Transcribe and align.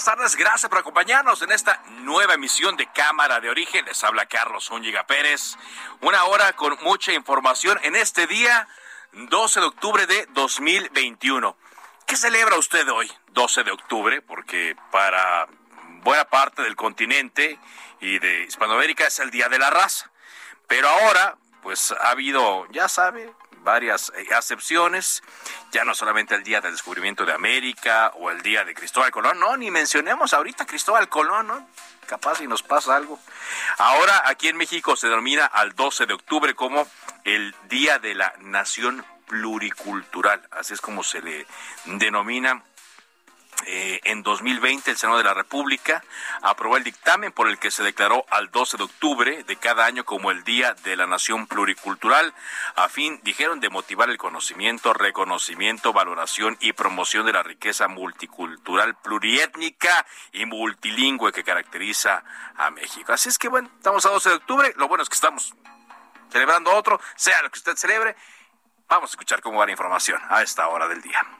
Buenas 0.00 0.16
tardes, 0.16 0.36
gracias 0.36 0.70
por 0.70 0.78
acompañarnos 0.78 1.42
en 1.42 1.52
esta 1.52 1.82
nueva 1.98 2.32
emisión 2.32 2.74
de 2.74 2.86
Cámara 2.86 3.38
de 3.38 3.50
Origen. 3.50 3.84
Les 3.84 4.02
habla 4.02 4.24
Carlos 4.24 4.64
Zúñiga 4.64 5.06
Pérez. 5.06 5.58
Una 6.00 6.24
hora 6.24 6.54
con 6.54 6.74
mucha 6.80 7.12
información 7.12 7.78
en 7.82 7.94
este 7.94 8.26
día, 8.26 8.66
12 9.12 9.60
de 9.60 9.66
octubre 9.66 10.06
de 10.06 10.24
2021. 10.30 11.54
¿Qué 12.06 12.16
celebra 12.16 12.56
usted 12.56 12.88
hoy, 12.88 13.12
12 13.32 13.62
de 13.62 13.72
octubre? 13.72 14.22
Porque 14.22 14.74
para 14.90 15.46
buena 16.02 16.24
parte 16.24 16.62
del 16.62 16.76
continente 16.76 17.58
y 18.00 18.18
de 18.20 18.44
Hispanoamérica 18.44 19.06
es 19.06 19.18
el 19.18 19.30
Día 19.30 19.50
de 19.50 19.58
la 19.58 19.68
Raza. 19.68 20.10
Pero 20.66 20.88
ahora, 20.88 21.36
pues 21.62 21.92
ha 21.92 22.08
habido, 22.08 22.66
ya 22.70 22.88
sabe, 22.88 23.34
varias 23.62 24.12
eh, 24.16 24.34
acepciones, 24.34 25.22
ya 25.72 25.84
no 25.84 25.94
solamente 25.94 26.34
el 26.34 26.42
día 26.42 26.60
del 26.60 26.72
descubrimiento 26.72 27.24
de 27.24 27.32
América 27.32 28.12
o 28.16 28.30
el 28.30 28.42
día 28.42 28.64
de 28.64 28.74
Cristóbal 28.74 29.10
Colón, 29.10 29.38
no, 29.38 29.56
ni 29.56 29.70
mencionemos 29.70 30.34
ahorita 30.34 30.66
Cristóbal 30.66 31.08
Colón, 31.08 31.46
¿no? 31.46 31.68
Capaz 32.06 32.38
si 32.38 32.46
nos 32.46 32.62
pasa 32.62 32.96
algo. 32.96 33.20
Ahora 33.78 34.24
aquí 34.26 34.48
en 34.48 34.56
México 34.56 34.96
se 34.96 35.08
denomina 35.08 35.46
al 35.46 35.74
12 35.74 36.06
de 36.06 36.14
octubre 36.14 36.54
como 36.54 36.86
el 37.24 37.54
Día 37.68 37.98
de 37.98 38.14
la 38.14 38.34
Nación 38.40 39.04
Pluricultural, 39.26 40.42
así 40.50 40.74
es 40.74 40.80
como 40.80 41.04
se 41.04 41.22
le 41.22 41.46
denomina 41.84 42.64
eh, 43.66 44.00
en 44.04 44.22
2020 44.22 44.90
el 44.90 44.96
Senado 44.96 45.18
de 45.18 45.24
la 45.24 45.34
República 45.34 46.02
aprobó 46.42 46.76
el 46.76 46.84
dictamen 46.84 47.32
por 47.32 47.48
el 47.48 47.58
que 47.58 47.70
se 47.70 47.82
declaró 47.82 48.24
al 48.30 48.50
12 48.50 48.76
de 48.76 48.84
octubre 48.84 49.44
de 49.44 49.56
cada 49.56 49.84
año 49.84 50.04
como 50.04 50.30
el 50.30 50.44
Día 50.44 50.74
de 50.82 50.96
la 50.96 51.06
Nación 51.06 51.46
Pluricultural, 51.46 52.34
a 52.76 52.88
fin, 52.88 53.20
dijeron, 53.22 53.60
de 53.60 53.68
motivar 53.68 54.10
el 54.10 54.18
conocimiento, 54.18 54.92
reconocimiento, 54.92 55.92
valoración 55.92 56.56
y 56.60 56.72
promoción 56.72 57.26
de 57.26 57.32
la 57.32 57.42
riqueza 57.42 57.88
multicultural, 57.88 58.96
pluriétnica 58.96 60.06
y 60.32 60.46
multilingüe 60.46 61.32
que 61.32 61.44
caracteriza 61.44 62.24
a 62.56 62.70
México. 62.70 63.12
Así 63.12 63.28
es 63.28 63.38
que 63.38 63.48
bueno, 63.48 63.70
estamos 63.76 64.06
a 64.06 64.10
12 64.10 64.28
de 64.28 64.34
octubre, 64.36 64.72
lo 64.76 64.88
bueno 64.88 65.02
es 65.02 65.08
que 65.08 65.14
estamos 65.14 65.54
celebrando 66.30 66.72
otro, 66.74 67.00
sea 67.16 67.42
lo 67.42 67.50
que 67.50 67.58
usted 67.58 67.76
celebre. 67.76 68.16
Vamos 68.88 69.10
a 69.10 69.12
escuchar 69.12 69.40
cómo 69.40 69.58
va 69.58 69.66
la 69.66 69.72
información 69.72 70.20
a 70.28 70.42
esta 70.42 70.66
hora 70.68 70.88
del 70.88 71.00
día. 71.02 71.39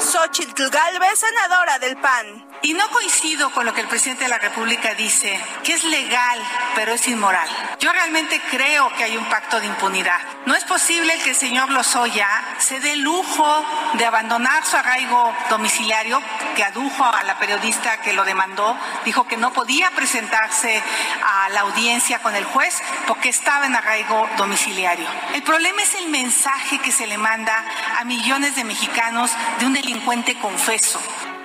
Xochitl 0.00 0.68
Galvez, 0.70 1.18
senadora 1.18 1.78
del 1.78 1.96
PAN. 1.96 2.53
Y 2.62 2.72
no 2.72 2.88
coincido 2.88 3.50
con 3.50 3.66
lo 3.66 3.74
que 3.74 3.82
el 3.82 3.88
presidente 3.88 4.24
de 4.24 4.30
la 4.30 4.38
República 4.38 4.94
dice, 4.94 5.38
que 5.62 5.74
es 5.74 5.84
legal, 5.84 6.40
pero 6.74 6.94
es 6.94 7.06
inmoral. 7.08 7.48
Yo 7.78 7.92
realmente 7.92 8.40
creo 8.50 8.90
que 8.96 9.04
hay 9.04 9.16
un 9.16 9.24
pacto 9.26 9.60
de 9.60 9.66
impunidad. 9.66 10.18
No 10.46 10.54
es 10.54 10.64
posible 10.64 11.18
que 11.18 11.30
el 11.30 11.36
señor 11.36 11.70
Lozoya 11.70 12.28
se 12.58 12.80
dé 12.80 12.92
el 12.92 13.00
lujo 13.00 13.64
de 13.94 14.06
abandonar 14.06 14.64
su 14.64 14.76
arraigo 14.76 15.34
domiciliario, 15.50 16.22
que 16.56 16.64
adujo 16.64 17.04
a 17.04 17.22
la 17.24 17.38
periodista 17.38 18.00
que 18.00 18.14
lo 18.14 18.24
demandó, 18.24 18.76
dijo 19.04 19.26
que 19.26 19.36
no 19.36 19.52
podía 19.52 19.90
presentarse 19.90 20.82
a 21.22 21.48
la 21.50 21.60
audiencia 21.60 22.20
con 22.20 22.34
el 22.34 22.44
juez 22.44 22.80
porque 23.06 23.28
estaba 23.28 23.66
en 23.66 23.76
arraigo 23.76 24.26
domiciliario. 24.38 25.06
El 25.34 25.42
problema 25.42 25.82
es 25.82 25.94
el 25.96 26.08
mensaje 26.08 26.78
que 26.78 26.92
se 26.92 27.06
le 27.06 27.18
manda 27.18 27.64
a 27.98 28.04
millones 28.04 28.56
de 28.56 28.64
mexicanos 28.64 29.30
de 29.58 29.66
un 29.66 29.74
delincuente 29.74 30.38
confeso. 30.38 31.00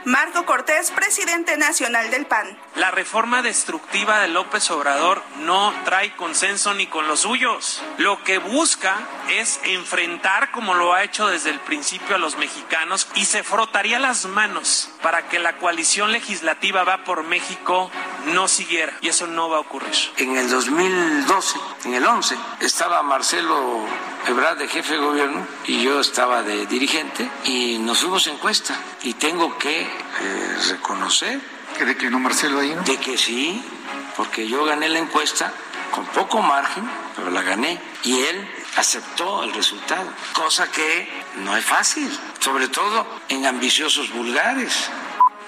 Marco 0.06 0.46
Cortés, 0.46 0.92
presidente 0.92 1.58
nacional 1.58 2.10
del 2.10 2.26
PAN. 2.26 2.58
La 2.76 2.90
reforma 2.90 3.42
destructiva 3.42 4.20
de 4.20 4.30
López 4.30 4.72
Obrador 4.72 5.22
no 5.40 5.74
trae 5.84 6.16
consenso 6.16 6.74
ni 6.74 6.88
con 6.88 7.08
los 7.08 7.22
suyos. 7.22 7.84
Lo 7.98 8.24
que 8.24 8.38
busca 8.38 8.98
es 9.30 9.60
enfrentar, 9.64 10.52
como 10.52 10.74
lo 10.74 10.94
ha 10.94 11.04
hecho 11.04 11.28
desde 11.28 11.50
el 11.50 11.60
principio, 11.60 12.16
a 12.16 12.20
los 12.20 12.38
mexicanos 12.38 13.08
y 13.16 13.26
se 13.26 13.44
frotaría 13.44 14.00
las 14.00 14.26
manos 14.26 14.90
para 15.02 15.28
que 15.28 15.40
la 15.40 15.58
coalición 15.58 16.12
legislativa 16.12 16.84
va 16.84 17.04
por 17.04 17.24
México 17.24 17.92
no 18.28 18.48
siguiera. 18.48 18.94
Y 19.02 19.10
eso 19.10 19.28
no 19.28 19.50
va 19.50 19.58
a 19.58 19.62
ocurrir. 19.62 19.96
En 20.18 20.38
el 20.38 20.50
2012, 20.50 21.58
en 21.86 21.94
el 21.94 22.06
11, 22.06 22.36
estaba 22.62 23.04
Marcelo 23.04 23.86
Ebrard 24.29 24.59
de 24.59 24.67
jefe 24.67 24.94
de 24.94 25.00
gobierno 25.00 25.47
y 25.66 25.81
yo 25.81 26.00
estaba 26.00 26.44
de 26.44 26.67
dirigente 26.67 27.28
y 27.45 27.79
nos 27.79 27.97
fuimos 27.97 28.28
encuesta. 28.28 28.79
Y 29.01 29.16
tengo 29.16 29.57
que 29.57 29.81
eh, 29.81 30.57
reconocer. 30.69 31.41
¿Que 31.75 31.84
declinó 31.84 32.19
Marcelo 32.19 32.59
ahí? 32.59 32.75
De 32.85 32.97
que 32.97 33.18
sí, 33.18 33.59
porque 34.16 34.47
yo 34.47 34.66
gané 34.66 34.88
la 34.88 35.00
encuesta 35.00 35.51
con 35.89 36.06
poco 36.06 36.44
margen, 36.44 36.88
pero 37.16 37.31
la 37.31 37.41
gané. 37.41 37.81
Y 38.03 38.19
él 38.19 38.47
aceptó 38.78 39.44
el 39.44 39.51
resultado, 39.51 40.07
cosa 40.34 40.69
que 40.72 41.09
no 41.38 41.57
es 41.57 41.66
fácil, 41.66 42.07
sobre 42.39 42.68
todo 42.68 43.07
en 43.29 43.47
ambiciosos 43.47 44.13
vulgares. 44.13 44.91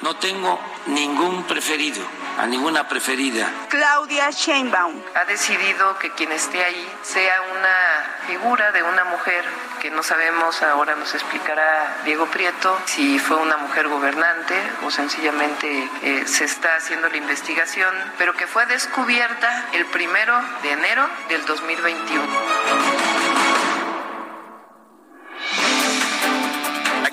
No 0.01 0.15
tengo 0.15 0.59
ningún 0.87 1.43
preferido, 1.43 2.03
a 2.37 2.47
ninguna 2.47 2.87
preferida. 2.87 3.49
Claudia 3.69 4.29
Sheinbaum. 4.31 5.01
Ha 5.15 5.25
decidido 5.25 5.97
que 5.99 6.11
quien 6.11 6.31
esté 6.31 6.63
ahí 6.63 6.87
sea 7.01 7.41
una 7.41 8.27
figura 8.27 8.71
de 8.71 8.83
una 8.83 9.03
mujer 9.05 9.43
que 9.81 9.89
no 9.89 10.03
sabemos, 10.03 10.61
ahora 10.61 10.95
nos 10.95 11.13
explicará 11.13 11.97
Diego 12.05 12.27
Prieto, 12.27 12.77
si 12.85 13.19
fue 13.19 13.37
una 13.37 13.57
mujer 13.57 13.87
gobernante 13.87 14.55
o 14.83 14.91
sencillamente 14.91 15.89
eh, 16.03 16.23
se 16.27 16.45
está 16.45 16.75
haciendo 16.75 17.09
la 17.09 17.17
investigación, 17.17 17.93
pero 18.17 18.33
que 18.33 18.47
fue 18.47 18.65
descubierta 18.67 19.65
el 19.73 19.85
primero 19.87 20.39
de 20.61 20.71
enero 20.71 21.09
del 21.29 21.45
2021. 21.45 23.50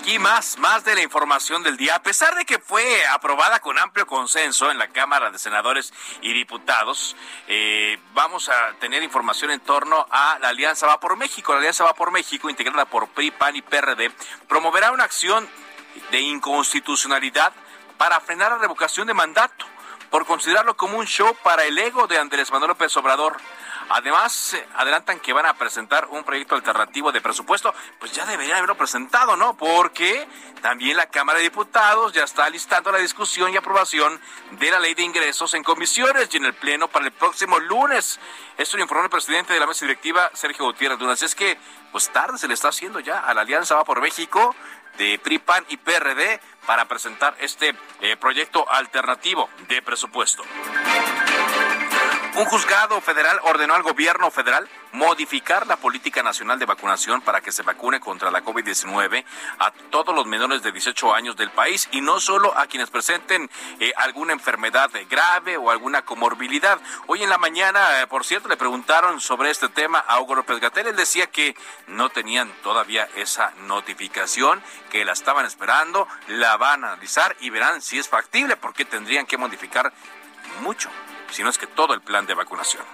Aquí 0.08 0.18
más, 0.18 0.56
más 0.56 0.86
de 0.86 0.94
la 0.94 1.02
información 1.02 1.62
del 1.62 1.76
día. 1.76 1.96
A 1.96 2.02
pesar 2.02 2.34
de 2.34 2.46
que 2.46 2.58
fue 2.58 2.82
aprobada 3.08 3.60
con 3.60 3.78
amplio 3.78 4.06
consenso 4.06 4.70
en 4.70 4.78
la 4.78 4.88
Cámara 4.88 5.30
de 5.30 5.38
Senadores 5.38 5.92
y 6.22 6.32
Diputados, 6.32 7.14
eh, 7.46 7.98
vamos 8.14 8.48
a 8.48 8.72
tener 8.80 9.02
información 9.02 9.50
en 9.50 9.60
torno 9.60 10.06
a 10.10 10.38
la 10.40 10.48
Alianza 10.48 10.86
Va 10.86 10.98
por 10.98 11.18
México. 11.18 11.52
La 11.52 11.58
Alianza 11.58 11.84
Va 11.84 11.92
por 11.92 12.10
México, 12.10 12.48
integrada 12.48 12.86
por 12.86 13.08
PRI, 13.08 13.32
PAN 13.32 13.56
y 13.56 13.60
PRD, 13.60 14.10
promoverá 14.48 14.92
una 14.92 15.04
acción 15.04 15.46
de 16.10 16.20
inconstitucionalidad 16.20 17.52
para 17.98 18.18
frenar 18.20 18.52
la 18.52 18.56
revocación 18.56 19.08
de 19.08 19.12
mandato 19.12 19.66
por 20.08 20.24
considerarlo 20.24 20.74
como 20.74 20.96
un 20.96 21.06
show 21.06 21.36
para 21.42 21.64
el 21.64 21.76
ego 21.76 22.06
de 22.06 22.16
Andrés 22.16 22.50
Manuel 22.50 22.70
López 22.70 22.96
Obrador. 22.96 23.36
Además, 23.90 24.54
adelantan 24.74 25.18
que 25.20 25.32
van 25.32 25.46
a 25.46 25.54
presentar 25.54 26.06
un 26.10 26.22
proyecto 26.22 26.54
alternativo 26.54 27.10
de 27.10 27.20
presupuesto, 27.20 27.74
pues 27.98 28.12
ya 28.12 28.26
deberían 28.26 28.58
haberlo 28.58 28.76
presentado, 28.76 29.36
¿no? 29.36 29.56
Porque 29.56 30.28
también 30.60 30.96
la 30.96 31.06
Cámara 31.06 31.38
de 31.38 31.44
Diputados 31.44 32.12
ya 32.12 32.24
está 32.24 32.48
listando 32.50 32.92
la 32.92 32.98
discusión 32.98 33.52
y 33.52 33.56
aprobación 33.56 34.20
de 34.52 34.70
la 34.70 34.78
ley 34.78 34.94
de 34.94 35.02
ingresos 35.02 35.54
en 35.54 35.64
comisiones 35.64 36.28
y 36.32 36.36
en 36.36 36.44
el 36.44 36.54
Pleno 36.54 36.88
para 36.88 37.06
el 37.06 37.12
próximo 37.12 37.58
lunes. 37.58 38.20
Esto 38.58 38.76
lo 38.76 38.82
informó 38.82 39.04
el 39.04 39.10
presidente 39.10 39.54
de 39.54 39.60
la 39.60 39.66
mesa 39.66 39.86
directiva, 39.86 40.30
Sergio 40.34 40.66
Gutiérrez 40.66 40.98
Dunas. 40.98 41.22
Es 41.22 41.34
que, 41.34 41.58
pues 41.90 42.10
tarde 42.10 42.36
se 42.36 42.48
le 42.48 42.54
está 42.54 42.68
haciendo 42.68 43.00
ya 43.00 43.20
a 43.20 43.32
la 43.32 43.40
Alianza 43.40 43.76
Va 43.76 43.84
por 43.84 44.00
México 44.00 44.54
de 44.98 45.18
PRI, 45.18 45.38
PAN 45.38 45.64
y 45.68 45.76
PRD 45.76 46.40
para 46.66 46.86
presentar 46.86 47.36
este 47.40 47.74
eh, 48.00 48.16
proyecto 48.16 48.70
alternativo 48.70 49.48
de 49.68 49.80
presupuesto. 49.80 50.42
Un 52.38 52.44
juzgado 52.44 53.00
federal 53.00 53.40
ordenó 53.42 53.74
al 53.74 53.82
gobierno 53.82 54.30
federal 54.30 54.68
modificar 54.92 55.66
la 55.66 55.74
política 55.74 56.22
nacional 56.22 56.56
de 56.56 56.66
vacunación 56.66 57.20
para 57.20 57.40
que 57.40 57.50
se 57.50 57.64
vacune 57.64 57.98
contra 57.98 58.30
la 58.30 58.44
COVID-19 58.44 59.24
a 59.58 59.72
todos 59.90 60.14
los 60.14 60.24
menores 60.24 60.62
de 60.62 60.70
18 60.70 61.14
años 61.16 61.34
del 61.34 61.50
país 61.50 61.88
y 61.90 62.00
no 62.00 62.20
solo 62.20 62.56
a 62.56 62.68
quienes 62.68 62.90
presenten 62.90 63.50
eh, 63.80 63.92
alguna 63.96 64.34
enfermedad 64.34 64.88
grave 65.10 65.56
o 65.56 65.72
alguna 65.72 66.02
comorbilidad. 66.02 66.78
Hoy 67.08 67.24
en 67.24 67.28
la 67.28 67.38
mañana, 67.38 68.02
eh, 68.02 68.06
por 68.06 68.24
cierto, 68.24 68.48
le 68.48 68.56
preguntaron 68.56 69.20
sobre 69.20 69.50
este 69.50 69.68
tema 69.68 69.98
a 69.98 70.20
Hugo 70.20 70.36
López 70.36 70.60
Gatel. 70.60 70.86
Él 70.86 70.96
decía 70.96 71.26
que 71.26 71.56
no 71.88 72.08
tenían 72.08 72.52
todavía 72.62 73.08
esa 73.16 73.50
notificación, 73.66 74.62
que 74.90 75.04
la 75.04 75.10
estaban 75.10 75.44
esperando, 75.44 76.06
la 76.28 76.56
van 76.56 76.84
a 76.84 76.92
analizar 76.92 77.36
y 77.40 77.50
verán 77.50 77.82
si 77.82 77.98
es 77.98 78.08
factible, 78.08 78.56
porque 78.56 78.84
tendrían 78.84 79.26
que 79.26 79.36
modificar 79.36 79.92
mucho 80.62 80.88
sino 81.30 81.48
es 81.48 81.58
que 81.58 81.66
todo 81.66 81.94
el 81.94 82.00
plan 82.00 82.26
de 82.26 82.34
vacunación. 82.34 82.84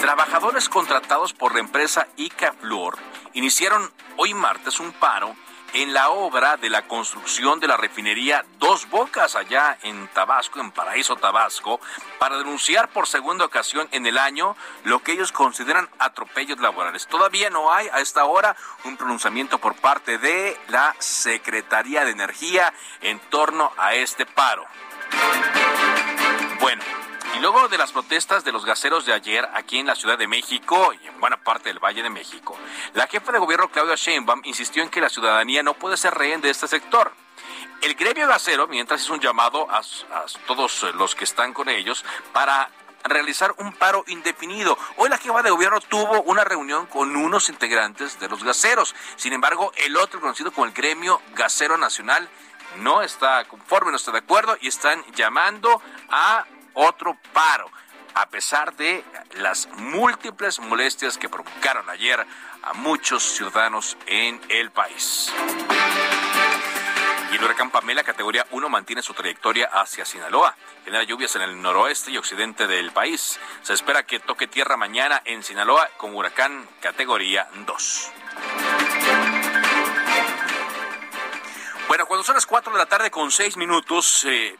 Trabajadores 0.00 0.68
contratados 0.68 1.32
por 1.32 1.54
la 1.54 1.60
empresa 1.60 2.08
Icaflor 2.16 2.98
iniciaron 3.34 3.90
hoy 4.16 4.34
martes 4.34 4.80
un 4.80 4.92
paro 4.92 5.34
en 5.74 5.92
la 5.92 6.10
obra 6.10 6.56
de 6.56 6.70
la 6.70 6.86
construcción 6.86 7.60
de 7.60 7.68
la 7.68 7.76
refinería 7.76 8.44
Dos 8.58 8.88
Bocas 8.88 9.36
allá 9.36 9.78
en 9.82 10.08
Tabasco, 10.08 10.60
en 10.60 10.70
Paraíso 10.70 11.16
Tabasco, 11.16 11.80
para 12.18 12.38
denunciar 12.38 12.88
por 12.88 13.06
segunda 13.06 13.44
ocasión 13.44 13.88
en 13.92 14.06
el 14.06 14.18
año 14.18 14.56
lo 14.84 15.00
que 15.00 15.12
ellos 15.12 15.32
consideran 15.32 15.88
atropellos 15.98 16.58
laborales. 16.58 17.06
Todavía 17.06 17.50
no 17.50 17.72
hay 17.72 17.88
a 17.88 18.00
esta 18.00 18.24
hora 18.24 18.56
un 18.84 18.96
pronunciamiento 18.96 19.58
por 19.58 19.74
parte 19.74 20.18
de 20.18 20.58
la 20.68 20.94
Secretaría 20.98 22.04
de 22.04 22.12
Energía 22.12 22.72
en 23.02 23.18
torno 23.30 23.72
a 23.76 23.94
este 23.94 24.24
paro. 24.26 24.64
Y 27.38 27.40
luego 27.40 27.68
de 27.68 27.78
las 27.78 27.92
protestas 27.92 28.42
de 28.42 28.50
los 28.50 28.64
gaseros 28.64 29.06
de 29.06 29.12
ayer 29.12 29.48
aquí 29.54 29.78
en 29.78 29.86
la 29.86 29.94
Ciudad 29.94 30.18
de 30.18 30.26
México 30.26 30.92
y 31.00 31.06
en 31.06 31.20
buena 31.20 31.36
parte 31.36 31.68
del 31.68 31.78
Valle 31.78 32.02
de 32.02 32.10
México, 32.10 32.58
la 32.94 33.06
jefa 33.06 33.30
de 33.30 33.38
gobierno 33.38 33.70
Claudia 33.70 33.94
Sheinbaum 33.94 34.40
insistió 34.42 34.82
en 34.82 34.88
que 34.88 35.00
la 35.00 35.08
ciudadanía 35.08 35.62
no 35.62 35.74
puede 35.74 35.96
ser 35.96 36.14
rehén 36.14 36.40
de 36.40 36.50
este 36.50 36.66
sector. 36.66 37.12
El 37.80 37.94
gremio 37.94 38.26
gasero, 38.26 38.66
mientras 38.66 39.02
es 39.02 39.08
un 39.08 39.20
llamado 39.20 39.70
a, 39.70 39.78
a 39.78 40.24
todos 40.48 40.82
los 40.94 41.14
que 41.14 41.22
están 41.22 41.54
con 41.54 41.68
ellos 41.68 42.04
para 42.32 42.70
realizar 43.04 43.54
un 43.58 43.72
paro 43.72 44.02
indefinido. 44.08 44.76
Hoy 44.96 45.08
la 45.08 45.18
jefa 45.18 45.40
de 45.40 45.50
gobierno 45.50 45.80
tuvo 45.80 46.22
una 46.22 46.42
reunión 46.42 46.86
con 46.86 47.14
unos 47.14 47.50
integrantes 47.50 48.18
de 48.18 48.28
los 48.28 48.42
gaseros. 48.42 48.96
Sin 49.14 49.32
embargo, 49.32 49.70
el 49.76 49.96
otro 49.96 50.20
conocido 50.20 50.50
como 50.50 50.66
el 50.66 50.72
gremio 50.72 51.22
gasero 51.36 51.76
nacional 51.76 52.28
no 52.78 53.00
está 53.00 53.44
conforme, 53.44 53.92
no 53.92 53.96
está 53.96 54.10
de 54.10 54.18
acuerdo 54.18 54.56
y 54.60 54.66
están 54.66 55.04
llamando 55.14 55.80
a 56.10 56.44
otro 56.78 57.16
paro, 57.32 57.70
a 58.14 58.28
pesar 58.28 58.74
de 58.76 59.04
las 59.32 59.68
múltiples 59.78 60.60
molestias 60.60 61.18
que 61.18 61.28
provocaron 61.28 61.90
ayer 61.90 62.24
a 62.62 62.72
muchos 62.74 63.22
ciudadanos 63.22 63.96
en 64.06 64.40
el 64.48 64.70
país. 64.70 65.32
Y 67.32 67.36
el 67.36 67.44
huracán 67.44 67.70
Pamela, 67.70 68.04
categoría 68.04 68.46
1, 68.52 68.68
mantiene 68.68 69.02
su 69.02 69.12
trayectoria 69.12 69.68
hacia 69.72 70.04
Sinaloa. 70.04 70.56
Genera 70.84 71.02
lluvias 71.02 71.34
en 71.36 71.42
el 71.42 71.60
noroeste 71.60 72.10
y 72.10 72.16
occidente 72.16 72.66
del 72.66 72.92
país. 72.92 73.38
Se 73.62 73.74
espera 73.74 74.04
que 74.04 74.20
toque 74.20 74.46
tierra 74.46 74.76
mañana 74.76 75.20
en 75.24 75.42
Sinaloa 75.42 75.90
con 75.98 76.14
huracán 76.14 76.66
categoría 76.80 77.48
2. 77.66 78.10
Bueno, 81.88 82.06
cuando 82.06 82.24
son 82.24 82.36
las 82.36 82.46
4 82.46 82.72
de 82.72 82.78
la 82.78 82.86
tarde 82.86 83.10
con 83.10 83.30
6 83.30 83.56
minutos, 83.56 84.24
eh, 84.26 84.56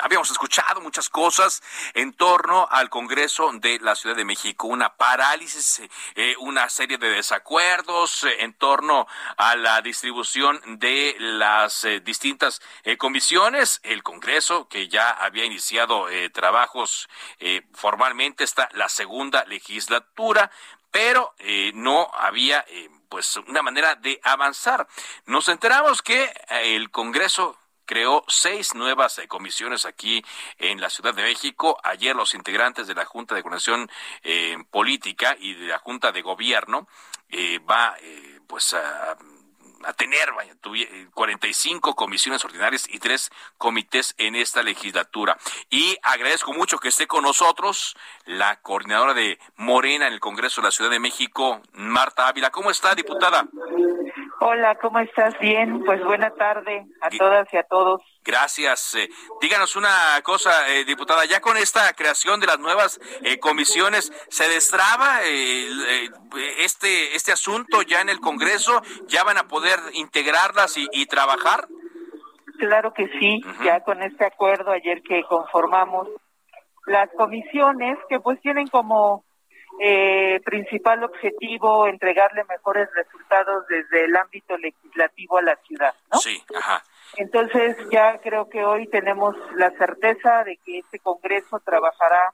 habíamos 0.00 0.30
escuchado 0.30 0.80
muchas 0.80 1.08
cosas 1.08 1.62
en 1.94 2.12
torno 2.12 2.68
al 2.70 2.90
Congreso 2.90 3.50
de 3.54 3.78
la 3.80 3.94
Ciudad 3.94 4.16
de 4.16 4.24
México, 4.24 4.66
una 4.66 4.94
parálisis, 4.96 5.82
eh, 6.14 6.34
una 6.38 6.68
serie 6.68 6.98
de 6.98 7.10
desacuerdos 7.10 8.24
eh, 8.24 8.42
en 8.44 8.54
torno 8.54 9.06
a 9.36 9.56
la 9.56 9.80
distribución 9.82 10.60
de 10.78 11.16
las 11.18 11.86
distintas 12.02 12.60
comisiones. 12.98 13.80
El 13.82 14.02
Congreso, 14.02 14.68
que 14.68 14.88
ya 14.88 15.10
había 15.10 15.44
iniciado 15.44 16.06
trabajos 16.32 17.08
formalmente, 17.74 18.44
está 18.44 18.68
la 18.72 18.88
segunda 18.88 19.44
legislatura, 19.44 20.50
pero 20.90 21.34
no 21.74 22.10
había 22.14 22.64
pues 23.08 23.36
una 23.36 23.62
manera 23.62 23.94
de 23.96 24.20
avanzar. 24.22 24.86
Nos 25.26 25.48
enteramos 25.48 26.02
que 26.02 26.24
eh, 26.24 26.76
el 26.76 26.90
Congreso 26.90 27.58
creó 27.88 28.22
seis 28.28 28.74
nuevas 28.74 29.18
eh, 29.18 29.26
comisiones 29.26 29.86
aquí 29.86 30.22
en 30.58 30.78
la 30.78 30.90
Ciudad 30.90 31.14
de 31.14 31.22
México. 31.22 31.80
Ayer 31.82 32.14
los 32.14 32.34
integrantes 32.34 32.86
de 32.86 32.94
la 32.94 33.06
Junta 33.06 33.34
de 33.34 33.42
Coordinación 33.42 33.90
eh, 34.22 34.58
Política 34.70 35.34
y 35.40 35.54
de 35.54 35.68
la 35.68 35.78
Junta 35.78 36.12
de 36.12 36.20
Gobierno 36.20 36.86
va 37.68 37.94
pues 38.46 38.72
a 38.72 39.16
a 39.84 39.92
tener 39.92 40.32
vaya, 40.32 40.54
45 41.14 41.94
comisiones 41.94 42.44
ordinarias 42.44 42.86
y 42.88 42.98
tres 42.98 43.30
comités 43.56 44.14
en 44.18 44.34
esta 44.34 44.62
legislatura. 44.62 45.38
Y 45.70 45.96
agradezco 46.02 46.52
mucho 46.52 46.78
que 46.78 46.88
esté 46.88 47.06
con 47.06 47.22
nosotros 47.22 47.96
la 48.24 48.60
coordinadora 48.60 49.14
de 49.14 49.38
Morena 49.56 50.06
en 50.06 50.12
el 50.12 50.20
Congreso 50.20 50.60
de 50.60 50.66
la 50.66 50.72
Ciudad 50.72 50.90
de 50.90 51.00
México, 51.00 51.62
Marta 51.72 52.28
Ávila. 52.28 52.50
¿Cómo 52.50 52.70
está, 52.70 52.94
diputada? 52.94 53.46
Hola, 54.50 54.76
¿cómo 54.76 54.98
estás? 54.98 55.38
Bien, 55.40 55.84
pues 55.84 56.02
buena 56.02 56.30
tarde 56.30 56.86
a 57.02 57.10
todas 57.10 57.46
y 57.52 57.58
a 57.58 57.64
todos. 57.64 58.00
Gracias. 58.24 58.94
Eh, 58.94 59.06
díganos 59.42 59.76
una 59.76 59.90
cosa, 60.22 60.70
eh, 60.70 60.86
diputada, 60.86 61.26
ya 61.26 61.42
con 61.42 61.58
esta 61.58 61.92
creación 61.92 62.40
de 62.40 62.46
las 62.46 62.58
nuevas 62.58 62.98
eh, 63.22 63.38
comisiones, 63.38 64.10
¿se 64.30 64.48
destraba 64.48 65.20
este, 66.60 67.14
este 67.14 67.30
asunto 67.30 67.82
ya 67.82 68.00
en 68.00 68.08
el 68.08 68.20
Congreso? 68.20 68.80
¿Ya 69.06 69.22
van 69.22 69.36
a 69.36 69.48
poder 69.48 69.78
integrarlas 69.92 70.78
y, 70.78 71.04
trabajar? 71.04 71.68
Claro 72.58 72.94
que 72.94 73.06
sí, 73.20 73.42
ya 73.62 73.80
con 73.80 74.02
este 74.02 74.24
acuerdo 74.24 74.70
ayer 74.70 75.02
que 75.02 75.24
conformamos 75.24 76.08
las 76.86 77.10
comisiones 77.18 77.98
que 78.08 78.18
pues 78.18 78.40
tienen 78.40 78.66
como 78.68 79.24
eh, 79.80 80.40
principal 80.44 81.04
objetivo 81.04 81.86
entregarle 81.86 82.44
mejores 82.44 82.88
resultados 82.94 83.66
desde 83.68 84.04
el 84.04 84.16
ámbito 84.16 84.56
legislativo 84.56 85.38
a 85.38 85.42
la 85.42 85.56
ciudad, 85.66 85.94
¿no? 86.12 86.18
Sí, 86.18 86.42
ajá. 86.54 86.82
Entonces 87.16 87.76
ya 87.90 88.18
creo 88.18 88.48
que 88.48 88.64
hoy 88.64 88.86
tenemos 88.88 89.34
la 89.54 89.70
certeza 89.70 90.44
de 90.44 90.56
que 90.58 90.78
este 90.80 90.98
Congreso 90.98 91.60
trabajará 91.60 92.32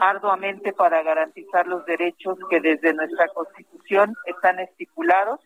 arduamente 0.00 0.72
para 0.72 1.02
garantizar 1.02 1.66
los 1.66 1.84
derechos 1.84 2.38
que 2.48 2.60
desde 2.60 2.94
nuestra 2.94 3.28
Constitución 3.28 4.14
están 4.26 4.58
estipulados 4.60 5.40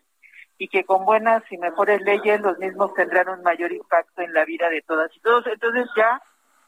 y 0.57 0.67
que 0.67 0.85
con 0.85 1.05
buenas 1.05 1.43
y 1.51 1.57
mejores 1.57 2.01
leyes 2.01 2.39
los 2.41 2.57
mismos 2.57 2.93
tendrán 2.93 3.29
un 3.29 3.43
mayor 3.43 3.71
impacto 3.71 4.21
en 4.21 4.33
la 4.33 4.45
vida 4.45 4.69
de 4.69 4.81
todas 4.81 5.15
y 5.15 5.19
todos. 5.19 5.45
Entonces 5.47 5.87
ya 5.95 6.21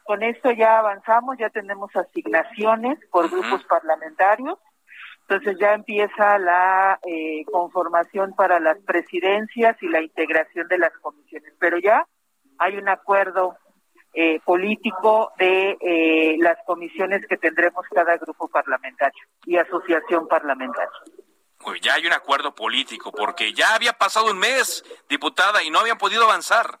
con 0.06 0.22
esto 0.22 0.50
ya 0.52 0.78
avanzamos, 0.78 1.36
ya 1.38 1.50
tenemos 1.50 1.94
asignaciones 1.94 2.98
por 3.10 3.28
grupos 3.28 3.64
parlamentarios, 3.64 4.58
entonces 5.28 5.58
ya 5.58 5.74
empieza 5.74 6.38
la 6.38 7.00
eh, 7.04 7.44
conformación 7.50 8.34
para 8.34 8.60
las 8.60 8.78
presidencias 8.78 9.76
y 9.82 9.88
la 9.88 10.00
integración 10.00 10.68
de 10.68 10.78
las 10.78 10.92
comisiones, 11.00 11.52
pero 11.58 11.78
ya 11.78 12.06
hay 12.58 12.76
un 12.76 12.88
acuerdo 12.88 13.56
eh, 14.14 14.40
político 14.44 15.32
de 15.38 15.76
eh, 15.80 16.36
las 16.38 16.56
comisiones 16.64 17.26
que 17.26 17.36
tendremos 17.36 17.84
cada 17.92 18.16
grupo 18.16 18.48
parlamentario 18.48 19.24
y 19.44 19.56
asociación 19.56 20.28
parlamentaria. 20.28 20.88
Pues 21.58 21.80
ya 21.80 21.94
hay 21.94 22.06
un 22.06 22.12
acuerdo 22.12 22.54
político, 22.54 23.10
porque 23.10 23.52
ya 23.52 23.74
había 23.74 23.92
pasado 23.92 24.30
un 24.30 24.38
mes, 24.38 24.84
diputada, 25.08 25.64
y 25.64 25.70
no 25.70 25.80
habían 25.80 25.98
podido 25.98 26.24
avanzar. 26.24 26.78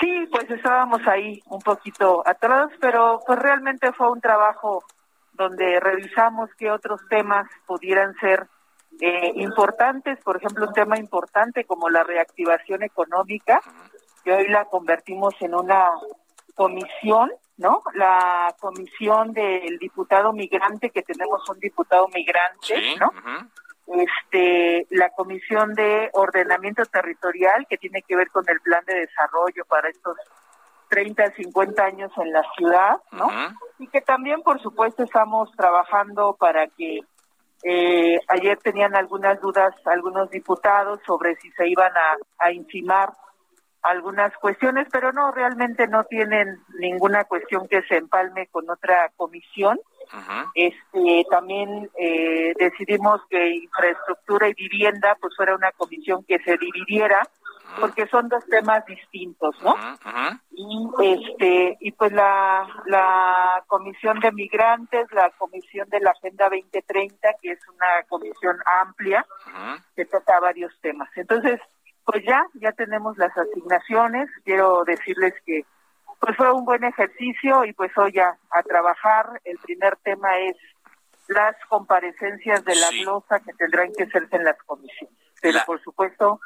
Sí, 0.00 0.28
pues 0.30 0.50
estábamos 0.50 1.00
ahí 1.06 1.42
un 1.46 1.60
poquito 1.60 2.22
atrás, 2.26 2.68
pero 2.80 3.20
pues 3.26 3.38
realmente 3.38 3.92
fue 3.92 4.10
un 4.10 4.20
trabajo 4.20 4.84
donde 5.32 5.80
revisamos 5.80 6.50
qué 6.58 6.70
otros 6.70 7.00
temas 7.08 7.48
pudieran 7.66 8.14
ser 8.16 8.46
eh, 9.00 9.32
importantes, 9.36 10.18
por 10.22 10.36
ejemplo, 10.36 10.66
un 10.66 10.72
tema 10.72 10.98
importante 10.98 11.64
como 11.64 11.88
la 11.88 12.02
reactivación 12.02 12.82
económica, 12.82 13.60
que 14.24 14.32
hoy 14.32 14.48
la 14.48 14.64
convertimos 14.66 15.34
en 15.40 15.54
una 15.54 15.90
comisión, 16.54 17.30
¿no? 17.58 17.82
La 17.94 18.54
comisión 18.58 19.32
del 19.32 19.78
diputado 19.78 20.32
migrante, 20.32 20.90
que 20.90 21.02
tenemos 21.02 21.46
un 21.48 21.58
diputado 21.58 22.08
migrante, 22.08 22.96
¿no? 22.98 23.10
Este, 23.86 24.86
la 24.90 25.10
Comisión 25.10 25.74
de 25.74 26.10
Ordenamiento 26.12 26.84
Territorial, 26.84 27.66
que 27.68 27.76
tiene 27.76 28.02
que 28.02 28.16
ver 28.16 28.30
con 28.30 28.44
el 28.48 28.60
plan 28.60 28.84
de 28.86 28.94
desarrollo 28.94 29.64
para 29.68 29.88
estos 29.88 30.16
30, 30.88 31.32
50 31.32 31.84
años 31.84 32.12
en 32.16 32.32
la 32.32 32.42
ciudad, 32.56 32.96
¿no? 33.12 33.28
Y 33.78 33.88
que 33.88 34.00
también, 34.00 34.42
por 34.42 34.60
supuesto, 34.60 35.02
estamos 35.02 35.50
trabajando 35.56 36.36
para 36.38 36.66
que 36.68 37.00
eh, 37.64 38.20
ayer 38.28 38.58
tenían 38.58 38.94
algunas 38.94 39.40
dudas 39.40 39.74
algunos 39.86 40.30
diputados 40.30 41.00
sobre 41.06 41.34
si 41.36 41.50
se 41.52 41.66
iban 41.68 41.92
a, 41.96 42.44
a 42.44 42.50
encimar 42.50 43.10
algunas 43.82 44.36
cuestiones, 44.38 44.88
pero 44.90 45.12
no, 45.12 45.30
realmente 45.32 45.86
no 45.86 46.04
tienen 46.04 46.58
ninguna 46.78 47.24
cuestión 47.24 47.66
que 47.68 47.82
se 47.82 47.96
empalme 47.96 48.48
con 48.48 48.68
otra 48.68 49.10
comisión. 49.16 49.78
Este 50.54 51.26
también 51.30 51.90
eh, 51.98 52.52
decidimos 52.58 53.20
que 53.28 53.56
infraestructura 53.56 54.48
y 54.48 54.54
vivienda 54.54 55.16
pues 55.20 55.34
fuera 55.36 55.54
una 55.54 55.72
comisión 55.72 56.24
que 56.24 56.38
se 56.40 56.56
dividiera 56.56 57.22
porque 57.80 58.06
son 58.06 58.28
dos 58.28 58.44
temas 58.46 58.84
distintos, 58.86 59.54
¿no? 59.62 59.76
Y 60.50 60.88
este 61.02 61.76
y 61.80 61.92
pues 61.92 62.12
la 62.12 62.66
la 62.86 63.64
comisión 63.66 64.20
de 64.20 64.32
migrantes, 64.32 65.10
la 65.12 65.30
comisión 65.36 65.88
de 65.90 66.00
la 66.00 66.10
Agenda 66.10 66.48
2030, 66.48 67.28
que 67.42 67.52
es 67.52 67.58
una 67.68 68.02
comisión 68.08 68.56
amplia 68.80 69.26
que 69.94 70.04
toca 70.06 70.40
varios 70.40 70.72
temas. 70.80 71.10
Entonces, 71.16 71.60
pues 72.04 72.24
ya 72.24 72.46
ya 72.54 72.72
tenemos 72.72 73.18
las 73.18 73.36
asignaciones. 73.36 74.30
Quiero 74.44 74.84
decirles 74.84 75.34
que 75.44 75.64
pues 76.20 76.36
fue 76.36 76.52
un 76.52 76.64
buen 76.64 76.84
ejercicio 76.84 77.64
y 77.64 77.72
pues 77.72 77.96
hoy 77.96 78.12
ya 78.12 78.36
a 78.50 78.62
trabajar. 78.62 79.40
El 79.44 79.58
primer 79.58 79.96
tema 79.96 80.38
es 80.38 80.56
las 81.28 81.56
comparecencias 81.68 82.64
de 82.64 82.74
la 82.74 82.90
glosa 82.90 83.40
que 83.40 83.52
tendrán 83.54 83.92
que 83.92 84.04
hacerse 84.04 84.36
en 84.36 84.44
las 84.44 84.56
comisiones. 84.64 85.16
Pero 85.40 85.60
por 85.66 85.82
supuesto 85.82 86.40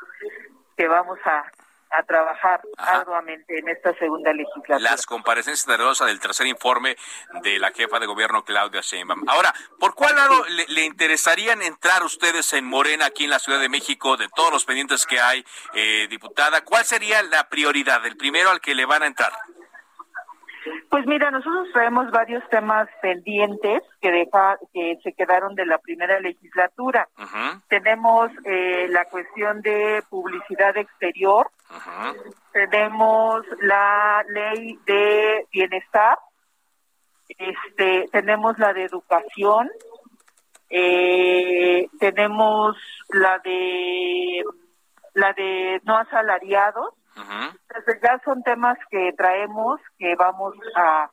que 0.76 0.88
vamos 0.88 1.18
a, 1.24 1.44
a 1.90 2.02
trabajar 2.04 2.62
arduamente 2.76 3.58
en 3.58 3.68
esta 3.68 3.92
segunda 3.94 4.32
legislatura. 4.32 4.78
Las 4.78 5.06
comparecencias 5.06 5.66
de 5.66 5.76
glosa 5.76 6.06
del 6.06 6.20
tercer 6.20 6.46
informe 6.46 6.96
de 7.42 7.58
la 7.58 7.70
jefa 7.72 7.98
de 7.98 8.06
gobierno 8.06 8.44
Claudia 8.44 8.80
Sheinbaum. 8.80 9.28
Ahora, 9.28 9.52
¿por 9.78 9.94
cuál 9.94 10.14
lado 10.16 10.44
le, 10.48 10.66
le, 10.68 10.84
interesarían 10.84 11.62
entrar 11.62 12.02
ustedes 12.02 12.52
en 12.52 12.64
Morena 12.64 13.06
aquí 13.06 13.24
en 13.24 13.30
la 13.30 13.38
Ciudad 13.38 13.60
de 13.60 13.68
México 13.68 14.16
de 14.16 14.28
todos 14.28 14.52
los 14.52 14.64
pendientes 14.64 15.04
que 15.04 15.20
hay, 15.20 15.44
eh, 15.74 16.06
diputada? 16.08 16.62
¿Cuál 16.64 16.84
sería 16.84 17.22
la 17.22 17.48
prioridad, 17.48 18.04
el 18.06 18.16
primero 18.16 18.50
al 18.50 18.60
que 18.60 18.74
le 18.74 18.86
van 18.86 19.02
a 19.02 19.06
entrar? 19.06 19.32
Pues 20.90 21.06
mira, 21.06 21.30
nosotros 21.30 21.68
traemos 21.73 22.11
varios 22.11 22.42
temas 22.49 22.88
pendientes 23.00 23.80
que 24.00 24.11
deja, 24.11 24.59
que 24.75 24.99
se 25.04 25.12
quedaron 25.12 25.54
de 25.54 25.64
la 25.64 25.78
primera 25.78 26.18
legislatura. 26.18 27.09
Tenemos 27.68 28.32
eh, 28.44 28.88
la 28.90 29.04
cuestión 29.04 29.62
de 29.62 30.02
publicidad 30.11 30.76
exterior, 30.76 31.49
tenemos 32.52 33.47
la 33.61 34.25
ley 34.30 34.80
de 34.85 35.47
bienestar, 35.52 36.18
este, 37.38 38.09
tenemos 38.11 38.59
la 38.59 38.73
de 38.73 38.82
educación, 38.82 39.70
eh, 40.70 41.87
tenemos 42.00 42.76
la 43.11 43.38
de 43.38 44.42
la 45.14 45.32
de 45.35 45.80
no 45.85 45.97
asalariados 45.97 46.94
entonces 47.16 48.00
ya 48.02 48.20
son 48.24 48.42
temas 48.42 48.78
que 48.90 49.12
traemos, 49.16 49.80
que 49.98 50.14
vamos 50.16 50.54
a, 50.76 51.10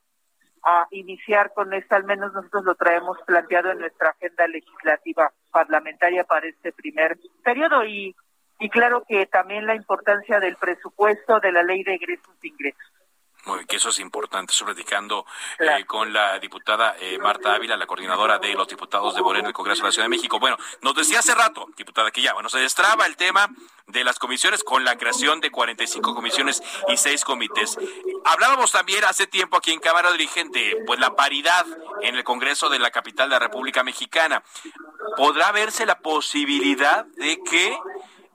a 0.63 0.87
iniciar 0.91 1.53
con 1.53 1.73
esto, 1.73 1.95
al 1.95 2.03
menos 2.03 2.33
nosotros 2.33 2.63
lo 2.65 2.75
traemos 2.75 3.17
planteado 3.25 3.71
en 3.71 3.79
nuestra 3.79 4.09
agenda 4.09 4.47
legislativa 4.47 5.31
parlamentaria 5.51 6.23
para 6.23 6.47
este 6.47 6.71
primer 6.71 7.17
periodo 7.43 7.85
y, 7.85 8.15
y 8.59 8.69
claro 8.69 9.03
que 9.07 9.25
también 9.27 9.65
la 9.65 9.75
importancia 9.75 10.39
del 10.39 10.55
presupuesto 10.55 11.39
de 11.39 11.51
la 11.51 11.63
ley 11.63 11.83
de 11.83 11.95
egresos 11.95 12.35
e 12.43 12.47
ingresos. 12.47 12.96
Muy 13.45 13.65
que 13.65 13.77
eso 13.77 13.89
es 13.89 13.99
importante. 13.99 14.51
Estoy 14.51 14.65
platicando 14.65 15.25
eh, 15.59 15.85
con 15.85 16.11
la 16.11 16.37
diputada 16.39 16.95
eh, 16.99 17.17
Marta 17.17 17.53
Ávila, 17.53 17.77
la 17.77 17.85
coordinadora 17.85 18.39
de 18.39 18.53
los 18.53 18.67
diputados 18.67 19.15
de 19.15 19.21
Morena 19.21 19.45
en 19.45 19.47
el 19.47 19.53
Congreso 19.53 19.83
de 19.83 19.87
la 19.87 19.91
Ciudad 19.91 20.05
de 20.05 20.09
México. 20.09 20.39
Bueno, 20.39 20.57
nos 20.81 20.95
decía 20.95 21.19
hace 21.19 21.33
rato, 21.33 21.67
diputada, 21.77 22.11
que 22.11 22.21
ya, 22.21 22.33
bueno, 22.33 22.49
se 22.49 22.59
destraba 22.59 23.05
el 23.05 23.15
tema 23.15 23.49
de 23.87 24.03
las 24.03 24.19
comisiones 24.19 24.63
con 24.63 24.83
la 24.83 24.97
creación 24.97 25.39
de 25.39 25.49
45 25.49 26.13
comisiones 26.13 26.61
y 26.89 26.97
6 26.97 27.23
comités. 27.23 27.77
Hablábamos 28.25 28.71
también 28.73 29.05
hace 29.05 29.27
tiempo 29.27 29.55
aquí 29.55 29.71
en 29.71 29.79
Cámara 29.79 30.09
de 30.09 30.15
Origen 30.15 30.51
de 30.51 30.83
pues, 30.85 30.99
la 30.99 31.15
paridad 31.15 31.65
en 32.01 32.15
el 32.15 32.23
Congreso 32.25 32.69
de 32.69 32.79
la 32.79 32.91
capital 32.91 33.29
de 33.29 33.35
la 33.35 33.39
República 33.39 33.83
Mexicana. 33.83 34.43
¿Podrá 35.15 35.53
verse 35.53 35.85
la 35.85 35.99
posibilidad 35.99 37.05
de 37.05 37.39
que 37.49 37.77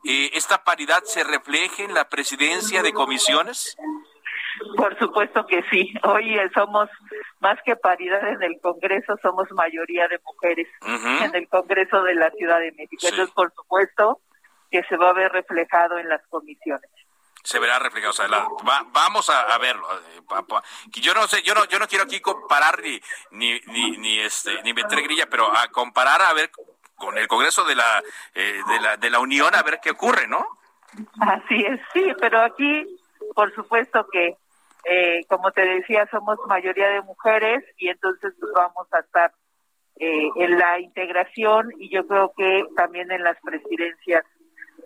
eh, 0.04 0.30
esta 0.32 0.64
paridad 0.64 1.04
se 1.04 1.22
refleje 1.22 1.84
en 1.84 1.92
la 1.92 2.08
presidencia 2.08 2.82
de 2.82 2.92
comisiones? 2.92 3.76
Por 4.76 4.98
supuesto 4.98 5.46
que 5.46 5.62
sí. 5.70 5.92
Hoy 6.04 6.36
somos 6.54 6.88
más 7.40 7.58
que 7.64 7.76
paridad 7.76 8.26
en 8.28 8.42
el 8.42 8.60
Congreso, 8.60 9.16
somos 9.22 9.50
mayoría 9.52 10.08
de 10.08 10.20
mujeres 10.24 10.68
en 11.24 11.34
el 11.34 11.48
Congreso 11.48 12.02
de 12.02 12.14
la 12.14 12.30
Ciudad 12.30 12.60
de 12.60 12.72
México. 12.72 13.06
Entonces, 13.08 13.34
por 13.34 13.52
supuesto 13.54 14.20
que 14.70 14.82
se 14.84 14.96
va 14.96 15.10
a 15.10 15.14
ver 15.14 15.32
reflejado 15.32 15.98
en 15.98 16.08
las 16.08 16.26
comisiones 16.28 16.90
se 17.42 17.58
verá 17.58 17.78
reflejado. 17.78 18.10
O 18.10 18.14
sea, 18.14 18.28
vamos 18.92 19.28
a, 19.28 19.58
verlo. 19.58 19.86
Eh, 20.16 21.00
yo 21.00 21.14
no 21.14 21.26
sé, 21.26 21.42
yo 21.42 21.54
no, 21.54 21.64
yo 21.66 21.78
no 21.78 21.88
quiero 21.88 22.04
aquí 22.04 22.20
comparar 22.20 22.80
ni, 22.80 23.00
ni, 23.32 23.60
ni, 23.98 24.18
este, 24.20 24.62
ni 24.62 24.72
meter 24.72 25.02
grilla, 25.02 25.26
pero 25.28 25.54
a 25.54 25.68
comparar 25.68 26.22
a 26.22 26.32
ver 26.32 26.50
con 26.94 27.18
el 27.18 27.26
Congreso 27.26 27.64
de 27.64 27.74
la, 27.74 28.02
eh, 28.34 28.60
de 28.68 28.80
la, 28.80 28.96
de 28.96 29.10
la 29.10 29.18
Unión 29.18 29.54
a 29.54 29.62
ver 29.62 29.80
qué 29.82 29.90
ocurre, 29.90 30.28
¿no? 30.28 30.46
Así 31.20 31.64
es, 31.64 31.80
sí, 31.92 32.12
pero 32.20 32.40
aquí, 32.40 32.86
por 33.34 33.52
supuesto 33.54 34.06
que 34.12 34.36
eh, 34.84 35.24
como 35.28 35.52
te 35.52 35.62
decía, 35.64 36.08
somos 36.10 36.38
mayoría 36.46 36.88
de 36.88 37.02
mujeres 37.02 37.64
y 37.76 37.88
entonces 37.88 38.34
pues, 38.38 38.52
vamos 38.54 38.86
a 38.92 39.00
estar 39.00 39.32
eh, 40.00 40.28
en 40.36 40.58
la 40.58 40.80
integración 40.80 41.70
y 41.78 41.88
yo 41.88 42.06
creo 42.06 42.32
que 42.36 42.64
también 42.76 43.10
en 43.12 43.22
las 43.22 43.38
presidencias 43.42 44.24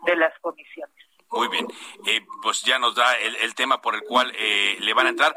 de 0.05 0.17
las 0.17 0.39
comisiones. 0.41 0.95
Muy 1.31 1.49
bien, 1.49 1.67
eh, 2.07 2.21
pues 2.43 2.63
ya 2.63 2.79
nos 2.79 2.95
da 2.95 3.15
el, 3.17 3.55
tema 3.55 3.81
por 3.81 3.97
el 3.97 4.03
cual 4.03 4.33
le 4.33 4.95
van 4.95 5.07
a 5.07 5.11
entrar. 5.11 5.35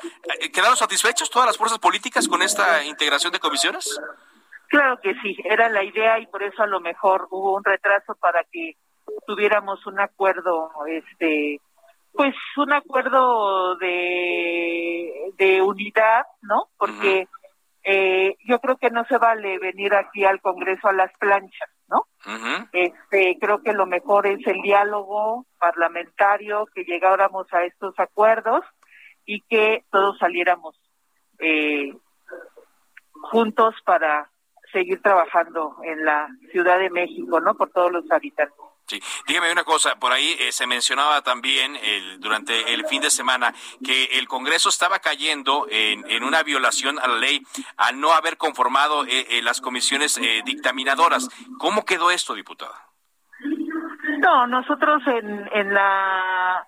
¿Quedaron 0.53 0.77
satisfechos 0.77 1.31
todas 1.31 1.47
las 1.47 1.57
fuerzas 1.57 1.79
políticas 1.79 2.27
con 2.27 2.43
esta 2.43 2.83
integración 2.83 3.33
de 3.33 3.39
comisiones? 3.39 3.99
Claro 4.67 4.99
que 5.01 5.15
sí, 5.15 5.35
era 5.45 5.67
la 5.67 5.83
idea 5.83 6.19
y 6.19 6.27
por 6.27 6.43
eso 6.43 6.61
a 6.61 6.67
lo 6.67 6.79
mejor 6.79 7.27
hubo 7.31 7.55
un 7.55 7.63
retraso 7.63 8.13
para 8.15 8.43
que 8.51 8.77
tuviéramos 9.25 9.83
un 9.87 9.99
acuerdo 9.99 10.69
este 10.87 11.59
pues 12.13 12.35
un 12.57 12.73
acuerdo 12.73 13.75
de, 13.77 15.31
de 15.37 15.61
unidad, 15.61 16.25
¿no? 16.41 16.69
Porque 16.77 17.27
eh, 17.83 18.35
yo 18.45 18.59
creo 18.59 18.77
que 18.77 18.89
no 18.89 19.05
se 19.05 19.17
vale 19.17 19.57
venir 19.57 19.93
aquí 19.93 20.25
al 20.25 20.41
Congreso 20.41 20.89
a 20.89 20.93
las 20.93 21.11
planchas, 21.17 21.69
¿no? 21.87 22.05
Este, 22.71 23.37
creo 23.39 23.61
que 23.61 23.73
lo 23.73 23.85
mejor 23.85 24.27
es 24.27 24.45
el 24.45 24.61
diálogo 24.61 25.45
parlamentario, 25.57 26.67
que 26.73 26.83
llegáramos 26.83 27.51
a 27.53 27.63
estos 27.63 27.97
acuerdos 27.97 28.63
y 29.25 29.41
que 29.41 29.85
todos 29.89 30.17
saliéramos 30.17 30.79
eh, 31.39 31.93
juntos 33.31 33.75
para 33.85 34.29
seguir 34.71 35.01
trabajando 35.01 35.77
en 35.83 36.05
la 36.05 36.27
Ciudad 36.51 36.79
de 36.79 36.89
México, 36.89 37.39
¿no? 37.39 37.55
Por 37.55 37.71
todos 37.71 37.91
los 37.91 38.11
habitantes. 38.11 38.68
Sí, 38.89 38.99
dígame 39.27 39.51
una 39.51 39.63
cosa, 39.63 39.99
por 39.99 40.11
ahí 40.11 40.35
eh, 40.39 40.51
se 40.51 40.65
mencionaba 40.65 41.21
también 41.21 41.75
el, 41.75 42.19
durante 42.19 42.73
el 42.73 42.87
fin 42.87 43.03
de 43.03 43.11
semana 43.11 43.53
que 43.85 44.05
el 44.17 44.27
Congreso 44.27 44.69
estaba 44.69 44.97
cayendo 44.97 45.67
en, 45.69 46.09
en 46.09 46.23
una 46.23 46.41
violación 46.41 46.97
a 46.97 47.07
la 47.07 47.17
ley 47.17 47.43
al 47.77 47.99
no 47.99 48.13
haber 48.13 48.37
conformado 48.37 49.05
eh, 49.05 49.27
eh, 49.29 49.41
las 49.43 49.61
comisiones 49.61 50.19
dictaminadoras. 50.43 51.29
¿Cómo 51.59 51.85
quedó 51.85 52.09
esto, 52.09 52.33
diputada? 52.33 52.89
No, 54.21 54.47
nosotros 54.47 55.03
en, 55.05 55.47
en 55.53 55.71
la, 55.71 56.65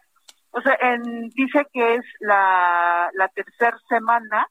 o 0.52 0.62
sea, 0.62 0.78
en, 0.80 1.30
dice 1.30 1.66
que 1.74 1.96
es 1.96 2.06
la, 2.20 3.10
la 3.14 3.30
tercera 3.30 3.80
semana 3.90 4.46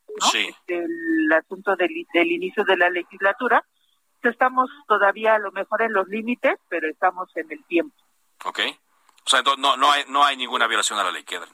del 0.66 1.32
asunto 1.38 1.76
del, 1.76 2.04
del 2.12 2.32
inicio 2.32 2.64
de 2.64 2.76
la 2.76 2.90
legislatura 2.90 3.64
estamos 4.28 4.70
todavía 4.86 5.34
a 5.34 5.38
lo 5.38 5.50
mejor 5.52 5.82
en 5.82 5.92
los 5.92 6.08
límites, 6.08 6.58
pero 6.68 6.88
estamos 6.88 7.34
en 7.36 7.50
el 7.50 7.64
tiempo. 7.64 7.96
Ok. 8.44 8.60
O 9.24 9.30
sea, 9.30 9.42
no, 9.42 9.76
no, 9.76 9.90
hay, 9.90 10.04
no 10.08 10.24
hay 10.24 10.36
ninguna 10.36 10.66
violación 10.66 10.98
a 10.98 11.04
la 11.04 11.10
ley, 11.10 11.24
¿quedan? 11.24 11.48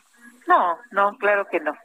No, 0.47 0.79
no, 0.91 1.17
claro 1.19 1.47
que 1.49 1.61
no. 1.61 1.77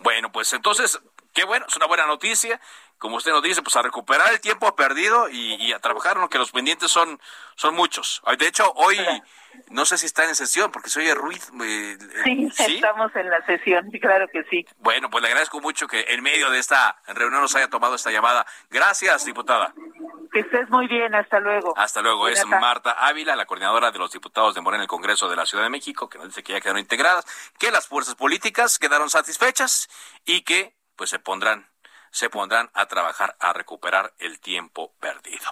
Bueno, 0.00 0.30
pues 0.30 0.52
entonces, 0.52 1.00
qué 1.32 1.44
bueno, 1.44 1.66
es 1.68 1.76
una 1.76 1.86
buena 1.86 2.06
noticia. 2.06 2.60
Como 3.02 3.16
usted 3.16 3.32
nos 3.32 3.42
dice, 3.42 3.62
pues 3.62 3.74
a 3.74 3.82
recuperar 3.82 4.30
el 4.30 4.40
tiempo 4.40 4.72
perdido 4.76 5.28
y, 5.28 5.72
a 5.72 5.80
trabajar, 5.80 6.18
¿no? 6.18 6.28
que 6.28 6.38
los 6.38 6.52
pendientes 6.52 6.88
son, 6.88 7.18
son 7.56 7.74
muchos. 7.74 8.22
De 8.38 8.46
hecho, 8.46 8.72
hoy... 8.76 8.96
No 9.68 9.84
sé 9.84 9.98
si 9.98 10.06
está 10.06 10.24
en 10.24 10.34
sesión 10.34 10.70
porque 10.70 10.88
soy 10.88 11.04
oye 11.04 11.14
ruido. 11.14 11.44
Eh, 11.62 11.98
sí, 12.54 12.76
estamos 12.76 13.14
en 13.14 13.28
la 13.28 13.44
sesión, 13.44 13.90
claro 14.00 14.26
que 14.28 14.44
sí. 14.44 14.64
Bueno, 14.78 15.10
pues 15.10 15.20
le 15.20 15.28
agradezco 15.28 15.60
mucho 15.60 15.86
que 15.86 16.06
en 16.08 16.22
medio 16.22 16.48
de 16.48 16.58
esta 16.58 17.02
reunión 17.06 17.42
nos 17.42 17.54
haya 17.54 17.68
tomado 17.68 17.96
esta 17.96 18.10
llamada. 18.10 18.46
Gracias, 18.70 19.26
diputada. 19.26 19.74
Que 20.32 20.40
estés 20.40 20.70
muy 20.70 20.86
bien, 20.86 21.14
hasta 21.14 21.38
luego. 21.38 21.74
Hasta 21.76 22.00
luego. 22.00 22.28
es 22.28 22.46
Marta 22.46 22.92
Ávila, 22.92 23.36
la 23.36 23.44
coordinadora 23.44 23.90
de 23.90 23.98
los 23.98 24.10
diputados 24.10 24.54
de 24.54 24.62
Morena 24.62 24.82
en 24.82 24.84
el 24.84 24.88
Congreso 24.88 25.28
de 25.28 25.36
la 25.36 25.44
Ciudad 25.44 25.64
de 25.64 25.70
México, 25.70 26.08
que 26.08 26.16
nos 26.16 26.28
dice 26.28 26.42
que 26.42 26.54
ya 26.54 26.60
quedaron 26.62 26.80
integradas, 26.80 27.26
que 27.58 27.70
las 27.70 27.86
fuerzas 27.86 28.14
políticas 28.14 28.78
quedaron 28.78 29.10
satisfechas 29.10 29.90
y 30.24 30.42
que 30.42 30.74
pues 30.96 31.10
se 31.10 31.18
pondrán 31.18 31.71
se 32.12 32.30
pondrán 32.30 32.70
a 32.74 32.86
trabajar 32.86 33.34
a 33.40 33.52
recuperar 33.52 34.14
el 34.18 34.38
tiempo 34.38 34.92
perdido. 35.00 35.50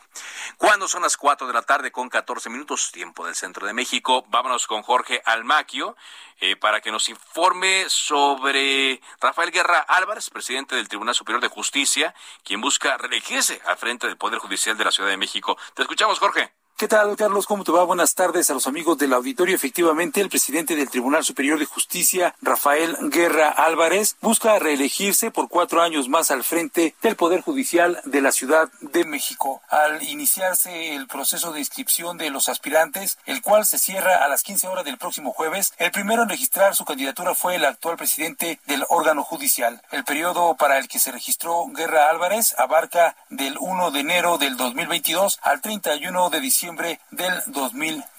Cuando 0.58 0.86
son 0.86 1.02
las 1.02 1.16
4 1.16 1.46
de 1.46 1.52
la 1.52 1.62
tarde 1.62 1.90
con 1.90 2.08
14 2.08 2.50
minutos, 2.50 2.92
tiempo 2.92 3.26
del 3.26 3.34
centro 3.34 3.66
de 3.66 3.72
México, 3.72 4.24
vámonos 4.28 4.66
con 4.66 4.82
Jorge 4.82 5.22
Almaquio 5.24 5.96
eh, 6.38 6.56
para 6.56 6.80
que 6.80 6.92
nos 6.92 7.08
informe 7.08 7.86
sobre 7.88 9.00
Rafael 9.20 9.50
Guerra 9.50 9.80
Álvarez, 9.80 10.30
presidente 10.30 10.76
del 10.76 10.88
Tribunal 10.88 11.14
Superior 11.14 11.40
de 11.40 11.48
Justicia, 11.48 12.14
quien 12.44 12.60
busca 12.60 12.96
reelegirse 12.98 13.60
al 13.66 13.78
frente 13.78 14.06
del 14.06 14.18
Poder 14.18 14.38
Judicial 14.38 14.76
de 14.76 14.84
la 14.84 14.92
Ciudad 14.92 15.10
de 15.10 15.16
México. 15.16 15.58
Te 15.74 15.82
escuchamos, 15.82 16.18
Jorge. 16.18 16.59
¿Qué 16.80 16.88
tal, 16.88 17.14
Carlos? 17.14 17.44
¿Cómo 17.44 17.62
te 17.62 17.72
va? 17.72 17.84
Buenas 17.84 18.14
tardes 18.14 18.49
a 18.49 18.54
los 18.54 18.66
amigos 18.66 18.96
del 18.96 19.12
auditorio. 19.12 19.54
Efectivamente, 19.54 20.22
el 20.22 20.30
presidente 20.30 20.76
del 20.76 20.88
Tribunal 20.88 21.22
Superior 21.22 21.58
de 21.58 21.66
Justicia, 21.66 22.34
Rafael 22.40 22.96
Guerra 23.10 23.50
Álvarez, 23.50 24.16
busca 24.22 24.58
reelegirse 24.58 25.30
por 25.30 25.50
cuatro 25.50 25.82
años 25.82 26.08
más 26.08 26.30
al 26.30 26.42
frente 26.42 26.94
del 27.02 27.16
Poder 27.16 27.42
Judicial 27.42 28.00
de 28.06 28.22
la 28.22 28.32
Ciudad 28.32 28.70
de 28.80 29.04
México. 29.04 29.60
Al 29.68 30.02
iniciarse 30.04 30.96
el 30.96 31.06
proceso 31.06 31.52
de 31.52 31.58
inscripción 31.58 32.16
de 32.16 32.30
los 32.30 32.49
aspirantes, 32.49 33.18
el 33.26 33.42
cual 33.42 33.66
se 33.66 33.78
cierra 33.78 34.25
a 34.25 34.28
las 34.28 34.42
15 34.42 34.68
horas 34.68 34.87
del 34.87 34.96
próximo 34.96 35.32
jueves, 35.32 35.75
el 35.76 35.90
primero 35.90 36.22
en 36.22 36.30
registrar 36.30 36.75
su 36.75 36.87
candidatura 36.87 37.34
fue 37.34 37.56
el 37.56 37.66
actual 37.66 37.99
presidente 37.99 38.58
del 38.66 38.87
órgano 38.88 39.22
judicial. 39.22 39.82
El 39.90 40.04
periodo 40.04 40.56
para 40.56 40.78
el 40.78 40.88
que 40.88 40.99
se 40.99 41.12
registró 41.12 41.66
Guerra 41.75 42.08
Álvarez 42.08 42.54
abarca 42.56 43.16
del 43.28 43.58
1 43.60 43.90
de 43.90 44.00
enero 44.00 44.38
del 44.38 44.56
2022 44.56 45.40
al 45.42 45.60
31 45.60 46.30
de 46.30 46.40
diciembre 46.40 46.69
del 47.10 47.42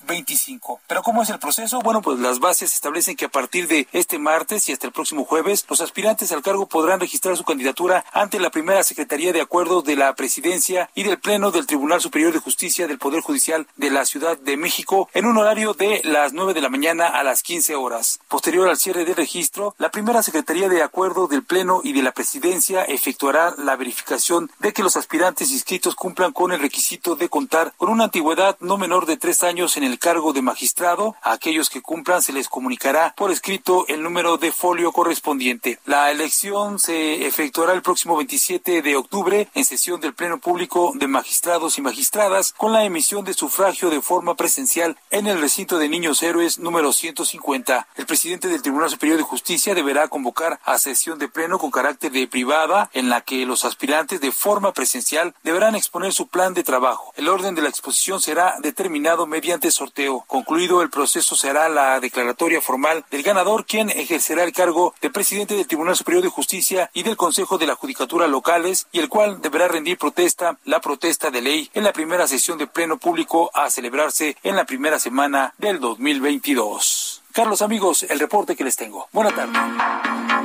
2025. 0.02 0.82
Pero 0.88 1.02
¿cómo 1.02 1.24
es 1.24 1.30
el 1.30 1.40
proceso? 1.40 1.80
Bueno, 1.82 2.02
pues 2.02 2.20
las 2.20 2.40
bases 2.40 2.74
establecen 2.74 3.16
que 3.16 3.26
a 3.26 3.30
partir 3.30 3.68
de 3.68 3.88
este 3.92 4.20
martes 4.20 4.68
y 4.68 4.74
hasta 4.74 4.88
el 4.88 4.94
próximo 4.94 5.26
jueves, 5.26 5.66
los 5.70 5.82
aspirantes 5.82 6.32
al 6.32 6.42
cargo 6.42 6.68
podrán 6.68 7.00
registrar 7.00 7.38
su 7.38 7.44
candidatura 7.44 8.06
ante 8.12 8.40
la 8.40 8.50
primera 8.50 8.84
Secretaría 8.84 9.34
de 9.34 9.42
Acuerdos 9.42 9.84
de 9.84 9.96
la 9.96 10.14
Presidencia 10.16 10.90
y 10.96 11.04
del 11.04 11.20
Pleno 11.20 11.52
del 11.52 11.68
Tribunal 11.68 12.02
Superior 12.02 12.34
de 12.34 12.40
Justicia 12.40 12.88
del 12.88 12.98
Poder 12.98 13.22
Judicial 13.22 13.68
de 13.78 13.90
la 13.90 14.06
Ciudad 14.06 14.38
de 14.38 14.58
México 14.58 15.10
en 15.14 15.26
un 15.26 15.38
horario 15.38 15.74
de 15.74 16.02
las 16.04 16.34
9 16.34 16.54
de 16.54 16.62
la 16.62 16.70
mañana 16.70 17.08
a 17.08 17.24
las 17.24 17.44
15 17.44 17.76
horas. 17.76 18.20
Posterior 18.28 18.68
al 18.68 18.78
cierre 18.78 19.06
del 19.06 19.16
registro, 19.16 19.76
la 19.78 19.92
primera 19.92 20.24
Secretaría 20.24 20.70
de 20.70 20.84
Acuerdo 20.84 21.28
del 21.28 21.44
Pleno 21.44 21.82
y 21.84 21.94
de 21.94 22.04
la 22.04 22.12
Presidencia 22.12 22.84
efectuará 22.84 23.54
la 23.58 23.76
verificación 23.76 24.52
de 24.60 24.74
que 24.74 24.84
los 24.84 24.98
aspirantes 24.98 25.52
inscritos 25.52 25.96
cumplan 25.96 26.32
con 26.32 26.52
el 26.52 26.60
requisito 26.60 27.16
de 27.16 27.30
contar 27.30 27.74
con 27.78 27.90
una 27.90 28.06
antigüedad 28.06 28.58
no 28.60 28.78
menor 28.78 29.06
de 29.06 29.18
tres 29.18 29.44
años 29.44 29.78
en 29.78 29.84
el 29.92 30.00
cargo 30.00 30.34
de 30.34 30.42
magistrado. 30.42 31.16
A 31.22 31.34
aquellos 31.34 31.70
que 31.70 31.82
cumplan 31.82 32.22
se 32.22 32.34
les 32.34 32.50
comunicará 32.50 33.14
por 33.16 33.32
escrito 33.32 33.86
el 33.88 34.02
número 34.02 34.38
de 34.38 34.52
folio 34.52 34.92
correspondiente. 34.92 35.80
La 35.86 36.12
elección 36.12 36.80
se 36.80 37.28
efectuará 37.28 37.74
el 37.74 37.84
próximo 37.84 38.18
27 38.18 38.82
de 38.82 38.96
octubre 38.96 39.48
en 39.54 39.64
sesión 39.64 40.02
del 40.02 40.16
Pleno 40.16 40.40
Público 40.40 40.92
de 40.96 41.08
Magistrados 41.08 41.78
y 41.78 41.82
Magistradas 41.82 42.54
con 42.58 42.74
la 42.74 42.84
emisión 42.84 43.24
de 43.24 43.36
sufragio 43.36 43.92
de 43.92 44.02
forma 44.02 44.36
presencial 44.36 44.98
en 45.12 45.28
el 45.28 45.40
recinto 45.40 45.78
de 45.78 45.90
Niños 45.90 46.24
Héroes 46.24 46.58
número 46.58 46.94
150. 46.94 47.88
El 47.96 48.06
presidente 48.08 48.48
del 48.48 48.62
Tribunal 48.64 48.90
Superior 48.90 49.18
de 49.18 49.24
Justicia 49.24 49.76
deberá 49.76 50.08
convocar 50.08 50.60
a 50.66 50.80
sesión 50.80 51.20
de 51.20 51.30
pleno 51.30 51.60
con 51.60 51.70
carácter 51.70 52.12
de 52.12 52.28
privada 52.28 52.90
en 52.94 53.10
la 53.10 53.22
que 53.22 53.46
los 53.46 53.66
aspirantes 53.66 54.20
de 54.20 54.32
forma 54.32 54.74
presencial 54.74 55.36
deberán 55.44 55.76
exponer 55.76 56.12
su 56.12 56.28
plan 56.28 56.56
de 56.56 56.64
trabajo. 56.64 57.14
El 57.16 57.30
orden 57.30 57.54
de 57.54 57.62
la 57.62 57.70
exposición 57.70 58.20
se 58.20 58.32
será 58.32 58.56
determinado 58.62 59.28
mediante 59.28 59.72
sorteo. 59.82 60.24
Concluido 60.28 60.84
el 60.84 60.92
proceso 60.92 61.36
será 61.36 61.68
la 61.68 62.00
declaratoria 62.00 62.62
formal 62.62 63.04
del 63.10 63.24
ganador 63.24 63.66
quien 63.66 63.90
ejercerá 63.90 64.44
el 64.44 64.54
cargo 64.54 64.94
de 65.02 65.10
presidente 65.10 65.56
del 65.56 65.66
Tribunal 65.66 65.96
Superior 65.96 66.22
de 66.22 66.30
Justicia 66.30 66.92
y 66.94 67.02
del 67.02 67.18
Consejo 67.18 67.58
de 67.58 67.66
la 67.66 67.76
Judicatura 67.76 68.28
locales 68.28 68.88
y 68.92 69.00
el 69.00 69.10
cual 69.10 69.42
deberá 69.42 69.68
rendir 69.68 69.98
protesta, 69.98 70.58
la 70.66 70.82
protesta 70.82 71.32
de 71.32 71.42
ley 71.42 71.70
en 71.74 71.84
la 71.84 71.94
primera 71.94 72.28
sesión 72.28 72.60
de 72.60 72.68
pleno 72.68 72.98
público 72.98 73.50
a 73.56 73.72
celebrarse 73.72 74.38
en 74.44 74.56
la 74.56 74.66
primera 74.66 75.00
semana 75.00 75.56
del 75.58 75.80
2022. 75.80 77.24
Carlos, 77.34 77.62
amigos, 77.62 78.04
el 78.04 78.20
reporte 78.20 78.56
que 78.56 78.64
les 78.64 78.76
tengo. 78.76 79.08
Buenas 79.12 79.34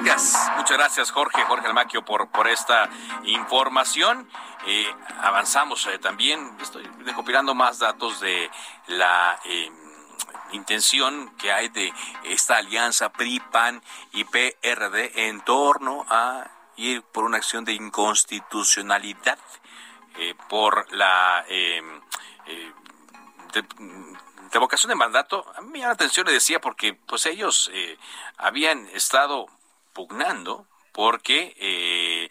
Muchas 0.06 0.78
gracias, 0.78 1.10
Jorge, 1.10 1.42
Jorge 1.46 1.66
Almaquio, 1.66 2.04
por, 2.04 2.28
por 2.30 2.46
esta 2.46 2.88
información. 3.24 4.28
Eh, 4.64 4.86
avanzamos 5.20 5.84
eh, 5.86 5.98
también, 5.98 6.56
estoy 6.60 6.84
recopilando 7.04 7.56
más 7.56 7.80
datos 7.80 8.20
de 8.20 8.48
la 8.86 9.40
eh, 9.44 9.68
intención 10.52 11.34
que 11.36 11.50
hay 11.50 11.70
de 11.70 11.92
esta 12.22 12.58
alianza 12.58 13.08
PRI, 13.08 13.40
PAN 13.50 13.82
y 14.12 14.22
PRD 14.22 15.28
en 15.28 15.40
torno 15.40 16.06
a 16.08 16.52
ir 16.76 17.02
por 17.02 17.24
una 17.24 17.38
acción 17.38 17.64
de 17.64 17.72
inconstitucionalidad 17.72 19.38
por 20.48 20.90
la 20.92 21.44
revocación 24.52 24.88
de 24.88 24.94
mandato. 24.94 25.44
A 25.56 25.60
mí 25.62 25.68
me 25.72 25.78
la 25.80 25.90
atención, 25.90 26.26
le 26.26 26.32
decía, 26.32 26.60
porque 26.60 26.94
pues 26.94 27.26
ellos 27.26 27.70
habían 28.38 28.86
estado 28.88 29.48
pugnando 29.96 30.68
porque 30.92 31.54
eh, 31.58 32.28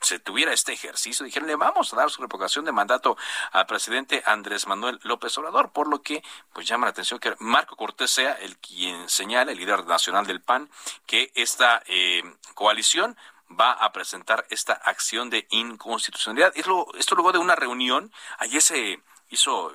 se 0.00 0.18
tuviera 0.18 0.52
este 0.52 0.72
ejercicio. 0.72 1.24
Dijeron, 1.24 1.48
le 1.48 1.56
vamos 1.56 1.92
a 1.92 1.96
dar 1.96 2.10
su 2.10 2.20
revocación 2.20 2.64
de 2.66 2.72
mandato 2.72 3.16
al 3.50 3.66
presidente 3.66 4.22
Andrés 4.26 4.66
Manuel 4.66 5.00
López 5.02 5.36
Obrador, 5.38 5.72
por 5.72 5.88
lo 5.88 6.02
que 6.02 6.22
pues 6.52 6.66
llama 6.66 6.86
la 6.86 6.90
atención 6.90 7.18
que 7.18 7.34
Marco 7.38 7.76
Cortés 7.76 8.10
sea 8.10 8.32
el 8.32 8.58
quien 8.58 9.08
señala, 9.08 9.52
el 9.52 9.58
líder 9.58 9.86
nacional 9.86 10.26
del 10.26 10.42
PAN, 10.42 10.70
que 11.06 11.32
esta 11.34 11.82
eh, 11.86 12.22
coalición 12.54 13.16
va 13.50 13.72
a 13.72 13.92
presentar 13.92 14.46
esta 14.50 14.74
acción 14.74 15.30
de 15.30 15.46
inconstitucionalidad. 15.50 16.52
Esto 16.54 17.14
luego 17.14 17.32
de 17.32 17.38
una 17.38 17.56
reunión, 17.56 18.12
ayer 18.38 18.62
se 18.62 19.02
hizo 19.28 19.72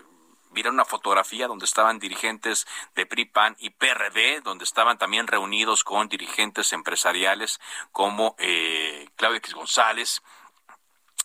Mira 0.52 0.70
una 0.70 0.86
fotografía 0.86 1.48
donde 1.48 1.66
estaban 1.66 2.00
dirigentes 2.00 2.68
de 2.96 3.06
PRI, 3.06 3.26
PAN 3.26 3.56
y 3.60 3.70
PRD, 3.70 4.42
donde 4.42 4.64
estaban 4.64 4.98
también 4.98 5.28
reunidos 5.28 5.84
con 5.84 6.08
dirigentes 6.08 6.74
empresariales 6.74 7.60
como 7.92 8.36
eh, 8.40 9.10
Claudio 9.16 9.38
X 9.38 9.54
González 9.54 10.22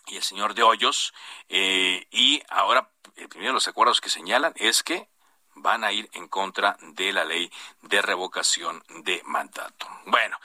y 0.07 0.17
el 0.17 0.23
señor 0.23 0.53
de 0.53 0.63
Hoyos. 0.63 1.13
Eh, 1.49 2.07
y 2.11 2.43
ahora, 2.49 2.89
el 3.15 3.29
primero 3.29 3.51
de 3.51 3.55
los 3.55 3.67
acuerdos 3.67 4.01
que 4.01 4.09
señalan 4.09 4.53
es 4.55 4.83
que 4.83 5.07
van 5.55 5.83
a 5.83 5.91
ir 5.91 6.09
en 6.13 6.27
contra 6.27 6.77
de 6.81 7.13
la 7.13 7.25
ley 7.25 7.51
de 7.81 8.01
revocación 8.01 8.83
de 9.03 9.21
mandato. 9.25 9.87
Bueno, 10.05 10.37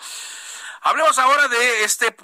hablemos 0.82 1.18
ahora 1.18 1.48
de 1.48 1.84
este 1.84 2.14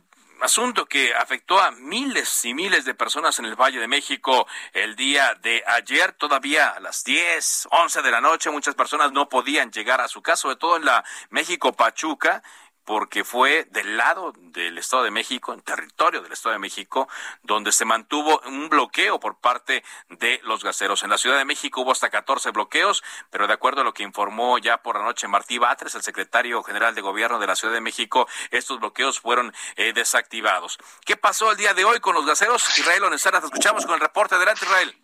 asunto 0.44 0.85
que 0.85 1.14
afectó 1.14 1.59
a 1.59 1.70
miles 1.70 2.44
y 2.44 2.52
miles 2.52 2.85
de 2.85 2.94
personas 2.94 3.38
en 3.38 3.46
el 3.46 3.57
Valle 3.57 3.80
de 3.80 3.88
México 3.88 4.46
el 4.74 4.94
día 4.94 5.35
de 5.40 5.64
ayer, 5.66 6.12
todavía 6.12 6.68
a 6.68 6.80
las 6.80 7.02
10, 7.02 7.68
11 7.70 8.02
de 8.02 8.11
la 8.11 8.20
noche, 8.20 8.50
muchas 8.50 8.74
personas 8.74 9.11
no 9.11 9.26
podían 9.30 9.72
llegar 9.72 10.02
a 10.02 10.09
su 10.09 10.20
casa, 10.20 10.42
sobre 10.42 10.57
todo 10.57 10.76
en 10.76 10.85
la 10.85 11.02
México 11.30 11.72
Pachuca, 11.72 12.42
porque 12.85 13.25
fue 13.25 13.66
del 13.70 13.97
lado 13.97 14.33
del 14.37 14.79
Estado 14.79 15.05
de 15.05 15.11
México, 15.11 15.53
en 15.53 15.62
territorio 15.62 16.23
del 16.23 16.33
Estado 16.33 16.55
de 16.55 16.59
México, 16.59 17.09
donde 17.42 17.73
se 17.73 17.85
mantuvo 17.85 18.40
un 18.47 18.68
bloqueo 18.68 19.20
por 19.20 19.37
parte 19.37 19.85
de 20.09 20.40
los 20.44 20.62
gaseros. 20.62 21.03
En 21.03 21.11
la 21.11 21.18
Ciudad 21.18 21.38
de 21.38 21.44
México 21.44 21.81
hubo 21.81 21.92
hasta 21.92 22.11
14 22.11 22.51
bloqueos, 22.51 23.03
pero 23.31 23.47
de 23.47 23.53
acuerdo 23.55 23.81
a 23.81 23.85
lo 23.85 23.94
que 23.94 24.03
informó 24.03 24.59
ya 24.59 24.83
por 24.83 24.99
la 24.99 25.05
noche 25.05 25.29
Martí 25.29 25.59
Batres, 25.59 25.94
el 25.94 26.03
secretario 26.03 26.62
general 26.62 26.94
de 26.94 27.01
Gobierno 27.01 27.38
de 27.38 27.47
la 27.47 27.57
Ciudad 27.57 27.75
de 27.75 27.81
México, 27.81 28.29
estos 28.51 28.81
bloqueos 28.81 29.20
fueron 29.20 29.55
eh, 29.77 29.92
desactivados. 29.92 30.79
¿Qué 31.05 31.16
pasó 31.16 31.51
el 31.51 31.57
día 31.57 31.75
de 31.75 31.85
hoy 31.85 32.01
con 32.01 32.14
los 32.14 32.27
gaseros? 32.27 32.79
Israel 32.79 33.05
Onesara, 33.05 33.40
te 33.40 33.47
escuchamos 33.47 33.87
con 33.87 33.94
el 33.94 34.01
reporte. 34.01 34.35
Adelante, 34.35 34.64
Israel. 34.64 35.03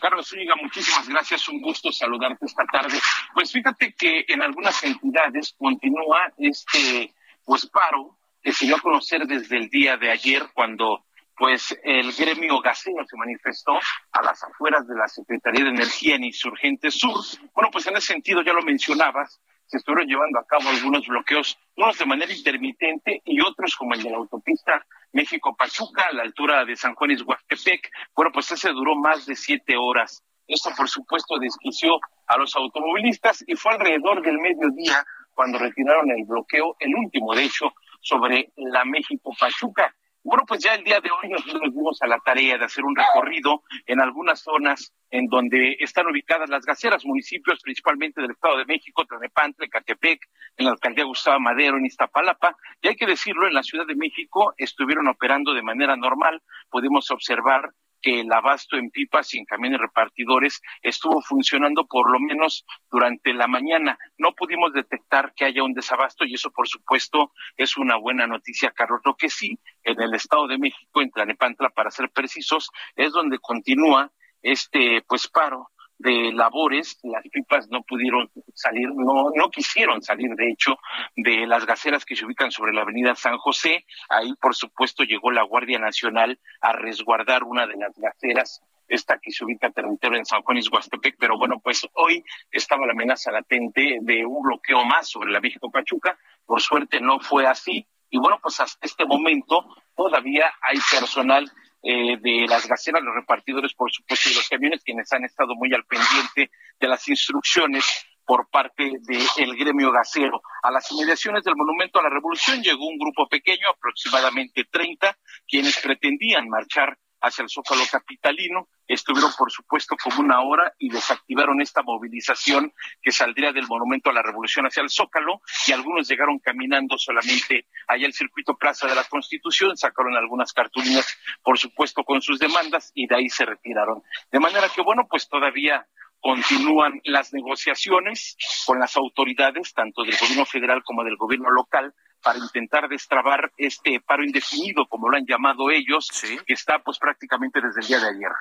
Carlos 0.00 0.28
Zúñiga, 0.28 0.54
muchísimas 0.60 1.08
gracias, 1.08 1.48
un 1.48 1.60
gusto 1.60 1.90
saludarte 1.92 2.46
esta 2.46 2.64
tarde. 2.64 2.98
Pues 3.34 3.52
fíjate 3.52 3.94
que 3.94 4.24
en 4.28 4.42
algunas 4.42 4.82
entidades 4.84 5.54
continúa 5.58 6.32
este 6.38 7.14
pues 7.44 7.66
paro 7.66 8.16
que 8.42 8.52
se 8.52 8.66
dio 8.66 8.76
a 8.76 8.80
conocer 8.80 9.26
desde 9.26 9.56
el 9.56 9.68
día 9.68 9.96
de 9.96 10.10
ayer 10.10 10.42
cuando 10.54 11.04
pues 11.36 11.78
el 11.82 12.12
gremio 12.12 12.60
gasero 12.60 13.04
se 13.06 13.16
manifestó 13.16 13.72
a 14.12 14.22
las 14.22 14.42
afueras 14.42 14.86
de 14.88 14.94
la 14.94 15.06
Secretaría 15.06 15.64
de 15.64 15.70
Energía 15.70 16.16
en 16.16 16.24
Insurgente 16.24 16.90
Sur. 16.90 17.22
Bueno, 17.54 17.70
pues 17.70 17.86
en 17.86 17.96
ese 17.96 18.14
sentido 18.14 18.42
ya 18.42 18.52
lo 18.52 18.62
mencionabas, 18.62 19.40
se 19.66 19.78
estuvieron 19.78 20.06
llevando 20.06 20.38
a 20.38 20.46
cabo 20.46 20.68
algunos 20.68 21.06
bloqueos, 21.06 21.58
unos 21.76 21.98
de 21.98 22.06
manera 22.06 22.32
intermitente 22.32 23.22
y 23.24 23.40
otros 23.40 23.74
como 23.76 23.94
el 23.94 24.02
de 24.02 24.10
la 24.10 24.18
autopista 24.18 24.84
México-Pachuca 25.12 26.06
a 26.06 26.12
la 26.12 26.22
altura 26.22 26.64
de 26.64 26.76
San 26.76 26.94
Juan 26.94 27.16
Huastepec. 27.24 27.90
Bueno, 28.14 28.30
pues 28.32 28.50
ese 28.52 28.70
duró 28.70 28.94
más 28.94 29.26
de 29.26 29.34
siete 29.34 29.76
horas. 29.76 30.22
Esto, 30.46 30.70
por 30.76 30.88
supuesto, 30.88 31.38
desquició 31.38 31.98
a 32.28 32.36
los 32.36 32.54
automovilistas 32.54 33.42
y 33.46 33.56
fue 33.56 33.72
alrededor 33.72 34.22
del 34.22 34.38
mediodía 34.38 35.04
cuando 35.34 35.58
retiraron 35.58 36.10
el 36.10 36.24
bloqueo, 36.24 36.76
el 36.78 36.94
último, 36.94 37.34
de 37.34 37.44
hecho, 37.44 37.72
sobre 38.00 38.52
la 38.56 38.84
México-Pachuca. 38.84 39.95
Bueno, 40.26 40.42
pues 40.44 40.60
ya 40.60 40.74
el 40.74 40.82
día 40.82 40.98
de 41.00 41.08
hoy 41.08 41.28
nosotros 41.30 41.62
nos 41.62 41.72
dimos 41.72 42.02
a 42.02 42.08
la 42.08 42.18
tarea 42.18 42.58
de 42.58 42.64
hacer 42.64 42.84
un 42.84 42.96
recorrido 42.96 43.62
en 43.86 44.00
algunas 44.00 44.40
zonas 44.40 44.92
en 45.08 45.28
donde 45.28 45.76
están 45.78 46.08
ubicadas 46.08 46.50
las 46.50 46.66
gaceras, 46.66 47.06
municipios 47.06 47.60
principalmente 47.62 48.20
del 48.20 48.32
Estado 48.32 48.58
de 48.58 48.64
México, 48.64 49.04
Tlanepantla, 49.04 49.68
Catepec, 49.68 50.18
en 50.56 50.64
la 50.66 50.72
alcaldía 50.72 51.04
Gustavo 51.04 51.38
Madero, 51.38 51.76
en 51.76 51.86
Iztapalapa. 51.86 52.56
Y 52.82 52.88
hay 52.88 52.96
que 52.96 53.06
decirlo, 53.06 53.46
en 53.46 53.54
la 53.54 53.62
Ciudad 53.62 53.86
de 53.86 53.94
México 53.94 54.52
estuvieron 54.56 55.06
operando 55.06 55.54
de 55.54 55.62
manera 55.62 55.94
normal. 55.94 56.42
Pudimos 56.70 57.08
observar 57.12 57.70
que 58.06 58.20
el 58.20 58.32
abasto 58.32 58.76
en 58.76 58.90
pipas 58.90 59.34
y 59.34 59.38
en 59.38 59.44
camiones 59.44 59.80
repartidores 59.80 60.62
estuvo 60.80 61.20
funcionando 61.22 61.86
por 61.86 62.08
lo 62.08 62.20
menos 62.20 62.64
durante 62.88 63.34
la 63.34 63.48
mañana. 63.48 63.98
No 64.16 64.32
pudimos 64.32 64.72
detectar 64.72 65.34
que 65.34 65.44
haya 65.44 65.64
un 65.64 65.72
desabasto 65.72 66.24
y 66.24 66.34
eso, 66.34 66.52
por 66.52 66.68
supuesto, 66.68 67.32
es 67.56 67.76
una 67.76 67.96
buena 67.96 68.28
noticia, 68.28 68.70
Carlos. 68.70 69.00
Lo 69.04 69.16
que 69.16 69.28
sí, 69.28 69.58
en 69.82 70.00
el 70.00 70.14
Estado 70.14 70.46
de 70.46 70.56
México, 70.56 71.02
en 71.02 71.10
Tlanepantla, 71.10 71.70
para 71.70 71.90
ser 71.90 72.08
precisos, 72.10 72.70
es 72.94 73.10
donde 73.10 73.40
continúa 73.40 74.12
este 74.40 75.02
pues 75.08 75.26
paro 75.26 75.70
de 75.98 76.32
labores, 76.32 76.98
las 77.02 77.22
pipas 77.28 77.68
no 77.70 77.82
pudieron 77.82 78.30
salir, 78.54 78.88
no, 78.94 79.30
no 79.34 79.50
quisieron 79.50 80.02
salir, 80.02 80.30
de 80.36 80.50
hecho, 80.50 80.76
de 81.16 81.46
las 81.46 81.64
gaceras 81.66 82.04
que 82.04 82.16
se 82.16 82.26
ubican 82.26 82.50
sobre 82.50 82.72
la 82.72 82.82
avenida 82.82 83.14
San 83.14 83.38
José. 83.38 83.84
Ahí, 84.08 84.34
por 84.40 84.54
supuesto, 84.54 85.04
llegó 85.04 85.30
la 85.30 85.42
Guardia 85.42 85.78
Nacional 85.78 86.38
a 86.60 86.72
resguardar 86.72 87.44
una 87.44 87.66
de 87.66 87.76
las 87.76 87.96
gaceras, 87.96 88.62
esta 88.88 89.18
que 89.18 89.32
se 89.32 89.44
ubica 89.44 89.70
territorio 89.70 90.18
en 90.18 90.24
San 90.24 90.42
Juan 90.42 90.58
Huastepec, 90.70 91.16
pero 91.18 91.36
bueno, 91.38 91.58
pues 91.62 91.86
hoy 91.94 92.22
estaba 92.50 92.86
la 92.86 92.92
amenaza 92.92 93.32
latente 93.32 93.98
de 94.00 94.24
un 94.24 94.42
bloqueo 94.42 94.84
más 94.84 95.08
sobre 95.08 95.32
la 95.32 95.40
México 95.40 95.70
Pachuca. 95.70 96.16
Por 96.44 96.60
suerte 96.60 97.00
no 97.00 97.18
fue 97.18 97.46
así. 97.46 97.86
Y 98.10 98.18
bueno, 98.18 98.38
pues 98.40 98.60
hasta 98.60 98.86
este 98.86 99.04
momento 99.04 99.66
todavía 99.96 100.52
hay 100.62 100.78
personal 100.90 101.50
eh, 101.88 102.16
de 102.20 102.46
las 102.48 102.66
gaceras, 102.66 103.00
los 103.00 103.14
repartidores, 103.14 103.72
por 103.74 103.92
supuesto, 103.92 104.28
y 104.28 104.34
los 104.34 104.48
camiones, 104.48 104.82
quienes 104.82 105.12
han 105.12 105.24
estado 105.24 105.54
muy 105.54 105.72
al 105.72 105.84
pendiente 105.84 106.50
de 106.80 106.88
las 106.88 107.06
instrucciones 107.06 107.84
por 108.24 108.48
parte 108.50 108.90
del 109.02 109.56
gremio 109.56 109.92
gasero. 109.92 110.42
A 110.64 110.72
las 110.72 110.90
inmediaciones 110.90 111.44
del 111.44 111.54
Monumento 111.54 112.00
a 112.00 112.02
la 112.02 112.10
Revolución 112.10 112.60
llegó 112.60 112.88
un 112.88 112.98
grupo 112.98 113.28
pequeño, 113.28 113.68
aproximadamente 113.70 114.64
30, 114.68 115.16
quienes 115.46 115.78
pretendían 115.78 116.48
marchar 116.48 116.98
hacia 117.20 117.42
el 117.42 117.50
Zócalo 117.50 117.82
Capitalino. 117.90 118.68
Estuvieron, 118.86 119.32
por 119.36 119.50
supuesto, 119.50 119.96
como 120.02 120.20
una 120.20 120.40
hora 120.42 120.72
y 120.78 120.90
desactivaron 120.90 121.60
esta 121.60 121.82
movilización 121.82 122.72
que 123.02 123.12
saldría 123.12 123.52
del 123.52 123.66
Monumento 123.66 124.10
a 124.10 124.12
la 124.12 124.22
Revolución 124.22 124.66
hacia 124.66 124.82
el 124.82 124.90
Zócalo 124.90 125.40
y 125.66 125.72
algunos 125.72 126.08
llegaron 126.08 126.38
caminando 126.38 126.96
solamente 126.98 127.66
allá 127.88 128.06
al 128.06 128.12
circuito 128.12 128.56
Plaza 128.56 128.86
de 128.86 128.94
la 128.94 129.04
Constitución, 129.04 129.76
sacaron 129.76 130.14
algunas 130.16 130.52
cartulinas, 130.52 131.18
por 131.42 131.58
supuesto, 131.58 132.04
con 132.04 132.22
sus 132.22 132.38
demandas 132.38 132.92
y 132.94 133.06
de 133.06 133.16
ahí 133.16 133.28
se 133.28 133.44
retiraron. 133.44 134.02
De 134.30 134.40
manera 134.40 134.68
que, 134.68 134.82
bueno, 134.82 135.06
pues 135.08 135.28
todavía 135.28 135.86
continúan 136.20 137.00
las 137.04 137.32
negociaciones 137.32 138.36
con 138.66 138.80
las 138.80 138.96
autoridades, 138.96 139.72
tanto 139.74 140.02
del 140.02 140.16
gobierno 140.16 140.44
federal 140.44 140.82
como 140.82 141.04
del 141.04 141.16
gobierno 141.16 141.50
local, 141.50 141.94
para 142.26 142.40
intentar 142.40 142.88
destrabar 142.88 143.52
este 143.56 144.00
paro 144.00 144.24
indefinido, 144.24 144.84
como 144.88 145.08
lo 145.08 145.16
han 145.16 145.24
llamado 145.24 145.70
ellos, 145.70 146.10
que 146.44 146.52
está 146.52 146.80
pues 146.80 146.98
prácticamente 146.98 147.60
desde 147.60 147.82
el 147.82 147.86
día 147.86 148.00
de 148.00 148.08
ayer 148.08 148.32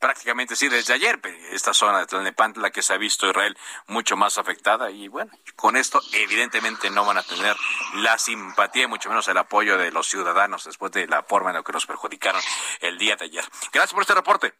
prácticamente 0.00 0.56
sí, 0.56 0.68
desde 0.68 0.94
ayer, 0.94 1.20
esta 1.52 1.74
zona 1.74 1.98
de 1.98 2.06
Tlalnepantla 2.06 2.70
que 2.70 2.80
se 2.80 2.94
ha 2.94 2.96
visto 2.96 3.28
Israel 3.28 3.54
mucho 3.86 4.16
más 4.16 4.38
afectada 4.38 4.90
y 4.90 5.08
bueno, 5.08 5.30
con 5.56 5.76
esto 5.76 6.00
evidentemente 6.14 6.88
no 6.88 7.04
van 7.04 7.18
a 7.18 7.22
tener 7.22 7.54
la 7.96 8.16
simpatía 8.16 8.84
y 8.84 8.86
mucho 8.86 9.10
menos 9.10 9.28
el 9.28 9.36
apoyo 9.36 9.76
de 9.76 9.92
los 9.92 10.08
ciudadanos 10.08 10.64
después 10.64 10.90
de 10.92 11.06
la 11.06 11.22
forma 11.22 11.50
en 11.50 11.56
la 11.56 11.62
que 11.62 11.72
nos 11.72 11.84
perjudicaron 11.84 12.40
el 12.80 12.96
día 12.96 13.16
de 13.16 13.26
ayer. 13.26 13.44
Gracias 13.72 13.92
por 13.92 14.00
este 14.00 14.14
reporte. 14.14 14.54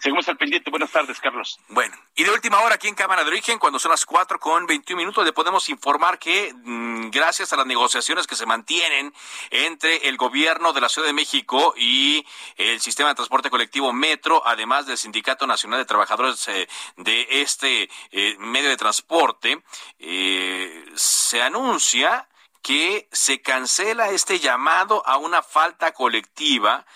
Seguimos 0.00 0.26
al 0.28 0.38
pendiente. 0.38 0.70
Buenas 0.70 0.90
tardes, 0.90 1.20
Carlos. 1.20 1.60
Bueno, 1.68 1.94
y 2.14 2.24
de 2.24 2.30
última 2.30 2.60
hora 2.60 2.76
aquí 2.76 2.88
en 2.88 2.94
Cámara 2.94 3.22
de 3.22 3.28
Origen, 3.28 3.58
cuando 3.58 3.78
son 3.78 3.90
las 3.90 4.06
4 4.06 4.40
con 4.40 4.66
21 4.66 4.98
minutos, 4.98 5.26
le 5.26 5.34
podemos 5.34 5.68
informar 5.68 6.18
que 6.18 6.54
mm, 6.54 7.10
gracias 7.10 7.52
a 7.52 7.56
las 7.56 7.66
negociaciones 7.66 8.26
que 8.26 8.34
se 8.34 8.46
mantienen 8.46 9.12
entre 9.50 10.08
el 10.08 10.16
gobierno 10.16 10.72
de 10.72 10.80
la 10.80 10.88
Ciudad 10.88 11.06
de 11.06 11.12
México 11.12 11.74
y 11.76 12.26
el 12.56 12.80
sistema 12.80 13.10
de 13.10 13.14
transporte 13.14 13.50
colectivo 13.50 13.92
Metro, 13.92 14.42
además 14.46 14.86
del 14.86 14.96
Sindicato 14.96 15.46
Nacional 15.46 15.80
de 15.80 15.84
Trabajadores 15.84 16.48
eh, 16.48 16.66
de 16.96 17.26
este 17.42 17.90
eh, 18.10 18.36
medio 18.38 18.70
de 18.70 18.78
transporte, 18.78 19.62
eh, 19.98 20.82
se 20.94 21.42
anuncia 21.42 22.26
que 22.62 23.06
se 23.12 23.42
cancela 23.42 24.10
este 24.10 24.38
llamado 24.38 25.06
a 25.06 25.18
una 25.18 25.42
falta 25.42 25.92
colectiva 25.92 26.86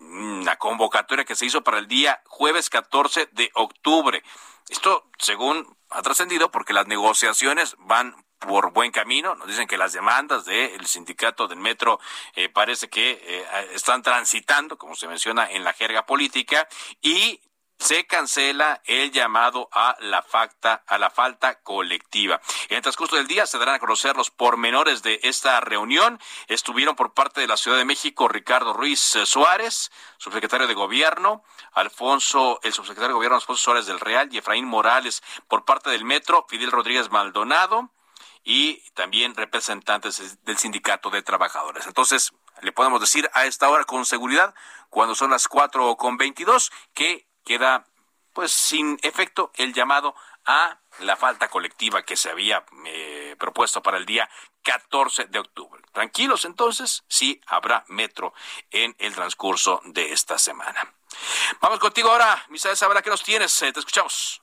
la 0.00 0.56
convocatoria 0.56 1.24
que 1.24 1.36
se 1.36 1.46
hizo 1.46 1.62
para 1.62 1.78
el 1.78 1.88
día 1.88 2.22
jueves 2.26 2.70
14 2.70 3.28
de 3.32 3.50
octubre. 3.54 4.22
Esto, 4.68 5.08
según 5.18 5.76
ha 5.90 6.02
trascendido, 6.02 6.50
porque 6.50 6.72
las 6.72 6.86
negociaciones 6.86 7.76
van 7.78 8.14
por 8.38 8.72
buen 8.72 8.90
camino. 8.90 9.34
Nos 9.34 9.48
dicen 9.48 9.66
que 9.66 9.78
las 9.78 9.92
demandas 9.92 10.44
del 10.44 10.86
sindicato 10.86 11.46
del 11.48 11.58
metro 11.58 12.00
eh, 12.34 12.48
parece 12.48 12.88
que 12.88 13.22
eh, 13.22 13.46
están 13.72 14.02
transitando, 14.02 14.76
como 14.76 14.94
se 14.94 15.08
menciona 15.08 15.50
en 15.50 15.64
la 15.64 15.72
jerga 15.72 16.06
política, 16.06 16.68
y 17.00 17.40
se 17.78 18.06
cancela 18.06 18.80
el 18.84 19.10
llamado 19.10 19.68
a 19.72 19.96
la 20.00 20.22
falta, 20.22 20.82
a 20.86 20.98
la 20.98 21.10
falta 21.10 21.60
colectiva. 21.60 22.40
En 22.68 22.76
el 22.76 22.82
transcurso 22.82 23.16
del 23.16 23.26
día 23.26 23.46
se 23.46 23.58
darán 23.58 23.74
a 23.74 23.78
conocer 23.78 24.16
los 24.16 24.30
pormenores 24.30 25.02
de 25.02 25.20
esta 25.22 25.60
reunión. 25.60 26.20
Estuvieron 26.48 26.96
por 26.96 27.12
parte 27.12 27.40
de 27.40 27.46
la 27.46 27.56
Ciudad 27.56 27.76
de 27.76 27.84
México 27.84 28.28
Ricardo 28.28 28.72
Ruiz 28.72 29.16
eh, 29.16 29.26
Suárez, 29.26 29.90
subsecretario 30.18 30.66
de 30.66 30.74
Gobierno, 30.74 31.44
Alfonso, 31.72 32.60
el 32.62 32.72
subsecretario 32.72 33.08
de 33.08 33.14
Gobierno 33.14 33.36
Alfonso 33.36 33.62
Suárez 33.62 33.86
del 33.86 34.00
Real 34.00 34.30
y 34.32 34.62
Morales 34.62 35.22
por 35.48 35.64
parte 35.64 35.90
del 35.90 36.04
Metro, 36.04 36.46
Fidel 36.48 36.70
Rodríguez 36.70 37.10
Maldonado 37.10 37.90
y 38.44 38.82
también 38.90 39.34
representantes 39.34 40.42
del 40.44 40.58
Sindicato 40.58 41.10
de 41.10 41.22
Trabajadores. 41.22 41.86
Entonces, 41.86 42.32
le 42.62 42.72
podemos 42.72 43.00
decir 43.00 43.28
a 43.32 43.46
esta 43.46 43.68
hora 43.68 43.84
con 43.84 44.04
seguridad, 44.04 44.54
cuando 44.90 45.14
son 45.14 45.30
las 45.30 45.48
cuatro 45.48 45.96
con 45.96 46.16
veintidós, 46.16 46.70
que 46.92 47.26
queda 47.44 47.86
pues 48.32 48.50
sin 48.50 48.98
efecto 49.02 49.52
el 49.54 49.72
llamado 49.72 50.14
a 50.44 50.78
la 51.00 51.16
falta 51.16 51.48
colectiva 51.48 52.02
que 52.02 52.16
se 52.16 52.30
había 52.30 52.64
eh, 52.86 53.36
propuesto 53.38 53.82
para 53.82 53.96
el 53.96 54.04
día 54.04 54.28
14 54.62 55.26
de 55.26 55.38
octubre. 55.38 55.82
Tranquilos 55.92 56.44
entonces, 56.44 57.04
sí 57.08 57.40
habrá 57.46 57.84
metro 57.88 58.34
en 58.70 58.94
el 58.98 59.14
transcurso 59.14 59.80
de 59.84 60.12
esta 60.12 60.38
semana. 60.38 60.80
Vamos 61.60 61.78
contigo 61.78 62.10
ahora, 62.10 62.36
Misael 62.48 62.76
Sabra, 62.76 63.02
¿qué 63.02 63.10
nos 63.10 63.22
tienes? 63.22 63.62
Eh, 63.62 63.72
te 63.72 63.78
escuchamos. 63.78 64.42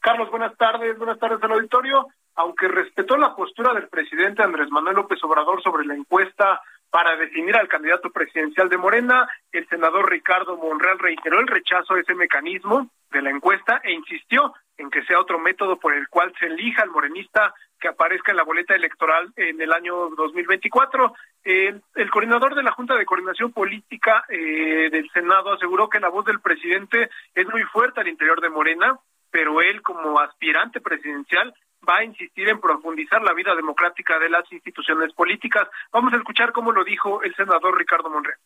Carlos, 0.00 0.30
buenas 0.30 0.56
tardes, 0.56 0.96
buenas 0.98 1.18
tardes 1.18 1.42
al 1.42 1.52
auditorio. 1.52 2.08
Aunque 2.36 2.68
respetó 2.68 3.16
la 3.16 3.34
postura 3.36 3.74
del 3.74 3.88
presidente 3.88 4.42
Andrés 4.42 4.70
Manuel 4.70 4.96
López 4.96 5.22
Obrador 5.22 5.62
sobre 5.62 5.84
la 5.84 5.94
encuesta 5.94 6.62
para 6.90 7.16
definir 7.16 7.56
al 7.56 7.68
candidato 7.68 8.10
presidencial 8.10 8.68
de 8.68 8.76
Morena, 8.76 9.28
el 9.52 9.66
senador 9.68 10.10
Ricardo 10.10 10.56
Monreal 10.56 10.98
reiteró 10.98 11.40
el 11.40 11.46
rechazo 11.46 11.94
a 11.94 12.00
ese 12.00 12.14
mecanismo 12.14 12.90
de 13.10 13.22
la 13.22 13.30
encuesta 13.30 13.80
e 13.84 13.92
insistió 13.92 14.54
en 14.76 14.90
que 14.90 15.04
sea 15.04 15.20
otro 15.20 15.38
método 15.38 15.78
por 15.78 15.94
el 15.94 16.08
cual 16.08 16.32
se 16.38 16.46
elija 16.46 16.82
al 16.82 16.90
morenista 16.90 17.54
que 17.78 17.88
aparezca 17.88 18.32
en 18.32 18.36
la 18.36 18.44
boleta 18.44 18.74
electoral 18.74 19.32
en 19.36 19.60
el 19.60 19.72
año 19.72 20.10
2024. 20.10 21.14
El, 21.44 21.82
coordinador 22.10 22.54
de 22.54 22.62
la 22.62 22.72
Junta 22.72 22.96
de 22.96 23.06
Coordinación 23.06 23.52
Política 23.52 24.24
eh, 24.28 24.88
del 24.90 25.08
Senado 25.10 25.52
aseguró 25.52 25.88
que 25.88 26.00
la 26.00 26.08
voz 26.08 26.24
del 26.24 26.40
presidente 26.40 27.10
es 27.34 27.46
muy 27.48 27.62
fuerte 27.64 28.00
al 28.00 28.08
interior 28.08 28.40
de 28.40 28.50
Morena, 28.50 28.98
pero 29.30 29.60
él 29.60 29.80
como 29.82 30.18
aspirante 30.18 30.80
presidencial 30.80 31.54
va 31.88 31.98
a 31.98 32.04
insistir 32.04 32.48
en 32.48 32.60
profundizar 32.60 33.22
la 33.22 33.32
vida 33.32 33.54
democrática 33.54 34.18
de 34.18 34.28
las 34.28 34.50
instituciones 34.52 35.12
políticas. 35.14 35.68
Vamos 35.92 36.12
a 36.12 36.16
escuchar 36.16 36.52
cómo 36.52 36.72
lo 36.72 36.84
dijo 36.84 37.22
el 37.22 37.34
senador 37.34 37.76
Ricardo 37.78 38.10
Monreal. 38.10 38.38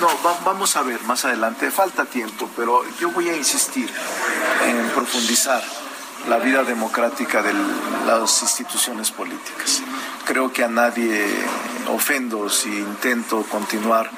No, 0.00 0.08
vamos 0.44 0.76
a 0.76 0.82
ver 0.82 1.00
más 1.02 1.24
adelante, 1.24 1.70
falta 1.70 2.04
tiempo, 2.06 2.50
pero 2.56 2.82
yo 2.98 3.10
voy 3.10 3.28
a 3.28 3.36
insistir 3.36 3.88
en 4.64 4.88
profundizar 4.90 5.62
la 6.28 6.38
vida 6.38 6.64
democrática 6.64 7.40
de 7.42 7.52
las 8.04 8.42
instituciones 8.42 9.12
políticas. 9.12 9.82
Creo 10.26 10.52
que 10.52 10.64
a 10.64 10.68
nadie 10.68 11.24
ofendo 11.88 12.48
si 12.48 12.68
intento 12.78 13.44
continuar 13.44 14.10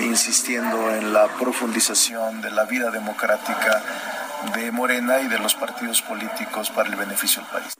insistiendo 0.00 0.90
en 0.94 1.12
la 1.12 1.28
profundización 1.28 2.40
de 2.40 2.50
la 2.50 2.64
vida 2.64 2.90
democrática 2.90 3.82
de 4.54 4.72
Morena 4.72 5.20
y 5.20 5.28
de 5.28 5.38
los 5.38 5.54
partidos 5.54 6.02
políticos 6.02 6.70
para 6.70 6.88
el 6.88 6.96
beneficio 6.96 7.42
del 7.42 7.50
país. 7.50 7.76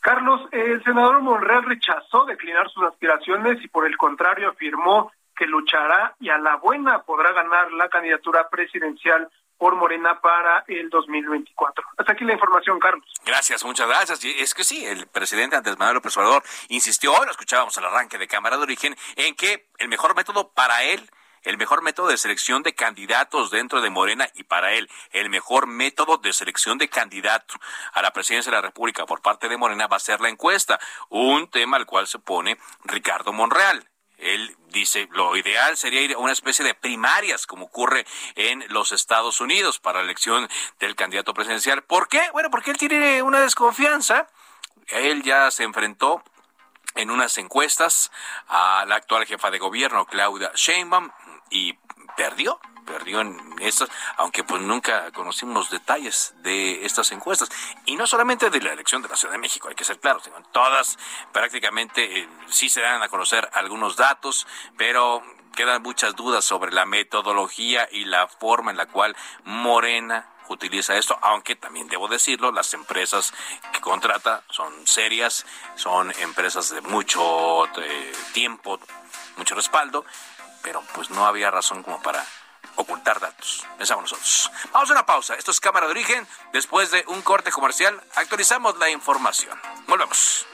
Carlos, 0.00 0.40
el 0.52 0.82
senador 0.84 1.20
Monreal 1.20 1.64
rechazó 1.64 2.24
declinar 2.24 2.68
sus 2.70 2.84
aspiraciones 2.84 3.62
y 3.62 3.68
por 3.68 3.86
el 3.86 3.96
contrario 3.96 4.48
afirmó 4.48 5.12
que 5.36 5.46
luchará 5.46 6.14
y 6.18 6.30
a 6.30 6.38
la 6.38 6.56
buena 6.56 7.02
podrá 7.02 7.32
ganar 7.32 7.70
la 7.72 7.88
candidatura 7.88 8.48
presidencial 8.48 9.28
por 9.58 9.74
Morena 9.74 10.20
para 10.20 10.64
el 10.68 10.88
2024. 10.88 11.84
Hasta 11.98 12.12
aquí 12.12 12.24
la 12.24 12.32
información, 12.32 12.78
Carlos. 12.78 13.04
Gracias, 13.26 13.64
muchas 13.64 13.88
gracias. 13.88 14.24
Y 14.24 14.30
es 14.30 14.54
que 14.54 14.64
sí, 14.64 14.86
el 14.86 15.08
presidente 15.08 15.56
Andrés 15.56 15.78
Manuel 15.78 15.96
López 15.96 16.16
Obrador 16.16 16.42
insistió, 16.68 17.12
lo 17.24 17.30
escuchábamos 17.30 17.76
al 17.76 17.86
arranque 17.86 18.18
de 18.18 18.28
Cámara 18.28 18.56
de 18.56 18.62
Origen, 18.62 18.96
en 19.16 19.34
que 19.34 19.68
el 19.78 19.88
mejor 19.88 20.14
método 20.16 20.52
para 20.52 20.84
él 20.84 21.10
el 21.42 21.58
mejor 21.58 21.82
método 21.82 22.08
de 22.08 22.16
selección 22.16 22.62
de 22.62 22.74
candidatos 22.74 23.50
dentro 23.50 23.80
de 23.80 23.90
Morena 23.90 24.28
y 24.34 24.44
para 24.44 24.72
él 24.72 24.88
el 25.12 25.30
mejor 25.30 25.66
método 25.66 26.16
de 26.18 26.32
selección 26.32 26.78
de 26.78 26.88
candidato 26.88 27.54
a 27.92 28.02
la 28.02 28.12
presidencia 28.12 28.50
de 28.50 28.56
la 28.56 28.62
República 28.62 29.06
por 29.06 29.22
parte 29.22 29.48
de 29.48 29.56
Morena 29.56 29.86
va 29.86 29.96
a 29.96 30.00
ser 30.00 30.20
la 30.20 30.28
encuesta, 30.28 30.78
un 31.08 31.48
tema 31.48 31.76
al 31.76 31.86
cual 31.86 32.06
se 32.06 32.18
pone 32.18 32.58
Ricardo 32.84 33.32
Monreal. 33.32 33.88
Él 34.18 34.56
dice, 34.70 35.08
lo 35.12 35.36
ideal 35.36 35.76
sería 35.76 36.00
ir 36.00 36.14
a 36.14 36.18
una 36.18 36.32
especie 36.32 36.64
de 36.64 36.74
primarias, 36.74 37.46
como 37.46 37.66
ocurre 37.66 38.04
en 38.34 38.64
los 38.68 38.90
Estados 38.90 39.40
Unidos 39.40 39.78
para 39.78 40.00
la 40.00 40.06
elección 40.06 40.48
del 40.80 40.96
candidato 40.96 41.32
presidencial. 41.32 41.82
¿Por 41.82 42.08
qué? 42.08 42.22
Bueno, 42.32 42.50
porque 42.50 42.72
él 42.72 42.76
tiene 42.76 43.22
una 43.22 43.40
desconfianza. 43.40 44.28
Él 44.88 45.22
ya 45.22 45.50
se 45.52 45.62
enfrentó 45.62 46.22
en 46.98 47.10
unas 47.10 47.38
encuestas 47.38 48.10
a 48.48 48.84
la 48.86 48.96
actual 48.96 49.24
jefa 49.24 49.50
de 49.50 49.58
gobierno, 49.58 50.04
Claudia 50.06 50.50
Sheinbaum, 50.54 51.10
y 51.50 51.72
perdió 52.16 52.60
perdió 52.84 53.20
en 53.20 53.38
estas, 53.60 53.90
aunque 54.16 54.44
pues 54.44 54.62
nunca 54.62 55.12
conocimos 55.12 55.54
los 55.54 55.70
detalles 55.70 56.34
de 56.38 56.86
estas 56.86 57.12
encuestas. 57.12 57.50
Y 57.84 57.96
no 57.96 58.06
solamente 58.06 58.48
de 58.48 58.62
la 58.62 58.72
elección 58.72 59.02
de 59.02 59.08
la 59.08 59.16
Ciudad 59.16 59.32
de 59.32 59.38
México, 59.38 59.68
hay 59.68 59.74
que 59.74 59.84
ser 59.84 60.00
claros, 60.00 60.22
todas 60.52 60.98
prácticamente 61.30 62.20
eh, 62.20 62.28
sí 62.48 62.70
se 62.70 62.80
dan 62.80 63.02
a 63.02 63.08
conocer 63.08 63.48
algunos 63.52 63.96
datos, 63.96 64.46
pero 64.78 65.22
quedan 65.54 65.82
muchas 65.82 66.16
dudas 66.16 66.46
sobre 66.46 66.72
la 66.72 66.86
metodología 66.86 67.86
y 67.92 68.06
la 68.06 68.26
forma 68.26 68.70
en 68.70 68.78
la 68.78 68.86
cual 68.86 69.14
Morena 69.44 70.26
utiliza 70.48 70.96
esto, 70.96 71.18
aunque 71.22 71.56
también 71.56 71.88
debo 71.88 72.08
decirlo, 72.08 72.52
las 72.52 72.72
empresas 72.74 73.32
que 73.72 73.80
contrata 73.80 74.42
son 74.50 74.86
serias, 74.86 75.46
son 75.76 76.12
empresas 76.20 76.70
de 76.70 76.80
mucho 76.82 77.66
eh, 77.80 78.12
tiempo, 78.32 78.80
mucho 79.36 79.54
respaldo, 79.54 80.04
pero 80.62 80.82
pues 80.94 81.10
no 81.10 81.26
había 81.26 81.50
razón 81.50 81.82
como 81.82 82.00
para 82.02 82.24
ocultar 82.76 83.20
datos. 83.20 83.66
Pensamos 83.76 84.04
nosotros. 84.04 84.50
Vamos 84.72 84.90
a 84.90 84.92
una 84.92 85.06
pausa. 85.06 85.34
Esto 85.34 85.50
es 85.50 85.60
Cámara 85.60 85.86
de 85.86 85.92
Origen. 85.92 86.26
Después 86.52 86.90
de 86.90 87.04
un 87.08 87.22
corte 87.22 87.50
comercial, 87.50 88.00
actualizamos 88.14 88.78
la 88.78 88.88
información. 88.88 89.60
Volvemos. 89.86 90.46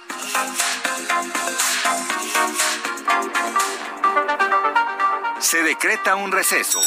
Se 5.39 5.63
decreta 5.63 6.17
un 6.17 6.33
receso. 6.33 6.81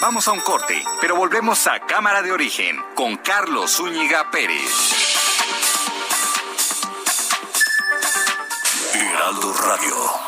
Vamos 0.00 0.28
a 0.28 0.32
un 0.32 0.40
corte, 0.40 0.84
pero 1.00 1.16
volvemos 1.16 1.66
a 1.66 1.80
Cámara 1.80 2.22
de 2.22 2.30
Origen 2.30 2.76
con 2.94 3.16
Carlos 3.16 3.72
Zúñiga 3.76 4.30
Pérez. 4.30 5.08
Radio. 9.66 10.27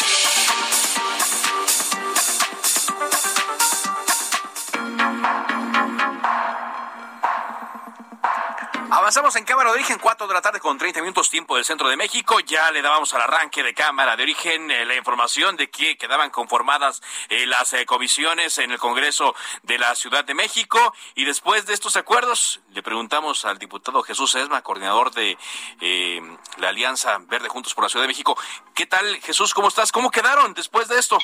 Avanzamos 9.11 9.35
en 9.35 9.43
Cámara 9.43 9.71
de 9.71 9.75
Origen, 9.75 9.99
4 9.99 10.25
de 10.25 10.33
la 10.33 10.41
tarde 10.41 10.61
con 10.61 10.77
30 10.77 11.01
minutos 11.01 11.29
tiempo 11.29 11.57
del 11.57 11.65
centro 11.65 11.89
de 11.89 11.97
México. 11.97 12.39
Ya 12.39 12.71
le 12.71 12.81
dábamos 12.81 13.13
al 13.13 13.19
arranque 13.19 13.61
de 13.61 13.73
Cámara 13.73 14.15
de 14.15 14.23
Origen 14.23 14.71
eh, 14.71 14.85
la 14.85 14.95
información 14.95 15.57
de 15.57 15.69
que 15.69 15.97
quedaban 15.97 16.29
conformadas 16.29 17.01
eh, 17.27 17.45
las 17.45 17.73
eh, 17.73 17.85
comisiones 17.85 18.57
en 18.57 18.71
el 18.71 18.79
Congreso 18.79 19.35
de 19.63 19.77
la 19.79 19.95
Ciudad 19.95 20.23
de 20.23 20.33
México. 20.33 20.93
Y 21.13 21.25
después 21.25 21.65
de 21.65 21.73
estos 21.73 21.97
acuerdos, 21.97 22.61
le 22.69 22.81
preguntamos 22.81 23.43
al 23.43 23.59
diputado 23.59 24.01
Jesús 24.01 24.33
Esma, 24.35 24.61
coordinador 24.61 25.11
de 25.11 25.37
la 26.59 26.69
Alianza 26.69 27.17
Verde 27.27 27.49
Juntos 27.49 27.73
por 27.73 27.83
la 27.83 27.89
Ciudad 27.89 28.05
de 28.05 28.07
México. 28.07 28.37
¿Qué 28.73 28.85
tal, 28.85 29.17
Jesús? 29.17 29.53
¿Cómo 29.53 29.67
estás? 29.67 29.91
¿Cómo 29.91 30.09
quedaron 30.09 30.53
después 30.53 30.87
de 30.87 30.97
esto? 30.97 31.17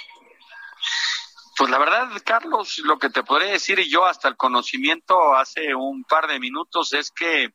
Pues 1.58 1.72
la 1.72 1.80
verdad, 1.80 2.10
Carlos, 2.24 2.78
lo 2.84 3.00
que 3.00 3.10
te 3.10 3.24
podría 3.24 3.52
decir 3.52 3.80
y 3.80 3.90
yo 3.90 4.06
hasta 4.06 4.28
el 4.28 4.38
conocimiento 4.38 5.34
hace 5.34 5.74
un 5.74 6.04
par 6.04 6.28
de 6.28 6.40
minutos 6.40 6.94
es 6.94 7.10
que 7.10 7.52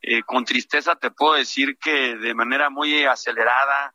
eh, 0.00 0.22
con 0.22 0.44
tristeza 0.44 0.96
te 0.96 1.10
puedo 1.10 1.34
decir 1.34 1.76
que 1.78 2.16
de 2.16 2.34
manera 2.34 2.70
muy 2.70 3.04
acelerada, 3.04 3.94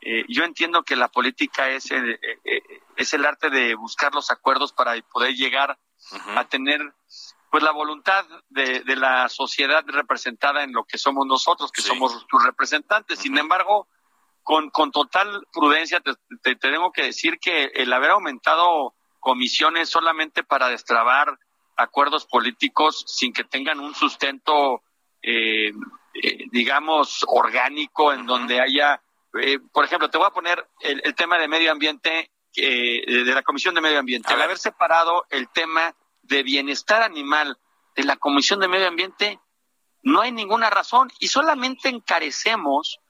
eh, 0.00 0.24
yo 0.28 0.44
entiendo 0.44 0.82
que 0.82 0.96
la 0.96 1.08
política 1.08 1.70
es 1.70 1.90
el, 1.90 2.18
eh, 2.44 2.62
es 2.96 3.14
el 3.14 3.24
arte 3.24 3.50
de 3.50 3.74
buscar 3.74 4.14
los 4.14 4.30
acuerdos 4.30 4.72
para 4.72 5.00
poder 5.12 5.34
llegar 5.34 5.78
a 6.36 6.44
tener 6.44 6.80
pues 7.50 7.62
la 7.62 7.70
voluntad 7.70 8.26
de, 8.48 8.80
de, 8.80 8.96
la 8.96 9.28
sociedad 9.28 9.84
representada 9.86 10.64
en 10.64 10.72
lo 10.72 10.84
que 10.84 10.98
somos 10.98 11.24
nosotros, 11.24 11.70
que 11.70 11.82
somos 11.82 12.26
sus 12.28 12.44
representantes. 12.44 13.20
Sin 13.20 13.38
embargo, 13.38 13.86
con, 14.42 14.70
con 14.70 14.90
total 14.90 15.46
prudencia 15.52 16.00
te, 16.00 16.14
te, 16.42 16.56
tengo 16.56 16.92
que 16.92 17.04
decir 17.04 17.38
que 17.38 17.66
el 17.74 17.92
haber 17.92 18.10
aumentado 18.10 18.94
comisiones 19.20 19.88
solamente 19.88 20.42
para 20.42 20.68
destrabar 20.68 21.38
acuerdos 21.76 22.26
políticos 22.26 23.04
sin 23.06 23.32
que 23.32 23.44
tengan 23.44 23.80
un 23.80 23.94
sustento 23.94 24.82
eh, 25.26 25.72
eh, 26.22 26.44
digamos, 26.52 27.24
orgánico 27.26 28.12
en 28.12 28.26
donde 28.26 28.60
haya, 28.60 29.02
eh, 29.40 29.58
por 29.72 29.86
ejemplo, 29.86 30.10
te 30.10 30.18
voy 30.18 30.26
a 30.26 30.34
poner 30.34 30.68
el, 30.80 31.14
tema 31.14 31.38
de 31.38 31.48
medio 31.48 31.72
ambiente, 31.72 32.30
de 32.54 33.32
la 33.34 33.42
Comisión 33.42 33.74
de 33.74 33.80
Medio 33.80 33.98
Ambiente. 33.98 34.32
Al 34.32 34.42
haber 34.42 34.58
separado 34.58 35.26
el 35.30 35.48
tema 35.48 35.96
de 36.22 36.42
bienestar 36.42 37.02
animal 37.02 37.58
de 37.96 38.04
la 38.04 38.16
Comisión 38.16 38.60
de 38.60 38.68
Medio 38.68 38.86
Ambiente, 38.86 39.40
no 40.02 40.20
hay 40.20 40.30
ninguna 40.30 40.70
razón 40.70 41.10
y 41.18 41.28
solamente 41.28 41.88
encarecemos 41.88 43.00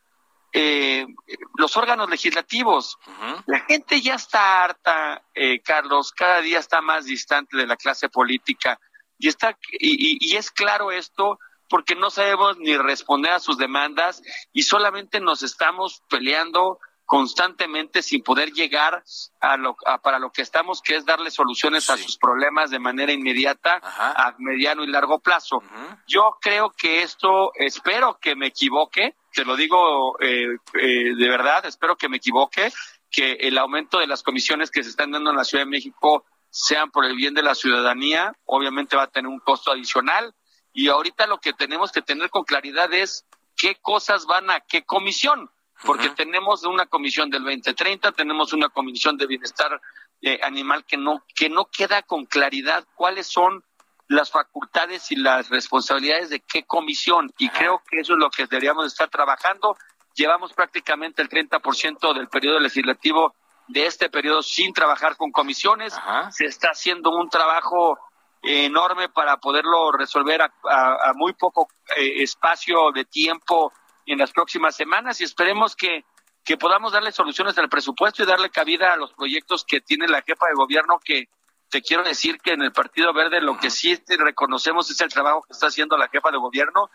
los 1.59 1.77
órganos 1.77 2.09
legislativos. 2.09 2.97
La 3.45 3.61
gente 3.61 4.01
ya 4.01 4.15
está 4.15 4.65
harta, 4.65 5.23
Carlos, 5.63 6.13
cada 6.13 6.41
día 6.41 6.61
está 6.61 6.81
más 6.81 7.05
distante 7.05 7.59
de 7.59 7.67
la 7.67 7.77
clase 7.77 8.09
política 8.09 8.81
y 9.19 9.29
está 9.29 9.59
y, 9.73 10.33
y 10.33 10.37
es 10.37 10.51
claro 10.51 10.91
esto 10.91 11.39
porque 11.69 11.95
no 11.95 12.11
sabemos 12.11 12.59
ni 12.59 12.77
responder 12.77 13.33
a 13.33 13.41
sus 13.41 13.59
demandas 13.59 14.23
y 14.53 14.63
solamente 14.63 15.21
nos 15.21 15.43
estamos 15.43 16.03
peleando 16.09 16.79
constantemente 17.07 18.03
sin 18.03 18.23
poder 18.23 18.53
llegar 18.53 19.03
a 19.41 19.57
lo 19.57 19.77
para 20.03 20.19
lo 20.19 20.31
que 20.31 20.43
estamos 20.43 20.81
que 20.81 20.97
es 20.97 21.05
darle 21.05 21.31
soluciones 21.31 21.91
a 21.91 21.97
sus 21.97 22.17
problemas 22.17 22.71
de 22.71 22.79
manera 22.79 23.13
inmediata 23.13 23.81
a 23.83 24.35
mediano 24.39 24.85
y 24.85 24.87
largo 24.87 25.19
plazo. 25.19 25.63
Yo 26.07 26.37
creo 26.41 26.71
que 26.71 27.03
esto 27.03 27.53
espero 27.55 28.19
que 28.21 28.35
me 28.37 28.47
equivoque, 28.47 29.17
te 29.33 29.45
lo 29.45 29.57
digo 29.57 30.19
eh, 30.21 30.57
eh, 30.75 31.15
de 31.15 31.29
verdad, 31.29 31.67
espero 31.67 31.97
que 31.97 32.09
me 32.09 32.17
equivoque, 32.17 32.73
que 33.11 33.33
el 33.33 33.59
aumento 33.59 33.99
de 33.99 34.07
las 34.07 34.23
comisiones 34.23 34.71
que 34.71 34.83
se 34.83 34.91
están 34.91 35.13
dando 35.13 35.31
en 35.31 35.37
la 35.37 35.45
Ciudad 35.45 35.65
de 35.65 35.71
México 35.71 36.25
sean 36.51 36.91
por 36.91 37.05
el 37.05 37.17
bien 37.17 37.35
de 37.35 37.43
la 37.43 37.55
ciudadanía, 37.55 38.33
obviamente 38.45 38.97
va 38.97 39.05
a 39.05 39.11
tener 39.11 39.29
un 39.29 39.41
costo 39.41 39.73
adicional, 39.73 40.35
y 40.75 40.89
ahorita 40.89 41.27
lo 41.27 41.39
que 41.39 41.53
tenemos 41.53 41.93
que 41.93 42.03
tener 42.03 42.29
con 42.29 42.45
claridad 42.45 42.93
es 42.93 43.25
qué 43.57 43.77
cosas 43.77 44.27
van 44.27 44.51
a 44.51 44.61
qué 44.61 44.85
comisión, 44.85 45.49
porque 45.85 46.11
tenemos 46.11 46.65
una 46.65 46.87
comisión 46.87 47.31
del 47.31 47.45
2030, 47.45 48.13
tenemos 48.13 48.53
una 48.53 48.69
comisión 48.69 49.17
de 49.17 49.27
bienestar 49.27 49.81
eh, 50.21 50.41
animal 50.43 50.85
que 50.85 50.97
no 50.97 51.23
que 51.35 51.49
no 51.49 51.67
queda 51.67 52.03
con 52.03 52.27
claridad 52.27 52.85
cuáles 52.97 53.29
son 53.29 53.65
las 54.09 54.31
facultades 54.31 55.11
y 55.13 55.17
las 55.17 55.49
responsabilidades 55.49 56.29
de 56.31 56.41
qué 56.41 56.65
comisión 56.65 57.33
y 57.39 57.49
creo 57.51 57.81
que 57.89 58.01
eso 58.01 58.15
es 58.15 58.19
lo 58.19 58.29
que 58.31 58.47
deberíamos 58.47 58.87
estar 58.87 59.09
trabajando. 59.09 59.77
Llevamos 60.15 60.53
prácticamente 60.53 61.23
el 61.23 61.29
30% 61.29 62.15
del 62.15 62.29
periodo 62.29 62.59
legislativo 62.59 63.35
de 63.69 63.87
este 63.87 64.11
periodo 64.11 64.43
sin 64.43 64.73
trabajar 64.73 65.17
con 65.17 65.31
comisiones. 65.31 65.95
Se 66.31 66.47
está 66.47 66.71
haciendo 66.71 67.11
un 67.11 67.29
trabajo 67.29 67.99
enorme 68.45 69.09
para 69.09 69.39
poderlo 69.39 69.91
resolver 69.93 70.43
a, 70.43 71.13
muy 71.15 71.33
poco 71.33 71.69
eh, 71.97 72.23
espacio 72.23 72.93
de 72.93 73.05
tiempo 73.05 73.73
en 74.07 74.19
las 74.19 74.33
próximas 74.33 74.77
semanas 74.77 75.21
y 75.21 75.25
esperemos 75.25 75.75
que, 75.75 76.05
que 76.45 76.57
podamos 76.59 76.93
darle 76.93 77.11
soluciones 77.11 77.57
al 77.59 77.69
presupuesto 77.69 78.23
y 78.23 78.27
darle 78.27 78.51
cabida 78.51 78.93
a 78.93 78.97
los 78.97 79.13
proyectos 79.15 79.65
que 79.65 79.81
tiene 79.81 80.09
la 80.09 80.23
jefa 80.23 80.47
de 80.47 80.55
gobierno 80.55 81.01
que 81.03 81.29
te 81.71 81.83
quiero 81.83 82.05
decir 82.05 82.39
que 82.39 82.53
en 82.53 82.63
el 82.63 82.73
Partido 82.73 83.13
Verde 83.13 83.41
lo 83.41 83.59
que 83.59 83.71
sí 83.71 83.99
reconocemos 84.07 84.91
es 84.91 85.01
el 85.01 85.13
trabajo 85.13 85.43
que 85.43 85.55
está 85.55 85.69
haciendo 85.69 85.97
la 85.97 86.09
jefa 86.09 86.31
de 86.31 86.39
gobierno 86.39 86.91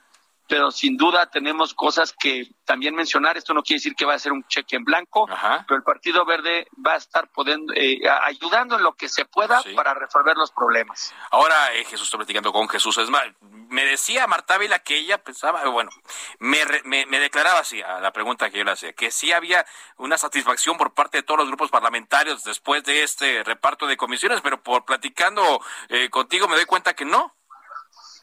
pero 0.49 0.71
sin 0.71 0.97
duda 0.97 1.27
tenemos 1.27 1.75
cosas 1.75 2.11
que 2.11 2.49
también 2.65 2.95
mencionar. 2.95 3.37
Esto 3.37 3.53
no 3.53 3.61
quiere 3.61 3.77
decir 3.77 3.95
que 3.95 4.03
va 4.03 4.15
a 4.15 4.19
ser 4.19 4.31
un 4.31 4.43
cheque 4.47 4.75
en 4.75 4.83
blanco, 4.83 5.27
pero 5.67 5.77
el 5.77 5.83
Partido 5.83 6.25
Verde 6.25 6.67
va 6.85 6.93
a 6.93 6.97
estar 6.97 7.29
eh, 7.75 7.99
ayudando 8.23 8.75
en 8.75 8.83
lo 8.83 8.93
que 8.93 9.07
se 9.07 9.25
pueda 9.25 9.61
para 9.75 9.93
resolver 9.93 10.35
los 10.35 10.51
problemas. 10.51 11.13
Ahora, 11.29 11.73
eh, 11.75 11.85
Jesús, 11.85 12.07
estoy 12.07 12.17
platicando 12.17 12.51
con 12.51 12.67
Jesús. 12.67 12.97
Es 12.97 13.11
más, 13.11 13.23
me 13.69 13.85
decía 13.85 14.25
Marta 14.25 14.57
Vila 14.57 14.79
que 14.79 14.97
ella 14.97 15.19
pensaba, 15.23 15.63
bueno, 15.69 15.91
me, 16.39 16.65
me, 16.83 17.19
declaraba 17.19 17.59
así 17.59 17.81
a 17.83 17.99
la 17.99 18.11
pregunta 18.11 18.49
que 18.49 18.57
yo 18.57 18.63
le 18.63 18.71
hacía, 18.71 18.93
que 18.93 19.11
sí 19.11 19.31
había 19.31 19.65
una 19.97 20.17
satisfacción 20.17 20.77
por 20.77 20.95
parte 20.95 21.19
de 21.19 21.23
todos 21.23 21.39
los 21.39 21.47
grupos 21.47 21.69
parlamentarios 21.69 22.43
después 22.43 22.83
de 22.83 23.03
este 23.03 23.43
reparto 23.43 23.85
de 23.85 23.97
comisiones, 23.97 24.41
pero 24.41 24.63
por 24.63 24.83
platicando 24.83 25.61
eh, 25.89 26.09
contigo 26.09 26.47
me 26.47 26.55
doy 26.55 26.65
cuenta 26.65 26.95
que 26.95 27.05
no. 27.05 27.35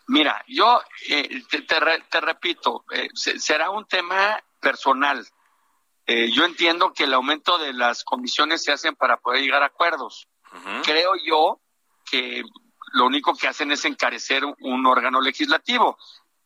Mira, 0.08 0.44
yo 0.46 0.80
eh, 1.08 1.42
te, 1.48 2.20
repito, 2.20 2.84
eh, 2.92 3.08
será 3.14 3.70
un 3.70 3.86
tema 3.86 4.40
personal. 4.60 5.26
Eh, 6.06 6.30
yo 6.30 6.44
entiendo 6.44 6.92
que 6.92 7.04
el 7.04 7.14
aumento 7.14 7.58
de 7.58 7.72
las 7.72 8.04
comisiones 8.04 8.62
se 8.62 8.72
hacen 8.72 8.94
para 8.94 9.16
poder 9.16 9.42
llegar 9.42 9.62
a 9.62 9.66
acuerdos. 9.66 10.28
Creo 10.84 11.12
yo 11.22 11.60
que 12.08 12.42
lo 12.92 13.06
único 13.06 13.34
que 13.34 13.48
hacen 13.48 13.72
es 13.72 13.84
encarecer 13.84 14.42
un 14.44 14.86
órgano 14.86 15.20
legislativo. 15.20 15.98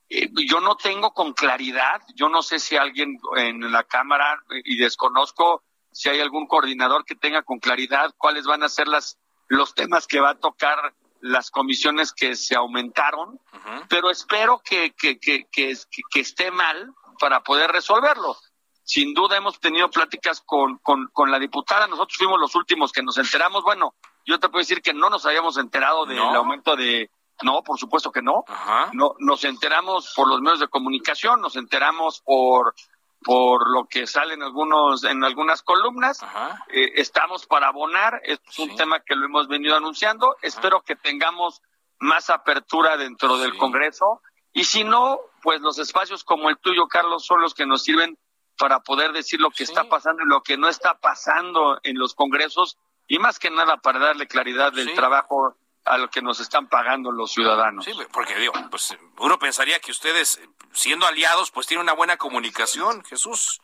yo 0.09 0.61
no 0.61 0.77
tengo 0.77 1.13
con 1.13 1.33
claridad, 1.33 2.03
yo 2.17 2.29
no 2.29 2.43
sé 2.43 2.59
si 2.59 2.77
alguien 2.77 3.19
en 3.37 3.71
la 3.71 3.85
Cámara, 3.85 4.43
y 4.65 4.79
desconozco 4.79 5.63
si 5.93 6.09
hay 6.09 6.21
algún 6.21 6.47
coordinador 6.47 7.05
que 7.05 7.15
tenga 7.15 7.43
con 7.43 7.61
claridad 7.61 8.13
cuáles 8.17 8.47
van 8.47 8.63
a 8.63 8.69
ser 8.69 8.89
las, 8.89 9.19
los 9.49 9.75
temas 9.75 10.07
que 10.07 10.19
va 10.19 10.31
a 10.31 10.39
tocar 10.39 10.95
las 11.21 11.51
comisiones 11.51 12.13
que 12.13 12.35
se 12.35 12.57
aumentaron, 12.57 13.41
pero 13.89 14.11
espero 14.11 14.61
que, 14.65 14.93
que, 14.93 15.19
que, 15.19 15.47
que, 15.51 16.21
esté 16.21 16.51
mal 16.51 16.93
para 17.19 17.43
poder 17.43 17.71
resolverlo. 17.71 18.37
Sin 18.83 19.15
duda 19.15 19.37
hemos 19.37 19.61
tenido 19.61 19.91
pláticas 19.91 20.43
con, 20.45 20.79
con, 20.79 21.09
con, 21.13 21.31
la 21.31 21.39
diputada, 21.39 21.87
nosotros 21.87 22.17
fuimos 22.17 22.41
los 22.41 22.55
últimos 22.55 22.91
que 22.93 23.03
nos 23.03 23.19
enteramos. 23.19 23.63
Bueno, 23.63 23.95
yo 24.27 24.39
te 24.41 24.49
puedo 24.49 24.61
decir 24.61 24.83
que 24.83 24.95
no 24.95 25.11
nos 25.11 25.27
habíamos 25.27 25.57
enterado 25.59 26.07
del 26.07 26.19
aumento 26.19 26.77
de... 26.77 27.11
No, 27.43 27.63
por 27.63 27.79
supuesto 27.79 28.13
que 28.13 28.21
no. 28.21 28.45
no. 28.93 29.15
Nos 29.19 29.45
enteramos 29.45 30.13
por 30.15 30.29
los 30.29 30.43
medios 30.43 30.61
de 30.61 30.69
comunicación, 30.69 31.41
nos 31.41 31.57
enteramos 31.57 32.21
por 32.21 32.75
por 33.23 33.71
lo 33.71 33.87
que 33.87 34.07
sale 34.07 34.35
en 34.35 34.43
algunos 34.43 35.05
en 35.05 35.23
algunas 35.25 35.63
columnas. 35.63 36.21
Eh, 36.69 36.93
estamos 36.97 37.47
para 37.47 37.69
abonar, 37.69 38.21
es 38.25 38.41
un 38.59 38.75
tema 38.77 39.01
que 39.01 39.15
lo 39.15 39.27
hemos 39.27 39.49
venido 39.49 39.77
anunciando. 39.77 40.37
Espero 40.43 40.83
que 40.83 40.97
tengamos 40.97 41.63
más 41.99 42.31
apertura 42.31 42.97
dentro 42.97 43.37
del 43.39 43.57
Congreso. 43.57 44.23
Y 44.53 44.65
si 44.65 44.85
no, 44.85 45.21
pues 45.43 45.61
los 45.61 45.79
espacios 45.79 46.25
como 46.25 46.51
el 46.51 46.59
tuyo, 46.59 46.89
Carlos, 46.89 47.25
son 47.25 47.41
los 47.41 47.55
que 47.55 47.67
nos 47.67 47.83
sirven 47.83 48.19
para 48.59 48.81
poder 48.81 49.13
decir 49.13 49.41
lo 49.41 49.51
que 49.51 49.65
está 49.65 49.85
pasando 49.85 50.23
y 50.23 50.29
lo 50.29 50.43
que 50.43 50.57
no 50.57 50.69
está 50.69 50.95
pasando 50.95 51.79
en 51.83 51.99
los 51.99 52.15
congresos. 52.15 52.79
Y 53.07 53.19
más 53.19 53.39
que 53.39 53.51
nada 53.51 53.77
para 53.79 53.99
darle 53.99 54.27
claridad 54.27 54.73
del 54.73 54.95
trabajo 54.95 55.57
a 55.85 55.99
lo 55.99 56.09
que 56.11 56.23
nos 56.23 56.41
están 56.41 56.69
pagando 56.69 57.11
los 57.11 57.33
ciudadanos. 57.33 57.85
Sí, 57.85 57.93
porque 58.13 58.37
digo, 58.37 58.53
pues 58.71 58.97
uno 59.19 59.39
pensaría 59.39 59.81
que 59.81 59.91
ustedes, 59.91 60.41
siendo 60.73 61.07
aliados, 61.07 61.51
pues 61.51 61.67
tienen 61.67 61.83
una 61.83 61.95
buena 61.95 62.17
comunicación, 62.17 63.05
Jesús. 63.05 63.61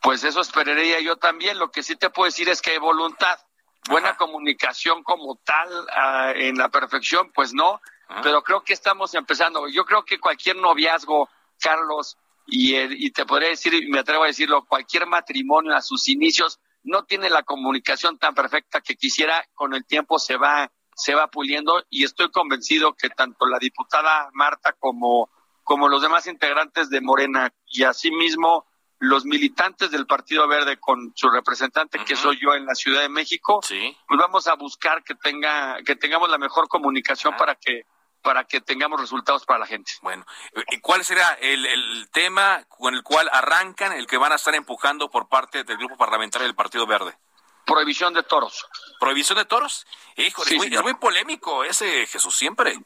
Pues 0.00 0.24
eso 0.24 0.40
esperaría 0.40 1.00
yo 1.00 1.16
también. 1.16 1.58
Lo 1.58 1.70
que 1.70 1.82
sí 1.82 1.96
te 1.96 2.10
puedo 2.10 2.26
decir 2.26 2.48
es 2.48 2.62
que 2.62 2.72
hay 2.72 2.78
voluntad. 2.78 3.38
Buena 3.88 4.16
comunicación 4.16 5.02
como 5.02 5.36
tal 5.44 5.68
ah, 5.92 6.32
en 6.34 6.58
la 6.58 6.68
perfección, 6.68 7.30
pues 7.32 7.54
no, 7.54 7.80
pero 8.20 8.42
creo 8.42 8.62
que 8.62 8.72
estamos 8.72 9.14
empezando. 9.14 9.68
Yo 9.68 9.84
creo 9.84 10.04
que 10.04 10.18
cualquier 10.18 10.56
noviazgo, 10.56 11.28
Carlos, 11.60 12.16
y, 12.46 12.76
y 12.76 13.10
te 13.12 13.24
podría 13.26 13.50
decir, 13.50 13.74
y 13.74 13.88
me 13.88 14.00
atrevo 14.00 14.24
a 14.24 14.28
decirlo, 14.28 14.64
cualquier 14.64 15.06
matrimonio 15.06 15.74
a 15.74 15.82
sus 15.82 16.08
inicios 16.08 16.58
no 16.82 17.04
tiene 17.04 17.30
la 17.30 17.44
comunicación 17.44 18.18
tan 18.18 18.34
perfecta 18.34 18.80
que 18.80 18.96
quisiera, 18.96 19.44
con 19.54 19.72
el 19.74 19.84
tiempo 19.84 20.18
se 20.18 20.36
va 20.36 20.70
se 20.96 21.14
va 21.14 21.28
puliendo 21.28 21.84
y 21.90 22.04
estoy 22.04 22.30
convencido 22.30 22.94
que 22.94 23.10
tanto 23.10 23.46
la 23.46 23.58
diputada 23.58 24.30
Marta 24.32 24.72
como, 24.72 25.30
como 25.62 25.88
los 25.88 26.00
demás 26.00 26.26
integrantes 26.26 26.88
de 26.88 27.02
Morena 27.02 27.52
y 27.66 27.84
asimismo 27.84 28.66
los 28.98 29.26
militantes 29.26 29.90
del 29.90 30.06
Partido 30.06 30.48
Verde 30.48 30.78
con 30.78 31.12
su 31.14 31.28
representante 31.28 32.02
que 32.02 32.16
soy 32.16 32.38
yo 32.40 32.54
en 32.54 32.64
la 32.64 32.74
Ciudad 32.74 33.02
de 33.02 33.10
México, 33.10 33.60
pues 33.60 34.20
vamos 34.20 34.48
a 34.48 34.54
buscar 34.54 35.04
que 35.04 35.14
tenga 35.14 35.76
que 35.84 35.96
tengamos 35.96 36.30
la 36.30 36.38
mejor 36.38 36.66
comunicación 36.66 37.36
para 37.36 37.54
que 37.56 37.84
para 38.22 38.44
que 38.44 38.60
tengamos 38.60 38.98
resultados 38.98 39.44
para 39.44 39.60
la 39.60 39.66
gente. 39.66 39.92
Bueno, 40.02 40.24
¿y 40.70 40.80
cuál 40.80 41.04
será 41.04 41.34
el, 41.34 41.64
el, 41.64 42.08
tema 42.10 42.64
con 42.68 42.94
el 42.94 43.04
cual 43.04 43.28
arrancan, 43.30 43.92
el 43.92 44.08
que 44.08 44.16
van 44.16 44.32
a 44.32 44.34
estar 44.34 44.54
empujando 44.54 45.10
por 45.10 45.28
parte 45.28 45.62
del 45.62 45.76
grupo 45.76 45.96
parlamentario 45.96 46.46
del 46.46 46.56
Partido 46.56 46.86
Verde? 46.86 47.16
Prohibición 47.66 48.14
de 48.14 48.22
toros. 48.22 48.66
¿Prohibición 48.98 49.36
de 49.36 49.44
toros? 49.44 49.86
Híjole, 50.16 50.56
es, 50.56 50.82
muy, 50.82 50.94
polémico 50.94 51.64
ese 51.64 52.06
Jesús 52.06 52.34
siempre. 52.34 52.78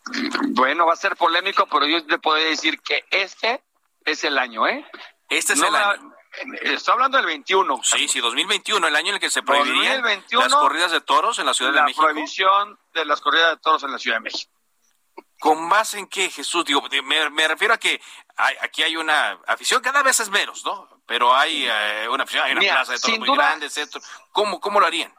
Bueno, 0.48 0.86
va 0.86 0.94
a 0.94 0.96
ser 0.96 1.16
polémico, 1.16 1.66
pero 1.66 1.86
yo 1.86 2.04
te 2.04 2.18
puedo 2.18 2.42
decir 2.42 2.80
que 2.80 3.04
este 3.10 3.62
es 4.04 4.24
el 4.24 4.38
año, 4.38 4.66
¿eh? 4.66 4.84
Este 5.28 5.52
es 5.52 5.62
el 5.62 5.74
año. 5.74 6.14
Estoy 6.62 6.92
hablando 6.92 7.16
del 7.18 7.26
21. 7.26 7.80
Sí, 7.82 8.08
sí, 8.08 8.20
2021, 8.20 8.86
el 8.86 8.96
año 8.96 9.08
en 9.08 9.14
el 9.14 9.20
que 9.20 9.30
se 9.30 9.42
prohibirían 9.42 10.02
las 10.30 10.54
corridas 10.54 10.92
de 10.92 11.00
toros 11.00 11.38
en 11.38 11.46
la 11.46 11.54
Ciudad 11.54 11.72
de 11.72 11.82
México. 11.82 12.02
La 12.02 12.08
prohibición 12.08 12.78
de 12.94 13.04
las 13.04 13.20
corridas 13.20 13.50
de 13.50 13.56
toros 13.58 13.82
en 13.82 13.92
la 13.92 13.98
Ciudad 13.98 14.16
de 14.16 14.20
México. 14.22 14.52
¿Con 15.40 15.68
base 15.68 15.98
en 15.98 16.06
qué, 16.06 16.30
Jesús? 16.30 16.64
Digo, 16.64 16.82
me, 17.04 17.48
refiero 17.48 17.74
a 17.74 17.78
que 17.78 18.00
aquí 18.60 18.82
hay 18.82 18.96
una 18.96 19.40
afición, 19.46 19.82
cada 19.82 20.02
vez 20.02 20.20
es 20.20 20.30
menos, 20.30 20.64
¿no? 20.64 20.99
Pero 21.10 21.34
hay 21.34 21.66
eh, 21.66 22.08
una 22.08 22.24
hay 22.44 22.52
una 22.52 22.60
plaza 22.60 22.92
de 22.92 23.00
toros 23.00 23.18
muy 23.18 23.36
grande, 23.36 23.66
etc. 23.66 23.96
¿Cómo, 24.30 24.60
¿Cómo 24.60 24.78
lo 24.78 24.86
harían? 24.86 25.12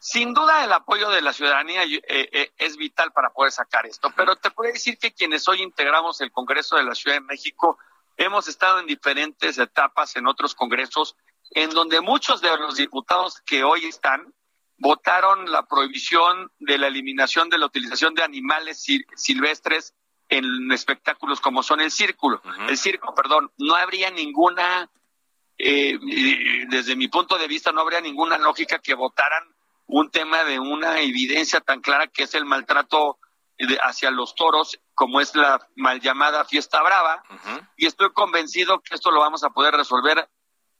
Sin 0.00 0.34
duda 0.34 0.64
el 0.64 0.72
apoyo 0.72 1.08
de 1.08 1.22
la 1.22 1.32
ciudadanía 1.32 1.84
eh, 1.84 2.02
eh, 2.08 2.52
es 2.58 2.76
vital 2.76 3.12
para 3.12 3.30
poder 3.30 3.52
sacar 3.52 3.86
esto, 3.86 4.12
pero 4.16 4.34
te 4.34 4.50
puedo 4.50 4.72
decir 4.72 4.98
que 4.98 5.14
quienes 5.14 5.46
hoy 5.46 5.62
integramos 5.62 6.20
el 6.20 6.32
Congreso 6.32 6.74
de 6.74 6.82
la 6.82 6.96
Ciudad 6.96 7.18
de 7.18 7.20
México 7.20 7.78
hemos 8.16 8.48
estado 8.48 8.80
en 8.80 8.86
diferentes 8.86 9.56
etapas 9.58 10.16
en 10.16 10.26
otros 10.26 10.56
congresos 10.56 11.14
en 11.52 11.70
donde 11.70 12.00
muchos 12.00 12.40
de 12.40 12.48
los 12.56 12.74
diputados 12.74 13.40
que 13.42 13.62
hoy 13.62 13.84
están 13.84 14.34
votaron 14.78 15.48
la 15.52 15.64
prohibición 15.66 16.50
de 16.58 16.76
la 16.76 16.88
eliminación 16.88 17.50
de 17.50 17.58
la 17.58 17.66
utilización 17.66 18.14
de 18.14 18.24
animales 18.24 18.84
silvestres 19.14 19.94
en 20.28 20.72
espectáculos 20.72 21.40
como 21.40 21.62
son 21.62 21.80
el 21.80 21.92
círculo, 21.92 22.42
el 22.68 22.76
circo, 22.76 23.14
perdón, 23.14 23.52
no 23.58 23.76
habría 23.76 24.10
ninguna, 24.10 24.90
eh, 25.58 25.98
desde 26.68 26.96
mi 26.96 27.08
punto 27.08 27.38
de 27.38 27.48
vista, 27.48 27.72
no 27.72 27.80
habría 27.80 28.00
ninguna 28.00 28.38
lógica 28.38 28.78
que 28.78 28.94
votaran 28.94 29.44
un 29.86 30.10
tema 30.10 30.44
de 30.44 30.58
una 30.58 31.00
evidencia 31.00 31.60
tan 31.60 31.80
clara 31.80 32.08
que 32.08 32.24
es 32.24 32.34
el 32.34 32.44
maltrato 32.44 33.18
hacia 33.82 34.10
los 34.10 34.34
toros, 34.34 34.78
como 34.94 35.20
es 35.20 35.34
la 35.34 35.58
mal 35.76 36.00
llamada 36.00 36.44
fiesta 36.44 36.82
brava, 36.82 37.22
y 37.76 37.86
estoy 37.86 38.12
convencido 38.12 38.80
que 38.80 38.94
esto 38.94 39.10
lo 39.10 39.20
vamos 39.20 39.44
a 39.44 39.50
poder 39.50 39.74
resolver 39.74 40.28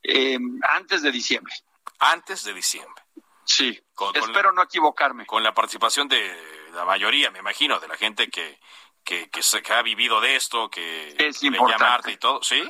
eh, 0.02 0.38
antes 0.74 1.02
de 1.02 1.10
diciembre. 1.10 1.54
Antes 1.98 2.44
de 2.44 2.52
diciembre. 2.52 3.02
Sí, 3.44 3.80
espero 4.14 4.52
no 4.52 4.62
equivocarme. 4.62 5.24
Con 5.24 5.42
la 5.42 5.54
participación 5.54 6.08
de 6.08 6.68
la 6.74 6.84
mayoría, 6.84 7.30
me 7.30 7.38
imagino, 7.38 7.78
de 7.78 7.88
la 7.88 7.96
gente 7.96 8.28
que, 8.28 8.60
que, 9.04 9.30
que, 9.30 9.42
se, 9.42 9.62
ha 9.72 9.82
vivido 9.82 10.20
de 10.20 10.36
esto, 10.36 10.68
que 10.68 11.14
es 11.18 11.42
importante 11.44 12.12
y 12.12 12.16
todo, 12.18 12.42
¿sí? 12.42 12.62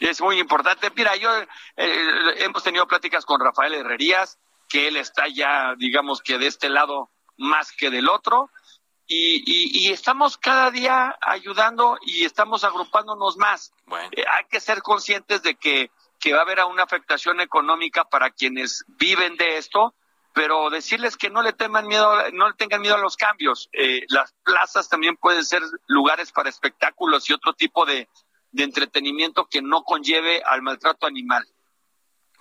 Es 0.00 0.20
muy 0.20 0.40
importante. 0.40 0.90
Mira, 0.96 1.14
yo 1.16 1.30
eh, 1.36 1.46
hemos 2.38 2.62
tenido 2.62 2.88
pláticas 2.88 3.24
con 3.26 3.40
Rafael 3.40 3.74
Herrerías, 3.74 4.38
que 4.68 4.88
él 4.88 4.96
está 4.96 5.28
ya, 5.28 5.74
digamos 5.76 6.22
que 6.22 6.38
de 6.38 6.46
este 6.46 6.70
lado 6.70 7.10
más 7.36 7.72
que 7.72 7.90
del 7.90 8.08
otro, 8.08 8.50
y, 9.12 9.42
y, 9.44 9.90
estamos 9.90 10.38
cada 10.38 10.70
día 10.70 11.18
ayudando 11.20 11.98
y 12.02 12.24
estamos 12.24 12.62
agrupándonos 12.62 13.36
más. 13.36 13.72
Bueno. 13.86 14.08
Eh, 14.12 14.24
hay 14.24 14.44
que 14.48 14.60
ser 14.60 14.82
conscientes 14.82 15.42
de 15.42 15.56
que, 15.56 15.90
que 16.20 16.32
va 16.32 16.38
a 16.38 16.42
haber 16.42 16.60
una 16.64 16.84
afectación 16.84 17.40
económica 17.40 18.04
para 18.04 18.30
quienes 18.30 18.84
viven 18.86 19.36
de 19.36 19.56
esto, 19.56 19.96
pero 20.32 20.70
decirles 20.70 21.16
que 21.16 21.28
no 21.28 21.42
le 21.42 21.52
teman 21.52 21.88
miedo, 21.88 22.30
no 22.34 22.50
le 22.50 22.54
tengan 22.54 22.82
miedo 22.82 22.94
a 22.94 22.98
los 22.98 23.16
cambios. 23.16 23.68
Eh, 23.72 24.06
las 24.10 24.32
plazas 24.44 24.88
también 24.88 25.16
pueden 25.16 25.44
ser 25.44 25.62
lugares 25.88 26.30
para 26.30 26.48
espectáculos 26.48 27.28
y 27.28 27.32
otro 27.32 27.52
tipo 27.54 27.84
de, 27.84 28.08
de 28.52 28.64
entretenimiento 28.64 29.46
que 29.46 29.62
no 29.62 29.82
conlleve 29.84 30.42
al 30.44 30.62
maltrato 30.62 31.06
animal. 31.06 31.46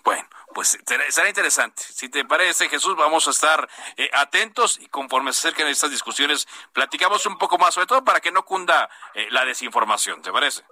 Bueno, 0.03 0.27
pues 0.53 0.77
será 1.09 1.27
interesante. 1.27 1.83
Si 1.83 2.09
te 2.09 2.25
parece, 2.25 2.69
Jesús, 2.69 2.95
vamos 2.95 3.27
a 3.27 3.31
estar 3.31 3.69
eh, 3.97 4.09
atentos 4.13 4.79
y 4.79 4.87
conforme 4.87 5.33
se 5.33 5.39
acerquen 5.39 5.67
estas 5.67 5.91
discusiones, 5.91 6.47
platicamos 6.73 7.25
un 7.25 7.37
poco 7.37 7.57
más, 7.57 7.73
sobre 7.73 7.87
todo 7.87 8.03
para 8.03 8.19
que 8.19 8.31
no 8.31 8.43
cunda 8.43 8.89
eh, 9.13 9.27
la 9.31 9.45
desinformación. 9.45 10.21
¿Te 10.21 10.31
parece? 10.31 10.63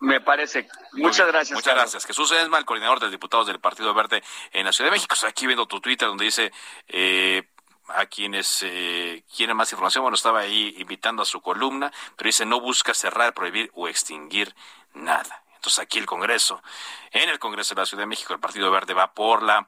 Me 0.00 0.20
parece. 0.20 0.68
Muchas 0.92 1.26
gracias. 1.26 1.56
Muchas 1.56 1.74
gracias. 1.74 2.06
Jesús 2.06 2.30
Esma, 2.32 2.58
el 2.58 2.64
coordinador 2.64 3.00
de 3.00 3.10
diputados 3.10 3.46
del 3.46 3.60
Partido 3.60 3.92
Verde 3.94 4.22
en 4.52 4.64
la 4.64 4.72
Ciudad 4.72 4.90
de 4.90 4.96
México. 4.96 5.14
Estoy 5.14 5.30
aquí 5.30 5.46
viendo 5.46 5.66
tu 5.66 5.80
Twitter 5.80 6.08
donde 6.08 6.24
dice 6.24 6.52
eh, 6.86 7.48
a 7.88 8.06
quienes 8.06 8.62
eh, 8.62 9.24
quieren 9.34 9.56
más 9.56 9.72
información. 9.72 10.02
Bueno, 10.02 10.14
estaba 10.14 10.40
ahí 10.40 10.74
invitando 10.78 11.22
a 11.22 11.26
su 11.26 11.40
columna, 11.40 11.92
pero 12.16 12.28
dice 12.28 12.46
no 12.46 12.60
busca 12.60 12.94
cerrar, 12.94 13.34
prohibir 13.34 13.70
o 13.74 13.88
extinguir 13.88 14.54
nada. 14.94 15.42
Entonces 15.56 15.80
aquí 15.80 15.98
el 15.98 16.06
Congreso, 16.06 16.62
en 17.10 17.28
el 17.28 17.38
Congreso 17.38 17.74
de 17.74 17.82
la 17.82 17.86
Ciudad 17.86 18.02
de 18.02 18.06
México, 18.06 18.32
el 18.32 18.40
Partido 18.40 18.70
Verde 18.70 18.94
va 18.94 19.12
por 19.12 19.42
la 19.42 19.66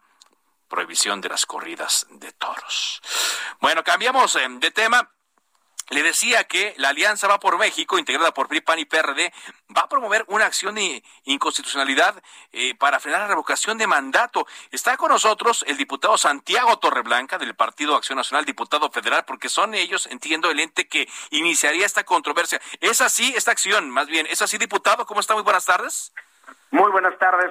prohibición 0.69 1.21
de 1.21 1.29
las 1.29 1.47
corridas 1.47 2.07
de 2.11 2.33
toros. 2.33 3.03
Bueno, 3.61 3.83
cambiamos 3.83 4.37
eh, 4.37 4.47
de 4.49 4.71
tema. 4.71 5.11
Le 5.91 6.05
decía 6.05 6.45
que 6.45 6.73
la 6.79 6.91
Alianza 6.91 7.27
Va 7.27 7.41
por 7.41 7.59
México, 7.59 7.99
integrada 7.99 8.33
por 8.33 8.47
PRI, 8.47 8.61
PAN 8.61 8.79
y 8.79 8.85
PRD, 8.85 9.33
va 9.77 9.83
a 9.83 9.89
promover 9.89 10.25
una 10.29 10.47
acción 10.47 10.77
de 10.77 11.03
inconstitucionalidad 11.25 12.23
eh, 12.53 12.77
para 12.77 13.01
frenar 13.01 13.23
la 13.23 13.27
revocación 13.27 13.77
de 13.77 13.89
mandato. 13.89 14.47
Está 14.71 14.97
con 14.97 15.11
nosotros 15.11 15.65
el 15.67 15.77
diputado 15.77 16.17
Santiago 16.17 16.79
Torreblanca 16.79 17.39
del 17.39 17.57
Partido 17.57 17.97
Acción 17.97 18.19
Nacional, 18.19 18.45
diputado 18.45 18.89
federal, 18.91 19.25
porque 19.25 19.49
son 19.49 19.75
ellos, 19.75 20.07
entiendo, 20.07 20.49
el 20.49 20.61
ente 20.61 20.87
que 20.87 21.09
iniciaría 21.31 21.87
esta 21.87 22.05
controversia. 22.05 22.61
¿Es 22.79 23.01
así 23.01 23.35
esta 23.37 23.51
acción? 23.51 23.91
Más 23.91 24.07
bien, 24.07 24.27
¿es 24.27 24.43
así, 24.43 24.59
diputado? 24.59 25.07
¿Cómo 25.07 25.19
está? 25.19 25.35
Muy 25.35 25.43
buenas 25.43 25.65
tardes. 25.65 26.13
Muy 26.71 26.91
buenas 26.93 27.19
tardes. 27.19 27.51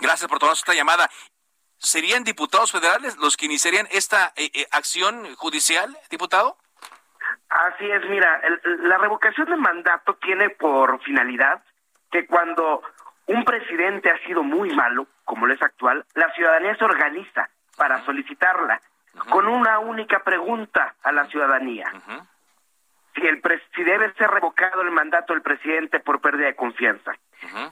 Gracias 0.00 0.28
por 0.28 0.40
tomarnos 0.40 0.58
esta 0.58 0.74
llamada. 0.74 1.08
¿Serían 1.78 2.24
diputados 2.24 2.72
federales 2.72 3.16
los 3.18 3.36
que 3.36 3.46
iniciarían 3.46 3.86
esta 3.92 4.32
eh, 4.34 4.50
eh, 4.52 4.66
acción 4.72 5.36
judicial, 5.36 5.96
diputado? 6.10 6.56
Así 7.52 7.90
es, 7.90 8.08
mira, 8.08 8.40
la 8.80 8.96
revocación 8.96 9.46
de 9.46 9.56
mandato 9.56 10.14
tiene 10.14 10.48
por 10.50 11.02
finalidad 11.02 11.62
que 12.10 12.26
cuando 12.26 12.82
un 13.26 13.44
presidente 13.44 14.10
ha 14.10 14.18
sido 14.24 14.42
muy 14.42 14.70
malo, 14.74 15.06
como 15.24 15.46
lo 15.46 15.52
es 15.52 15.60
actual, 15.60 16.04
la 16.14 16.32
ciudadanía 16.32 16.74
se 16.76 16.84
organiza 16.84 17.50
para 17.76 18.02
solicitarla 18.06 18.80
con 19.28 19.46
una 19.48 19.80
única 19.80 20.20
pregunta 20.20 20.94
a 21.02 21.12
la 21.12 21.26
ciudadanía. 21.26 21.92
Si, 23.14 23.26
el 23.26 23.42
si 23.76 23.84
debe 23.84 24.14
ser 24.14 24.30
revocado 24.30 24.80
el 24.80 24.90
mandato 24.90 25.34
del 25.34 25.42
presidente 25.42 26.00
por 26.00 26.22
pérdida 26.22 26.46
de 26.46 26.56
confianza. 26.56 27.12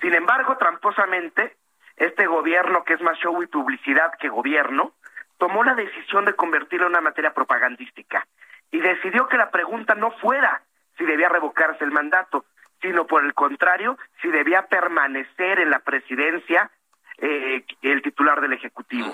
Sin 0.02 0.14
embargo, 0.14 0.58
tramposamente, 0.58 1.56
este 1.96 2.26
gobierno, 2.26 2.84
que 2.84 2.94
es 2.94 3.00
más 3.00 3.16
show 3.18 3.42
y 3.42 3.46
publicidad 3.46 4.12
que 4.18 4.28
gobierno, 4.28 4.92
tomó 5.38 5.64
la 5.64 5.74
decisión 5.74 6.26
de 6.26 6.34
convertirlo 6.34 6.86
en 6.86 6.92
una 6.92 7.00
materia 7.00 7.32
propagandística 7.32 8.26
y 8.70 8.80
decidió 8.80 9.28
que 9.28 9.36
la 9.36 9.50
pregunta 9.50 9.94
no 9.94 10.10
fuera 10.12 10.62
si 10.96 11.04
debía 11.04 11.28
revocarse 11.28 11.84
el 11.84 11.90
mandato, 11.90 12.44
sino 12.80 13.06
por 13.06 13.24
el 13.24 13.34
contrario, 13.34 13.98
si 14.22 14.28
debía 14.28 14.66
permanecer 14.66 15.60
en 15.60 15.70
la 15.70 15.80
presidencia 15.80 16.70
eh, 17.18 17.64
el 17.82 18.02
titular 18.02 18.40
del 18.40 18.52
Ejecutivo. 18.52 19.12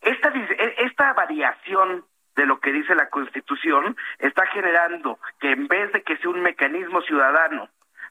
esta, 0.00 0.28
e, 0.28 0.74
esta 0.78 1.12
variación 1.14 2.04
de 2.36 2.46
lo 2.46 2.60
que 2.60 2.72
dice 2.72 2.94
la 2.94 3.08
Constitución 3.08 3.96
está 4.18 4.46
generando 4.48 5.18
que 5.40 5.50
en 5.52 5.66
vez 5.68 5.92
de 5.92 6.02
que 6.02 6.16
sea 6.18 6.30
un 6.30 6.42
mecanismo 6.42 7.00
ciudadano 7.02 7.68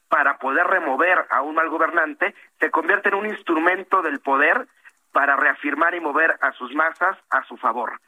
para 0.09 0.38
poder 0.38 0.65
remover 0.67 1.26
a 1.30 1.41
un 1.41 1.55
mal 1.55 1.69
gobernante, 1.69 2.36
se 2.59 2.71
convierte 2.71 3.09
en 3.09 3.15
un 3.15 3.28
instrumento 3.28 4.01
del 4.01 4.19
poder 4.19 4.67
para 5.16 5.38
reafirmar 5.38 5.95
y 5.95 6.01
mover 6.01 6.38
a 6.41 6.51
sus 6.51 6.76
masas 6.76 7.18
a 7.30 7.41
su 7.45 7.55
favor. 7.55 8.01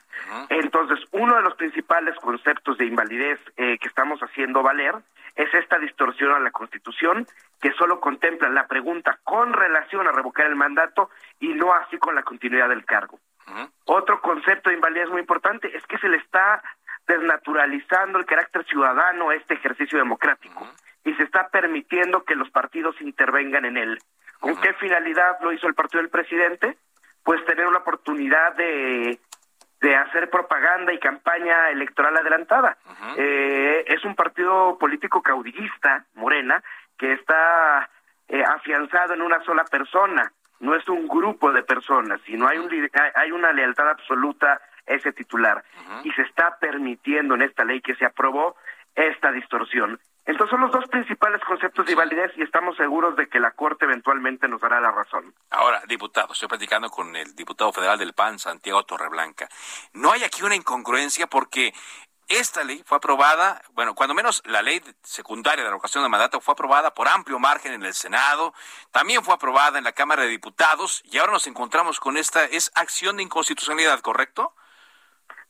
Entonces, 0.49 0.99
uno 1.13 1.37
de 1.37 1.41
los 1.41 1.55
principales 1.55 2.13
conceptos 2.17 2.77
de 2.77 2.85
invalidez 2.85 3.39
eh, 3.55 3.77
que 3.79 3.87
estamos 3.87 4.19
haciendo 4.19 4.61
valer 4.61 4.93
es 5.37 5.53
esta 5.53 5.79
distorsión 5.79 6.33
a 6.33 6.39
la 6.41 6.51
Constitución 6.51 7.25
que 7.61 7.71
solo 7.79 8.01
contempla 8.01 8.49
la 8.49 8.67
pregunta 8.67 9.19
con 9.23 9.53
relación 9.53 10.05
a 10.05 10.11
revocar 10.11 10.47
el 10.47 10.57
mandato 10.57 11.09
y 11.39 11.53
no 11.53 11.73
así 11.73 11.97
con 11.97 12.13
la 12.13 12.23
continuidad 12.23 12.67
del 12.67 12.83
cargo. 12.83 13.17
Otro 13.85 14.19
concepto 14.19 14.69
de 14.69 14.75
invalidez 14.75 15.07
muy 15.09 15.21
importante 15.21 15.77
es 15.77 15.87
que 15.87 15.97
se 15.99 16.09
le 16.09 16.17
está 16.17 16.61
desnaturalizando 17.07 18.19
el 18.19 18.25
carácter 18.25 18.65
ciudadano 18.65 19.29
a 19.29 19.35
este 19.35 19.53
ejercicio 19.53 19.97
democrático 19.97 20.67
y 21.05 21.13
se 21.13 21.23
está 21.23 21.47
permitiendo 21.47 22.25
que 22.25 22.35
los 22.35 22.49
partidos 22.49 22.99
intervengan 22.99 23.63
en 23.63 23.77
él. 23.77 23.97
¿Con 24.41 24.59
qué 24.59 24.73
finalidad 24.73 25.37
lo 25.41 25.53
hizo 25.53 25.67
el 25.67 25.73
partido 25.73 26.01
del 26.01 26.11
presidente? 26.11 26.77
Pues 27.27 27.43
tener 27.43 27.67
una 27.67 27.79
oportunidad 27.79 28.55
de, 28.55 29.19
de 29.81 29.95
hacer 29.97 30.29
propaganda 30.29 30.93
y 30.93 30.97
campaña 30.97 31.69
electoral 31.71 32.15
adelantada. 32.15 32.77
eh, 33.17 33.83
es 33.85 34.05
un 34.05 34.15
partido 34.15 34.77
político 34.79 35.21
caudillista, 35.21 36.05
Morena, 36.15 36.63
que 36.97 37.11
está 37.11 37.89
eh, 38.29 38.41
afianzado 38.45 39.13
en 39.13 39.21
una 39.21 39.43
sola 39.43 39.65
persona, 39.65 40.31
no 40.61 40.73
es 40.73 40.87
un 40.87 41.05
grupo 41.05 41.51
de 41.51 41.63
personas, 41.63 42.21
sino 42.25 42.47
hay, 42.47 42.59
un, 42.59 42.69
hay 43.15 43.31
una 43.33 43.51
lealtad 43.51 43.89
absoluta 43.89 44.53
a 44.53 44.93
ese 44.93 45.11
titular. 45.11 45.61
Y 46.05 46.11
se 46.13 46.21
está 46.21 46.57
permitiendo 46.61 47.35
en 47.35 47.41
esta 47.41 47.65
ley 47.65 47.81
que 47.81 47.95
se 47.95 48.05
aprobó 48.05 48.55
esta 48.95 49.33
distorsión. 49.33 49.99
Entonces 50.27 50.51
son 50.51 50.59
los 50.59 50.71
dos 50.71 50.85
principales 50.89 51.41
conceptos 51.45 51.85
de 51.85 51.95
validez 51.95 52.33
y 52.35 52.41
estamos 52.41 52.75
seguros 52.75 53.15
de 53.15 53.29
que 53.29 53.39
la 53.39 53.51
Corte 53.51 53.85
eventualmente 53.85 54.49
nos 54.49 54.59
dará 54.59 54.81
la 54.81 54.91
razón. 54.91 55.33
Ahora, 55.51 55.81
diputado, 55.87 56.33
estoy 56.33 56.49
platicando 56.49 56.89
con 56.89 57.15
el 57.15 57.33
diputado 57.33 57.71
federal 57.71 57.97
del 57.97 58.13
PAN, 58.13 58.37
Santiago 58.37 58.83
Torreblanca. 58.83 59.47
No 59.93 60.11
hay 60.11 60.25
aquí 60.25 60.43
una 60.43 60.55
incongruencia 60.55 61.27
porque 61.27 61.73
esta 62.27 62.65
ley 62.65 62.83
fue 62.85 62.97
aprobada, 62.97 63.61
bueno, 63.71 63.95
cuando 63.95 64.13
menos 64.13 64.43
la 64.45 64.61
ley 64.61 64.81
secundaria 65.01 65.63
de 65.63 65.69
la 65.69 65.69
revocación 65.69 66.03
de 66.03 66.09
mandato 66.09 66.41
fue 66.41 66.51
aprobada 66.51 66.93
por 66.93 67.07
amplio 67.07 67.39
margen 67.39 67.71
en 67.71 67.83
el 67.83 67.93
Senado, 67.93 68.53
también 68.91 69.23
fue 69.23 69.33
aprobada 69.33 69.77
en 69.77 69.85
la 69.85 69.93
Cámara 69.93 70.23
de 70.23 70.27
Diputados 70.27 71.03
y 71.05 71.19
ahora 71.19 71.31
nos 71.31 71.47
encontramos 71.47 72.01
con 72.01 72.17
esta, 72.17 72.43
es 72.43 72.69
acción 72.75 73.15
de 73.15 73.23
inconstitucionalidad, 73.23 74.01
¿correcto? 74.01 74.53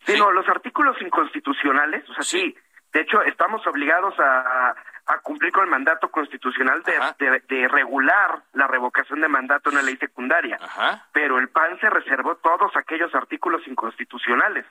Sí, 0.05 0.15
no, 0.19 0.32
los 0.32 0.47
artículos 0.47 0.95
inconstitucionales, 1.01 2.07
o 2.11 2.13
sea, 2.13 2.21
sí 2.21 2.55
de 2.98 3.04
hecho, 3.04 3.22
estamos 3.22 3.62
obligados 3.68 4.16
a, 4.18 4.76
cumplir 5.22 5.52
con 5.54 5.64
el 5.64 5.70
mandato 5.70 6.10
constitucional 6.10 6.82
de, 6.84 7.68
regular 7.68 8.41
la 8.54 8.68
revocación 8.68 9.22
de 9.22 9.28
mandato 9.28 9.70
en 9.70 9.76
la 9.76 9.82
ley 9.84 9.95
secundaria. 9.98 10.60
Pero 11.14 11.38
el 11.38 11.48
PAN 11.50 11.80
se 11.80 11.91
reservó 11.91 12.38
todos 12.38 12.76
aquellos 12.76 13.14
artículos 13.14 13.62
inconstitucionales. 13.68 14.66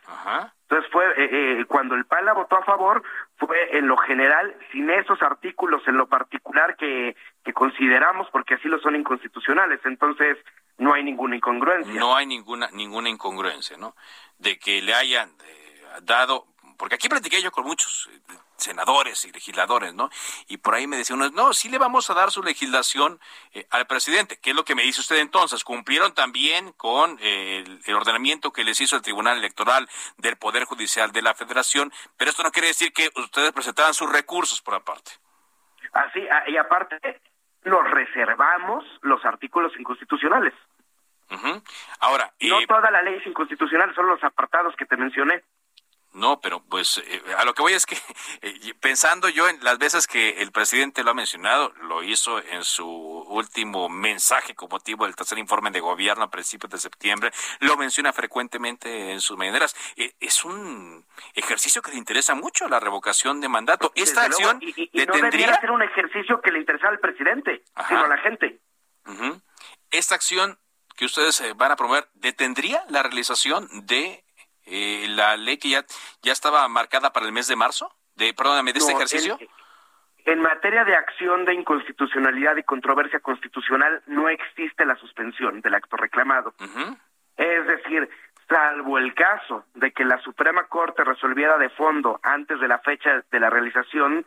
Entonces 0.63 0.91
fue 0.91 1.07
eh, 1.17 1.61
eh, 1.61 1.65
cuando 1.67 1.95
el 1.95 2.05
PAN 2.05 2.25
la 2.25 2.33
votó 2.33 2.57
a 2.57 2.65
favor, 2.65 3.05
fue 3.37 3.79
en 3.79 3.87
lo 3.87 3.97
general 3.97 4.57
sin 4.73 4.91
esos 4.91 5.23
artículos 5.23 5.87
en 5.87 5.97
lo 5.97 6.09
particular 6.09 6.75
que, 6.77 7.15
que 7.45 7.53
consideramos 7.53 8.29
porque 8.33 8.55
así 8.55 8.67
lo 8.67 8.81
son 8.81 8.97
inconstitucionales. 8.97 9.79
Entonces 9.85 10.37
no 10.79 10.93
hay 10.95 11.05
ninguna 11.05 11.37
incongruencia. 11.37 11.95
No 11.95 12.17
hay 12.17 12.27
ninguna 12.27 12.69
ninguna 12.73 13.09
incongruencia, 13.09 13.77
¿no? 13.77 13.95
De 14.39 14.59
que 14.59 14.83
le 14.83 14.95
hayan 14.95 15.31
eh, 15.45 15.83
dado 16.03 16.47
porque 16.77 16.95
aquí 16.97 17.09
platiqué 17.09 17.43
yo 17.43 17.51
con 17.51 17.65
muchos 17.65 18.09
eh, 18.13 18.35
senadores 18.57 19.25
y 19.25 19.33
legisladores, 19.33 19.95
¿no? 19.95 20.11
Y 20.49 20.59
por 20.59 20.75
ahí 20.75 20.87
me 20.87 20.97
decían, 20.97 21.19
no, 21.35 21.53
sí 21.53 21.69
le 21.69 21.79
vamos 21.79 22.11
a 22.11 22.15
dar 22.15 22.31
su 22.31 22.43
legislación 22.43 23.21
eh, 23.53 23.67
al 23.71 23.87
presidente. 23.87 24.39
¿Qué 24.41 24.51
es 24.51 24.57
lo 24.57 24.65
que 24.65 24.75
me 24.75 24.83
dice 24.83 25.01
usted 25.01 25.17
entonces? 25.17 25.65
Cumplieron 25.65 26.15
también 26.15 26.73
con 26.73 27.19
eh, 27.21 27.65
el, 27.87 27.95
ordenamiento 27.95 28.53
que 28.53 28.65
les 28.65 28.81
hizo 28.81 28.97
el 28.97 29.03
Tribunal 29.03 29.39
Electoral 29.39 29.89
del 30.19 30.37
Poder 30.37 30.65
Judicial 30.65 31.13
de 31.13 31.23
la 31.23 31.35
Federación, 31.35 31.93
pero 32.17 32.31
esto 32.31 32.43
no 32.43 32.53
quiere 32.53 32.69
decir 32.69 32.93
que 32.93 33.11
ustedes 33.17 33.53
presentaran 33.53 33.95
sus 33.95 34.11
recursos 34.11 34.61
por 34.63 34.75
aparte. 34.75 35.13
Así, 35.93 36.27
ah, 36.31 36.45
y 36.49 36.57
aparte, 36.57 36.99
nos 37.65 37.91
reservamos 37.91 38.85
los 39.03 39.25
artículos 39.25 39.73
inconstitucionales. 39.79 40.53
Ahora, 42.01 42.33
no 42.41 42.67
toda 42.67 42.91
la 42.91 43.03
ley 43.03 43.15
es 43.15 43.27
inconstitucional, 43.27 43.95
son 43.95 44.07
los 44.07 44.23
apartados 44.23 44.77
que 44.77 44.87
te 44.87 44.97
mencioné. 44.97 45.43
No, 46.17 46.41
pero 46.41 46.63
pues 46.63 46.97
eh, 47.07 47.23
a 47.37 47.45
lo 47.45 47.53
que 47.53 47.61
voy 47.61 47.75
es 47.75 47.85
que 47.85 47.95
eh, 48.41 48.75
pensando 48.81 49.29
yo 49.29 49.49
en 49.49 49.63
las 49.63 49.77
veces 49.77 50.07
que 50.07 50.41
el 50.41 50.51
presidente 50.51 51.05
lo 51.05 51.11
ha 51.11 51.15
mencionado, 51.15 51.75
lo 51.83 52.03
hizo 52.03 52.43
en 52.43 52.65
su 52.65 52.89
último 52.89 53.91
mensaje 53.91 54.55
con 54.55 54.71
motivo 54.71 55.05
del 55.05 55.15
tercer 55.15 55.37
informe 55.37 55.71
de 55.71 55.81
gobierno 55.81 56.25
a 56.25 56.31
principios 56.31 56.71
de 56.73 56.79
septiembre, 56.79 57.33
lo 57.61 57.77
menciona 57.77 58.15
frecuentemente 58.15 59.13
en 59.13 59.21
sus 59.21 59.37
maneras. 59.37 59.77
Eh, 59.97 60.15
es 60.19 60.43
un 60.47 61.05
ejercicio 61.35 61.83
que 61.83 61.91
le 61.91 61.99
interesa 61.99 62.35
mucho 62.35 62.67
la 62.67 62.81
revocación 62.81 63.43
de 63.43 63.51
mandato. 63.51 63.93
Esta 63.95 64.23
acción 64.23 64.59
y, 64.63 64.91
no 65.07 65.15
debería 65.17 65.61
ser 65.61 65.71
un 65.71 65.83
ejercicio 65.83 66.41
que 66.41 66.51
le 66.51 66.61
interesa 66.61 66.89
al 66.89 66.99
presidente, 66.99 67.63
sino 67.89 68.05
a 68.05 68.09
la 68.09 68.19
gente. 68.19 68.59
Esta 69.91 70.15
acción 70.15 70.59
que 70.97 71.05
ustedes 71.05 71.43
van 71.57 71.73
a 71.73 71.77
promover 71.77 72.09
detendría 72.15 72.83
la 72.89 73.03
realización 73.03 73.69
de 73.87 74.26
eh, 74.67 75.07
la 75.11 75.37
ley 75.37 75.59
que 75.59 75.71
ya, 75.71 75.85
ya 76.23 76.33
estaba 76.33 76.67
marcada 76.69 77.13
para 77.13 77.27
el 77.27 77.33
mes 77.33 77.49
de 77.49 77.57
marzo, 77.57 77.91
de, 78.17 78.35
perdóname, 78.35 78.73
de 78.73 78.81
este 78.81 78.93
ejercicio? 78.93 79.39
En 80.25 80.41
materia 80.41 80.85
de 80.85 80.97
acción 80.97 81.45
de 81.45 81.55
inconstitucionalidad 81.55 82.57
y 82.57 82.65
controversia 82.65 83.21
constitucional, 83.21 84.03
no 84.07 84.29
existe 84.29 84.85
la 84.85 84.97
suspensión 84.97 85.61
del 85.61 85.75
acto 85.75 85.97
reclamado. 85.97 86.53
Es 87.37 87.67
decir, 87.67 88.09
salvo 88.49 88.99
el 88.99 89.15
caso 89.15 89.65
de 89.75 89.93
que 89.93 90.05
la 90.05 90.19
Suprema 90.23 90.65
Corte 90.65 91.05
resolviera 91.05 91.59
de 91.59 91.69
fondo 91.71 92.19
antes 92.23 92.59
de 92.59 92.67
la 92.67 92.79
fecha 92.81 93.25
de 93.31 93.41
la 93.41 93.51
realización 93.51 94.27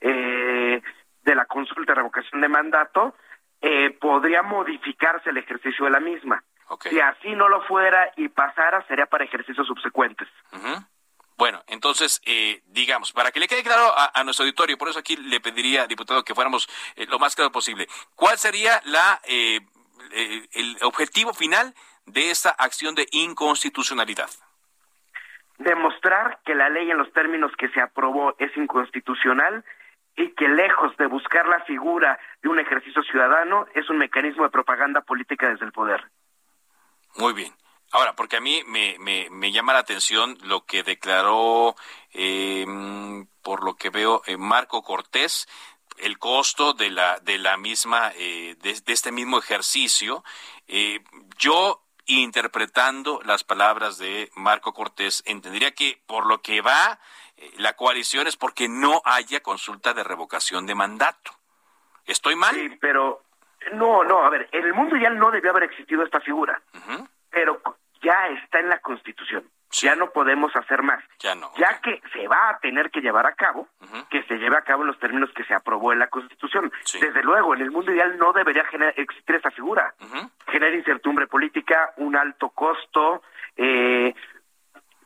eh, 0.00 0.80
de 1.22 1.34
la 1.34 1.46
consulta 1.46 1.92
de 1.92 1.96
revocación 1.96 2.40
de 2.40 2.48
mandato, 2.48 3.14
eh, 3.60 3.90
podría 4.00 4.42
modificarse 4.42 5.30
el 5.30 5.36
ejercicio 5.36 5.84
de 5.84 5.90
la 5.90 6.00
misma. 6.00 6.42
Si 6.82 7.00
así 7.00 7.34
no 7.34 7.48
lo 7.48 7.62
fuera 7.62 8.12
y 8.16 8.28
pasara, 8.28 8.86
sería 8.86 9.06
para 9.06 9.24
ejercicios 9.24 9.66
subsecuentes. 9.66 10.28
Bueno, 11.36 11.62
entonces, 11.66 12.20
eh, 12.26 12.62
digamos, 12.66 13.12
para 13.12 13.32
que 13.32 13.40
le 13.40 13.48
quede 13.48 13.62
claro 13.62 13.92
a, 13.96 14.22
nuestro 14.24 14.44
auditorio, 14.44 14.78
por 14.78 14.88
eso 14.88 14.98
aquí 14.98 15.16
le 15.16 15.40
pediría, 15.40 15.86
diputado, 15.86 16.22
que 16.22 16.34
fuéramos 16.34 16.68
eh, 16.96 17.06
lo 17.06 17.18
más 17.18 17.34
claro 17.34 17.50
posible. 17.50 17.88
¿Cuál 18.14 18.38
sería 18.38 18.80
la 18.84 19.20
eh, 19.24 19.60
el 20.52 20.76
objetivo 20.82 21.32
final 21.32 21.74
de 22.06 22.30
esta 22.30 22.50
acción 22.50 22.94
de 22.94 23.06
inconstitucionalidad? 23.12 24.28
Demostrar 25.58 26.40
que 26.44 26.54
la 26.54 26.68
ley 26.68 26.90
en 26.90 26.98
los 26.98 27.12
términos 27.12 27.52
que 27.56 27.68
se 27.68 27.80
aprobó 27.80 28.34
es 28.38 28.54
inconstitucional 28.56 29.64
y 30.16 30.30
que 30.34 30.48
lejos 30.48 30.96
de 30.96 31.06
buscar 31.06 31.46
la 31.46 31.60
figura 31.60 32.18
de 32.42 32.48
un 32.48 32.58
ejercicio 32.58 33.02
ciudadano, 33.02 33.66
es 33.74 33.88
un 33.88 33.98
mecanismo 33.98 34.44
de 34.44 34.50
propaganda 34.50 35.00
política 35.00 35.48
desde 35.48 35.64
el 35.64 35.72
poder. 35.72 36.04
Muy 37.16 37.32
bien. 37.32 37.54
Ahora, 37.92 38.14
porque 38.14 38.36
a 38.36 38.40
mí 38.40 38.62
me, 38.66 38.96
me, 38.98 39.52
llama 39.52 39.72
la 39.72 39.80
atención 39.80 40.38
lo 40.42 40.64
que 40.64 40.84
declaró, 40.84 41.74
eh, 42.12 42.64
por 43.42 43.64
lo 43.64 43.74
que 43.74 43.90
veo, 43.90 44.22
eh, 44.26 44.36
Marco 44.36 44.82
Cortés, 44.82 45.48
el 45.98 46.18
costo 46.18 46.72
de 46.72 46.90
la, 46.90 47.18
de 47.18 47.38
la 47.38 47.56
misma, 47.56 48.12
eh, 48.14 48.56
de, 48.60 48.80
este 48.86 49.10
mismo 49.10 49.38
ejercicio. 49.38 50.22
yo, 51.36 51.84
interpretando 52.06 53.20
las 53.24 53.42
palabras 53.42 53.98
de 53.98 54.30
Marco 54.34 54.72
Cortés, 54.72 55.22
entendería 55.26 55.72
que 55.72 56.00
por 56.06 56.26
lo 56.26 56.42
que 56.42 56.60
va 56.60 57.00
la 57.56 57.74
coalición 57.74 58.26
es 58.26 58.36
porque 58.36 58.68
no 58.68 59.02
haya 59.04 59.40
consulta 59.40 59.94
de 59.94 60.04
revocación 60.04 60.66
de 60.66 60.74
mandato. 60.74 61.32
¿Estoy 62.04 62.36
mal? 62.36 62.54
Sí, 62.54 62.76
pero 62.80 63.22
no, 63.72 64.04
no, 64.04 64.24
a 64.24 64.30
ver, 64.30 64.48
en 64.52 64.64
el 64.64 64.74
mundo 64.74 64.96
ya 64.96 65.10
no 65.10 65.30
debió 65.30 65.50
haber 65.50 65.64
existido 65.64 66.02
esta 66.02 66.20
figura 66.20 66.60
pero 67.30 67.60
ya 68.02 68.28
está 68.42 68.58
en 68.58 68.68
la 68.68 68.78
Constitución. 68.80 69.48
Ya 69.72 69.94
no 69.94 70.10
podemos 70.10 70.54
hacer 70.56 70.82
más. 70.82 71.02
Ya 71.20 71.36
no. 71.36 71.52
Ya 71.56 71.80
que 71.80 72.02
se 72.12 72.26
va 72.26 72.50
a 72.50 72.58
tener 72.58 72.90
que 72.90 73.00
llevar 73.00 73.24
a 73.26 73.34
cabo, 73.34 73.68
que 74.10 74.24
se 74.24 74.34
lleve 74.34 74.56
a 74.56 74.62
cabo 74.62 74.82
en 74.82 74.88
los 74.88 74.98
términos 74.98 75.30
que 75.34 75.44
se 75.44 75.54
aprobó 75.54 75.92
en 75.92 76.00
la 76.00 76.08
Constitución. 76.08 76.72
Desde 77.00 77.22
luego, 77.22 77.54
en 77.54 77.62
el 77.62 77.70
mundo 77.70 77.92
ideal 77.92 78.18
no 78.18 78.32
debería 78.32 78.64
existir 78.96 79.36
esa 79.36 79.52
figura. 79.52 79.94
Genera 80.48 80.74
incertidumbre 80.74 81.28
política, 81.28 81.94
un 81.98 82.16
alto 82.16 82.50
costo, 82.50 83.22
eh, 83.56 84.12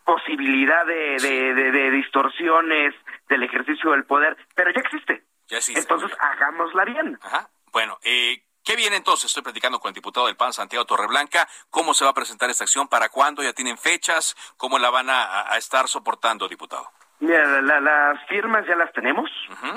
posibilidad 0.02 0.86
de, 0.86 1.18
de, 1.20 1.90
distorsiones 1.90 2.94
del 3.28 3.42
ejercicio 3.42 3.90
del 3.90 4.04
poder, 4.04 4.36
pero 4.54 4.70
ya 4.70 4.80
existe. 4.80 5.24
Ya 5.48 5.58
existe 5.58 5.80
Entonces, 5.80 6.10
hagámosla 6.18 6.86
bien. 6.86 7.18
Ajá. 7.22 7.50
Bueno, 7.74 7.98
eh, 8.04 8.40
¿Qué 8.64 8.76
viene 8.76 8.96
entonces? 8.96 9.26
Estoy 9.26 9.42
platicando 9.42 9.78
con 9.78 9.90
el 9.90 9.94
diputado 9.94 10.26
del 10.26 10.36
PAN, 10.36 10.54
Santiago 10.54 10.86
Torreblanca. 10.86 11.46
¿Cómo 11.68 11.92
se 11.92 12.02
va 12.02 12.12
a 12.12 12.14
presentar 12.14 12.48
esta 12.48 12.64
acción? 12.64 12.88
¿Para 12.88 13.10
cuándo? 13.10 13.42
¿Ya 13.42 13.52
tienen 13.52 13.76
fechas? 13.76 14.34
¿Cómo 14.56 14.78
la 14.78 14.88
van 14.88 15.10
a, 15.10 15.54
estar 15.58 15.86
soportando, 15.86 16.48
diputado? 16.48 16.88
Mira, 17.20 17.60
las 17.60 18.26
firmas 18.26 18.66
ya 18.66 18.74
las 18.74 18.90
tenemos. 18.94 19.30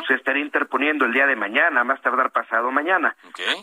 Se 0.08 0.14
estará 0.14 0.40
interponiendo 0.40 1.04
el 1.04 1.12
día 1.12 1.28
de 1.28 1.36
mañana, 1.36 1.84
más 1.84 2.02
tardar 2.02 2.32
pasado 2.32 2.72
mañana. 2.72 3.14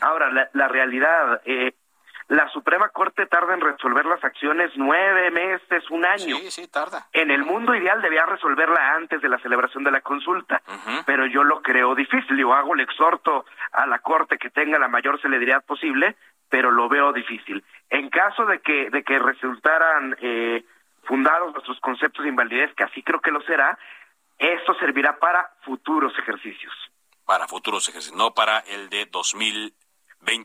Ahora, 0.02 0.30
la, 0.30 0.50
la 0.52 0.68
realidad, 0.68 1.40
eh, 1.46 1.72
la 2.28 2.48
Suprema 2.48 2.88
Corte 2.88 3.26
tarda 3.26 3.54
en 3.54 3.60
resolver 3.60 4.06
las 4.06 4.22
acciones 4.24 4.70
nueve 4.76 5.30
meses, 5.30 5.90
un 5.90 6.04
año. 6.04 6.36
Sí, 6.36 6.50
sí, 6.50 6.68
tarda. 6.68 7.08
En 7.12 7.30
el 7.30 7.44
mundo 7.44 7.74
ideal 7.74 8.00
debía 8.00 8.24
resolverla 8.24 8.94
antes 8.94 9.20
de 9.20 9.28
la 9.28 9.38
celebración 9.38 9.84
de 9.84 9.90
la 9.90 10.00
consulta, 10.00 10.62
pero 11.04 11.26
yo 11.26 11.44
lo 11.44 11.60
creo 11.60 11.94
difícil. 11.94 12.36
Yo 12.38 12.54
hago 12.54 12.74
el 12.74 12.80
exhorto 12.80 13.44
a 13.72 13.86
la 13.86 13.98
Corte 13.98 14.38
que 14.38 14.50
tenga 14.50 14.78
la 14.78 14.88
mayor 14.88 15.20
celeridad 15.20 15.64
posible, 15.64 16.16
pero 16.48 16.70
lo 16.70 16.88
veo 16.88 17.12
difícil. 17.12 17.62
En 17.90 18.08
caso 18.08 18.46
de 18.46 18.60
que, 18.60 18.88
de 18.90 19.02
que 19.02 19.18
resultaran 19.18 20.16
eh, 20.20 20.64
fundados 21.02 21.52
nuestros 21.52 21.78
conceptos 21.80 22.22
de 22.22 22.30
invalidez, 22.30 22.74
que 22.74 22.84
así 22.84 23.02
creo 23.02 23.20
que 23.20 23.30
lo 23.30 23.42
será, 23.42 23.78
esto 24.38 24.74
servirá 24.74 25.18
para 25.18 25.50
futuros 25.62 26.12
ejercicios. 26.18 26.72
Para 27.26 27.46
futuros 27.48 27.88
ejercicios, 27.88 28.16
no 28.16 28.32
para 28.32 28.60
el 28.60 28.88
de 28.88 29.06
2000 29.06 29.74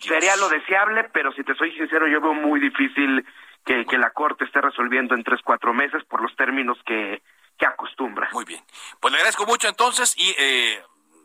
Sería 0.01 0.36
lo 0.36 0.49
deseable, 0.49 1.09
pero 1.13 1.32
si 1.34 1.43
te 1.43 1.55
soy 1.55 1.71
sincero, 1.73 2.07
yo 2.07 2.21
veo 2.21 2.34
muy 2.34 2.59
difícil 2.59 3.25
que, 3.65 3.97
la 3.97 4.11
Corte 4.11 4.45
esté 4.45 4.61
resolviendo 4.61 5.15
en 5.15 5.23
tres, 5.23 5.41
cuatro 5.43 5.73
meses 5.73 6.03
por 6.05 6.21
los 6.21 6.36
términos 6.36 6.77
que, 6.86 7.21
que 7.57 7.65
acostumbra. 7.65 8.30
Muy 8.32 8.45
bien. 8.45 8.63
Pues 8.99 9.11
le 9.11 9.17
agradezco 9.17 9.45
mucho 9.45 9.67
entonces 9.67 10.15
y 10.17 10.36
eh, 10.38 10.82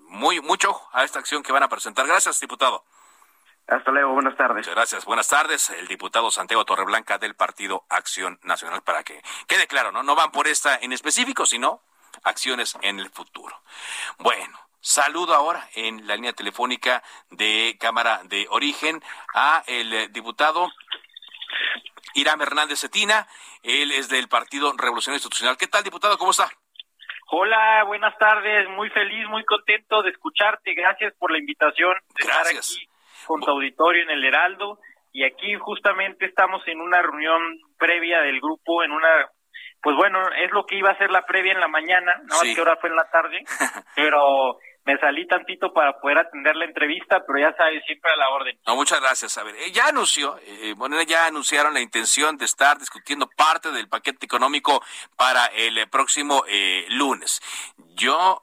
muy 0.08 0.40
mucho 0.40 0.74
a 0.92 1.04
esta 1.04 1.18
acción 1.18 1.42
que 1.42 1.52
van 1.52 1.62
a 1.62 1.68
presentar. 1.68 2.06
Gracias, 2.06 2.40
diputado. 2.40 2.84
Hasta 3.66 3.90
luego, 3.92 4.12
buenas 4.12 4.36
tardes. 4.36 4.56
Muchas 4.56 4.74
gracias, 4.74 5.04
buenas 5.06 5.28
tardes. 5.28 5.70
El 5.70 5.88
diputado 5.88 6.30
Santiago 6.30 6.66
Torreblanca 6.66 7.16
del 7.16 7.34
Partido 7.34 7.84
Acción 7.88 8.38
Nacional, 8.42 8.82
para 8.82 9.02
que 9.04 9.22
quede 9.46 9.66
claro, 9.66 9.90
¿no? 9.90 10.02
No 10.02 10.14
van 10.14 10.30
por 10.32 10.46
esta 10.46 10.76
en 10.76 10.92
específico, 10.92 11.46
sino 11.46 11.80
acciones 12.24 12.76
en 12.82 13.00
el 13.00 13.08
futuro. 13.08 13.62
Bueno, 14.18 14.58
Saludo 14.86 15.32
ahora 15.32 15.66
en 15.76 16.06
la 16.06 16.14
línea 16.14 16.34
telefónica 16.34 17.02
de 17.30 17.74
Cámara 17.80 18.20
de 18.24 18.46
Origen 18.50 19.00
a 19.34 19.62
el 19.66 19.90
eh, 19.94 20.08
diputado 20.08 20.68
Irán 22.12 22.42
Hernández 22.42 22.80
Cetina. 22.80 23.26
Él 23.62 23.92
es 23.92 24.10
del 24.10 24.28
Partido 24.28 24.70
Revolucionario 24.76 25.16
Institucional. 25.16 25.56
¿Qué 25.56 25.68
tal, 25.68 25.84
diputado? 25.84 26.18
¿Cómo 26.18 26.32
está? 26.32 26.50
Hola, 27.30 27.84
buenas 27.86 28.14
tardes. 28.18 28.68
Muy 28.76 28.90
feliz, 28.90 29.26
muy 29.30 29.42
contento 29.46 30.02
de 30.02 30.10
escucharte. 30.10 30.74
Gracias 30.74 31.14
por 31.18 31.32
la 31.32 31.38
invitación 31.38 31.94
de 32.16 32.22
estar 32.22 32.46
aquí 32.46 32.86
con 33.24 33.40
tu 33.40 33.52
auditorio 33.52 34.02
en 34.02 34.10
el 34.10 34.22
Heraldo. 34.22 34.80
Y 35.14 35.24
aquí 35.24 35.54
justamente 35.54 36.26
estamos 36.26 36.60
en 36.68 36.82
una 36.82 37.00
reunión 37.00 37.40
previa 37.78 38.20
del 38.20 38.38
grupo, 38.38 38.84
en 38.84 38.92
una 38.92 39.30
pues 39.80 39.96
bueno, 39.96 40.18
es 40.42 40.50
lo 40.52 40.64
que 40.64 40.76
iba 40.76 40.90
a 40.90 40.96
ser 40.96 41.10
la 41.10 41.26
previa 41.26 41.52
en 41.52 41.60
la 41.60 41.68
mañana, 41.68 42.18
no 42.24 42.36
sé 42.36 42.54
qué 42.54 42.60
hora 42.62 42.76
fue 42.80 42.88
en 42.88 42.96
la 42.96 43.04
tarde, 43.10 43.44
pero 43.94 44.56
me 44.84 44.98
salí 44.98 45.26
tantito 45.26 45.72
para 45.72 45.98
poder 45.98 46.18
atender 46.18 46.54
la 46.56 46.66
entrevista, 46.66 47.24
pero 47.26 47.38
ya 47.38 47.56
sabes, 47.56 47.82
siempre 47.86 48.10
a 48.12 48.16
la 48.16 48.28
orden. 48.30 48.58
No, 48.66 48.76
muchas 48.76 49.00
gracias. 49.00 49.36
A 49.38 49.42
ver, 49.42 49.56
eh, 49.56 49.72
ya 49.72 49.86
anunció, 49.86 50.38
eh, 50.42 50.74
bueno, 50.76 51.00
ya 51.02 51.26
anunciaron 51.26 51.72
la 51.72 51.80
intención 51.80 52.36
de 52.36 52.44
estar 52.44 52.78
discutiendo 52.78 53.26
parte 53.28 53.70
del 53.72 53.88
paquete 53.88 54.26
económico 54.26 54.82
para 55.16 55.46
el 55.46 55.78
eh, 55.78 55.86
próximo 55.86 56.44
lunes. 56.88 57.40
Yo 57.94 58.42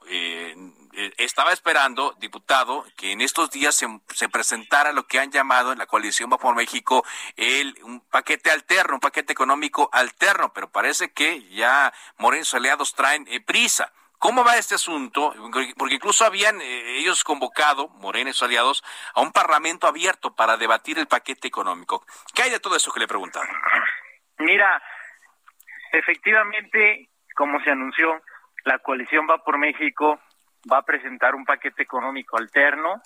estaba 1.16 1.52
esperando, 1.52 2.14
diputado, 2.18 2.84
que 2.96 3.12
en 3.12 3.20
estos 3.20 3.50
días 3.50 3.74
se, 3.74 4.28
presentara 4.28 4.92
lo 4.92 5.06
que 5.06 5.18
han 5.18 5.30
llamado 5.30 5.72
en 5.72 5.78
la 5.78 5.86
coalición 5.86 6.30
Va 6.32 6.38
por 6.38 6.54
México 6.54 7.04
el, 7.36 7.78
un 7.82 8.00
paquete 8.00 8.50
alterno, 8.50 8.94
un 8.94 9.00
paquete 9.00 9.32
económico 9.32 9.88
alterno, 9.92 10.52
pero 10.52 10.70
parece 10.70 11.12
que 11.12 11.46
ya 11.50 11.92
Moreno 12.18 12.44
y 12.50 12.56
aliados 12.56 12.94
traen 12.94 13.26
prisa. 13.46 13.92
¿Cómo 14.22 14.44
va 14.44 14.56
este 14.56 14.76
asunto? 14.76 15.34
Porque 15.76 15.96
incluso 15.96 16.24
habían 16.24 16.60
eh, 16.60 16.98
ellos 17.00 17.24
convocado, 17.24 17.88
Morena 17.88 18.30
y 18.30 18.32
sus 18.32 18.44
aliados, 18.44 18.84
a 19.16 19.20
un 19.20 19.32
parlamento 19.32 19.88
abierto 19.88 20.32
para 20.36 20.56
debatir 20.56 20.96
el 21.00 21.08
paquete 21.08 21.48
económico. 21.48 22.06
¿Qué 22.32 22.42
hay 22.42 22.50
de 22.50 22.60
todo 22.60 22.76
eso 22.76 22.92
que 22.92 23.00
le 23.00 23.08
preguntaron? 23.08 23.50
Mira, 24.38 24.80
efectivamente, 25.90 27.08
como 27.34 27.60
se 27.64 27.72
anunció, 27.72 28.22
la 28.62 28.78
coalición 28.78 29.26
Va 29.28 29.42
por 29.42 29.58
México 29.58 30.20
va 30.72 30.78
a 30.78 30.84
presentar 30.84 31.34
un 31.34 31.44
paquete 31.44 31.82
económico 31.82 32.36
alterno. 32.36 33.02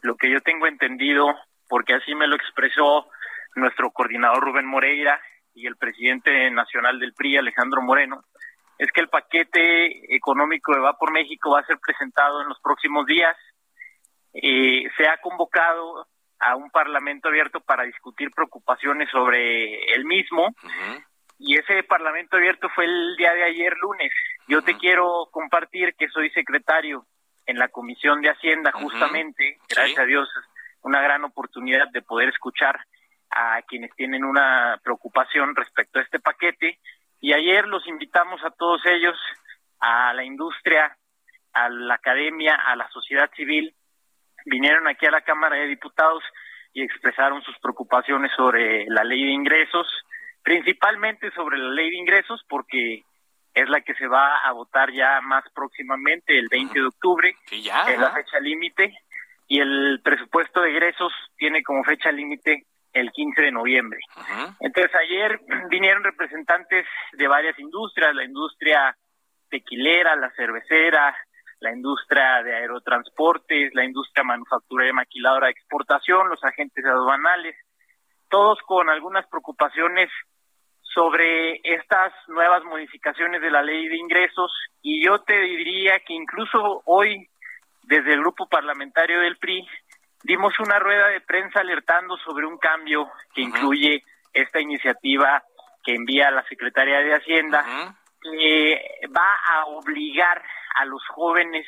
Lo 0.00 0.16
que 0.16 0.30
yo 0.30 0.40
tengo 0.40 0.66
entendido, 0.66 1.34
porque 1.68 1.92
así 1.92 2.14
me 2.14 2.28
lo 2.28 2.34
expresó 2.34 3.10
nuestro 3.56 3.90
coordinador 3.90 4.42
Rubén 4.42 4.64
Moreira 4.64 5.20
y 5.52 5.66
el 5.66 5.76
presidente 5.76 6.50
nacional 6.50 6.98
del 6.98 7.12
PRI, 7.12 7.36
Alejandro 7.36 7.82
Moreno, 7.82 8.24
es 8.78 8.92
que 8.92 9.00
el 9.00 9.08
paquete 9.08 10.14
económico 10.14 10.74
de 10.74 10.80
Va 10.80 10.98
por 10.98 11.12
México 11.12 11.50
va 11.50 11.60
a 11.60 11.66
ser 11.66 11.78
presentado 11.78 12.42
en 12.42 12.48
los 12.48 12.60
próximos 12.60 13.06
días. 13.06 13.36
Eh, 14.32 14.84
se 14.96 15.08
ha 15.08 15.16
convocado 15.18 16.06
a 16.38 16.56
un 16.56 16.70
parlamento 16.70 17.28
abierto 17.28 17.60
para 17.60 17.84
discutir 17.84 18.30
preocupaciones 18.30 19.08
sobre 19.10 19.94
el 19.94 20.04
mismo. 20.04 20.54
Y 21.38 21.56
ese 21.56 21.82
parlamento 21.82 22.36
abierto 22.36 22.68
fue 22.74 22.84
el 22.84 23.16
día 23.16 23.32
de 23.32 23.44
ayer 23.44 23.74
lunes. 23.78 24.12
Yo 24.48 24.62
te 24.62 24.76
quiero 24.76 25.28
compartir 25.30 25.94
que 25.94 26.08
soy 26.08 26.30
secretario 26.30 27.06
en 27.46 27.58
la 27.58 27.68
Comisión 27.68 28.20
de 28.20 28.30
Hacienda 28.30 28.72
justamente, 28.72 29.58
gracias 29.68 29.98
a 29.98 30.04
Dios, 30.04 30.28
una 30.82 31.00
gran 31.00 31.24
oportunidad 31.24 31.88
de 31.92 32.02
poder 32.02 32.28
escuchar 32.28 32.80
a 33.30 33.60
quienes 33.62 33.94
tienen 33.94 34.24
una 34.24 34.80
preocupación 34.82 35.54
respecto 35.54 35.98
a 35.98 36.02
este 36.02 36.20
paquete 36.20 36.78
y 37.20 37.32
ayer 37.32 37.66
los 37.66 37.86
invitamos 37.86 38.42
a 38.44 38.50
todos 38.50 38.80
ellos, 38.86 39.16
a 39.80 40.12
la 40.14 40.24
industria, 40.24 40.96
a 41.52 41.68
la 41.68 41.94
academia, 41.94 42.54
a 42.54 42.76
la 42.76 42.88
sociedad 42.90 43.30
civil, 43.34 43.74
vinieron 44.44 44.86
aquí 44.86 45.06
a 45.06 45.10
la 45.10 45.22
Cámara 45.22 45.56
de 45.56 45.66
Diputados 45.66 46.22
y 46.72 46.82
expresaron 46.82 47.42
sus 47.42 47.58
preocupaciones 47.58 48.30
sobre 48.36 48.86
la 48.88 49.02
ley 49.02 49.24
de 49.24 49.32
ingresos, 49.32 49.86
principalmente 50.42 51.30
sobre 51.32 51.58
la 51.58 51.70
ley 51.70 51.90
de 51.90 51.96
ingresos, 51.96 52.44
porque 52.48 53.02
es 53.54 53.68
la 53.70 53.80
que 53.80 53.94
se 53.94 54.06
va 54.06 54.38
a 54.38 54.52
votar 54.52 54.92
ya 54.92 55.20
más 55.22 55.44
próximamente, 55.54 56.38
el 56.38 56.48
20 56.50 56.78
de 56.78 56.86
octubre, 56.86 57.34
es 57.50 57.98
la 57.98 58.12
fecha 58.12 58.38
límite, 58.40 58.94
y 59.48 59.60
el 59.60 60.00
presupuesto 60.04 60.60
de 60.60 60.70
egresos 60.70 61.12
tiene 61.38 61.62
como 61.62 61.82
fecha 61.84 62.12
límite 62.12 62.66
el 62.96 63.12
15 63.12 63.42
de 63.42 63.52
noviembre. 63.52 64.00
Entonces 64.60 64.92
ayer 64.94 65.40
vinieron 65.70 66.02
representantes 66.02 66.86
de 67.12 67.28
varias 67.28 67.58
industrias, 67.58 68.14
la 68.14 68.24
industria 68.24 68.96
tequilera, 69.50 70.16
la 70.16 70.30
cervecera, 70.30 71.16
la 71.60 71.72
industria 71.72 72.42
de 72.42 72.54
aerotransportes, 72.54 73.74
la 73.74 73.84
industria 73.84 74.24
manufacturera 74.24 74.90
y 74.90 74.94
maquiladora 74.94 75.46
de 75.46 75.52
exportación, 75.52 76.28
los 76.28 76.42
agentes 76.42 76.84
aduanales, 76.84 77.56
todos 78.28 78.58
con 78.66 78.88
algunas 78.88 79.26
preocupaciones 79.28 80.10
sobre 80.80 81.60
estas 81.62 82.12
nuevas 82.28 82.64
modificaciones 82.64 83.42
de 83.42 83.50
la 83.50 83.62
ley 83.62 83.88
de 83.88 83.96
ingresos 83.96 84.50
y 84.80 85.04
yo 85.04 85.18
te 85.18 85.38
diría 85.38 86.00
que 86.00 86.14
incluso 86.14 86.82
hoy 86.86 87.28
desde 87.82 88.14
el 88.14 88.20
grupo 88.20 88.48
parlamentario 88.48 89.20
del 89.20 89.36
PRI 89.36 89.66
dimos 90.26 90.58
una 90.58 90.78
rueda 90.78 91.08
de 91.08 91.20
prensa 91.20 91.60
alertando 91.60 92.16
sobre 92.18 92.46
un 92.46 92.58
cambio 92.58 93.08
que 93.32 93.42
incluye 93.42 94.02
esta 94.32 94.60
iniciativa 94.60 95.42
que 95.84 95.94
envía 95.94 96.30
la 96.32 96.42
Secretaría 96.48 96.98
de 96.98 97.14
Hacienda, 97.14 97.64
que 98.20 98.80
va 99.16 99.36
a 99.54 99.66
obligar 99.66 100.42
a 100.74 100.84
los 100.84 101.00
jóvenes 101.08 101.64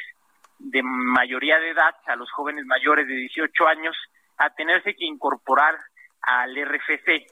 de 0.59 0.83
mayoría 0.83 1.59
de 1.61 1.71
edad, 1.71 1.95
a 2.07 2.17
los 2.17 2.31
jóvenes 2.33 2.67
mayores 2.67 3.07
de 3.07 3.15
18 3.15 3.69
años, 3.69 3.97
a 4.39 4.51
tenerse 4.51 4.95
que 4.97 5.05
incorporar 5.05 5.79
al 6.21 6.51
RFC, 6.57 7.27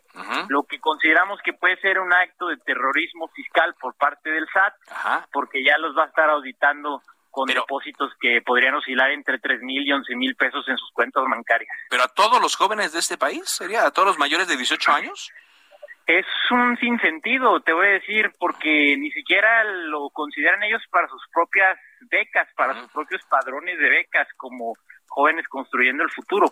lo 0.49 0.63
que 0.63 0.79
consideramos 0.79 1.41
que 1.43 1.53
puede 1.53 1.77
ser 1.81 1.99
un 1.99 2.13
acto 2.13 2.47
de 2.47 2.57
terrorismo 2.59 3.27
fiscal 3.35 3.75
por 3.81 3.97
parte 3.97 4.31
del 4.31 4.47
SAT, 4.53 5.27
porque 5.33 5.65
ya 5.65 5.77
los 5.79 5.97
va 5.97 6.05
a 6.05 6.07
estar 6.07 6.31
auditando 6.31 7.03
con 7.37 7.49
depósitos 7.49 8.15
que 8.19 8.41
podrían 8.41 8.75
oscilar 8.77 9.11
entre 9.11 9.39
tres 9.39 9.61
mil 9.61 9.87
y 9.87 9.93
once 9.93 10.17
mil 10.17 10.35
pesos 10.37 10.67
en 10.69 10.79
sus 10.79 10.91
cuentas 10.93 11.23
bancarias. 11.29 11.69
¿Pero 11.91 12.05
a 12.05 12.09
todos 12.09 12.41
los 12.41 12.57
jóvenes 12.57 12.95
de 12.95 13.01
este 13.01 13.19
país? 13.19 13.43
¿Sería 13.45 13.85
a 13.85 13.91
todos 13.91 14.09
los 14.09 14.19
mayores 14.19 14.49
de 14.49 14.57
18 14.57 14.91
años? 14.93 15.31
Es 16.07 16.25
un 16.51 16.79
sinsentido, 16.79 17.61
te 17.61 17.75
voy 17.75 17.89
a 17.89 17.91
decir, 17.91 18.33
porque 18.39 18.97
ni 18.97 19.11
siquiera 19.11 19.65
lo 19.65 20.09
consideran 20.09 20.63
ellos 20.63 20.83
para 20.91 21.09
sus 21.09 21.23
propias 21.31 21.79
becas, 22.09 22.49
para 22.57 22.81
sus 22.81 22.91
propios 22.91 23.21
padrones 23.29 23.79
de 23.79 23.91
becas, 23.91 24.29
como 24.39 24.73
jóvenes 25.07 25.47
construyendo 25.49 26.05
el 26.05 26.11
futuro. 26.11 26.49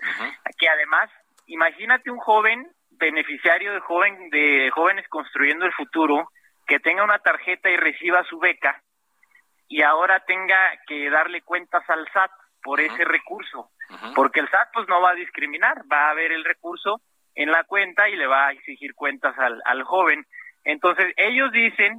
Que 0.59 0.69
además, 0.69 1.09
imagínate 1.47 2.11
un 2.11 2.19
joven 2.19 2.69
beneficiario 2.91 3.73
de 3.73 3.81
joven 3.81 4.29
de 4.29 4.71
jóvenes 4.75 5.09
construyendo 5.09 5.65
el 5.65 5.73
futuro 5.73 6.29
que 6.67 6.79
tenga 6.79 7.05
una 7.05 7.21
tarjeta 7.21 7.71
y 7.71 7.77
reciba 7.79 8.23
su 8.25 8.39
beca 8.39 8.84
y 9.69 9.83
ahora 9.83 10.21
tenga 10.21 10.59
que 10.87 11.11
darle 11.11 11.43
cuentas 11.43 11.89
al 11.89 12.07
SAT 12.13 12.31
por 12.63 12.81
ese 12.81 13.05
recurso, 13.05 13.71
porque 14.15 14.41
el 14.41 14.49
SAT 14.49 14.69
pues 14.73 14.89
no 14.89 15.01
va 15.01 15.11
a 15.11 15.15
discriminar, 15.15 15.83
va 15.91 16.11
a 16.11 16.15
ver 16.15 16.33
el 16.33 16.45
recurso 16.45 17.01
en 17.35 17.51
la 17.51 17.65
cuenta 17.65 18.09
y 18.09 18.17
le 18.17 18.27
va 18.27 18.47
a 18.47 18.53
exigir 18.53 18.95
cuentas 18.95 19.39
al, 19.39 19.61
al 19.65 19.83
joven. 19.83 20.25
Entonces 20.65 21.13
ellos 21.17 21.53
dicen 21.53 21.99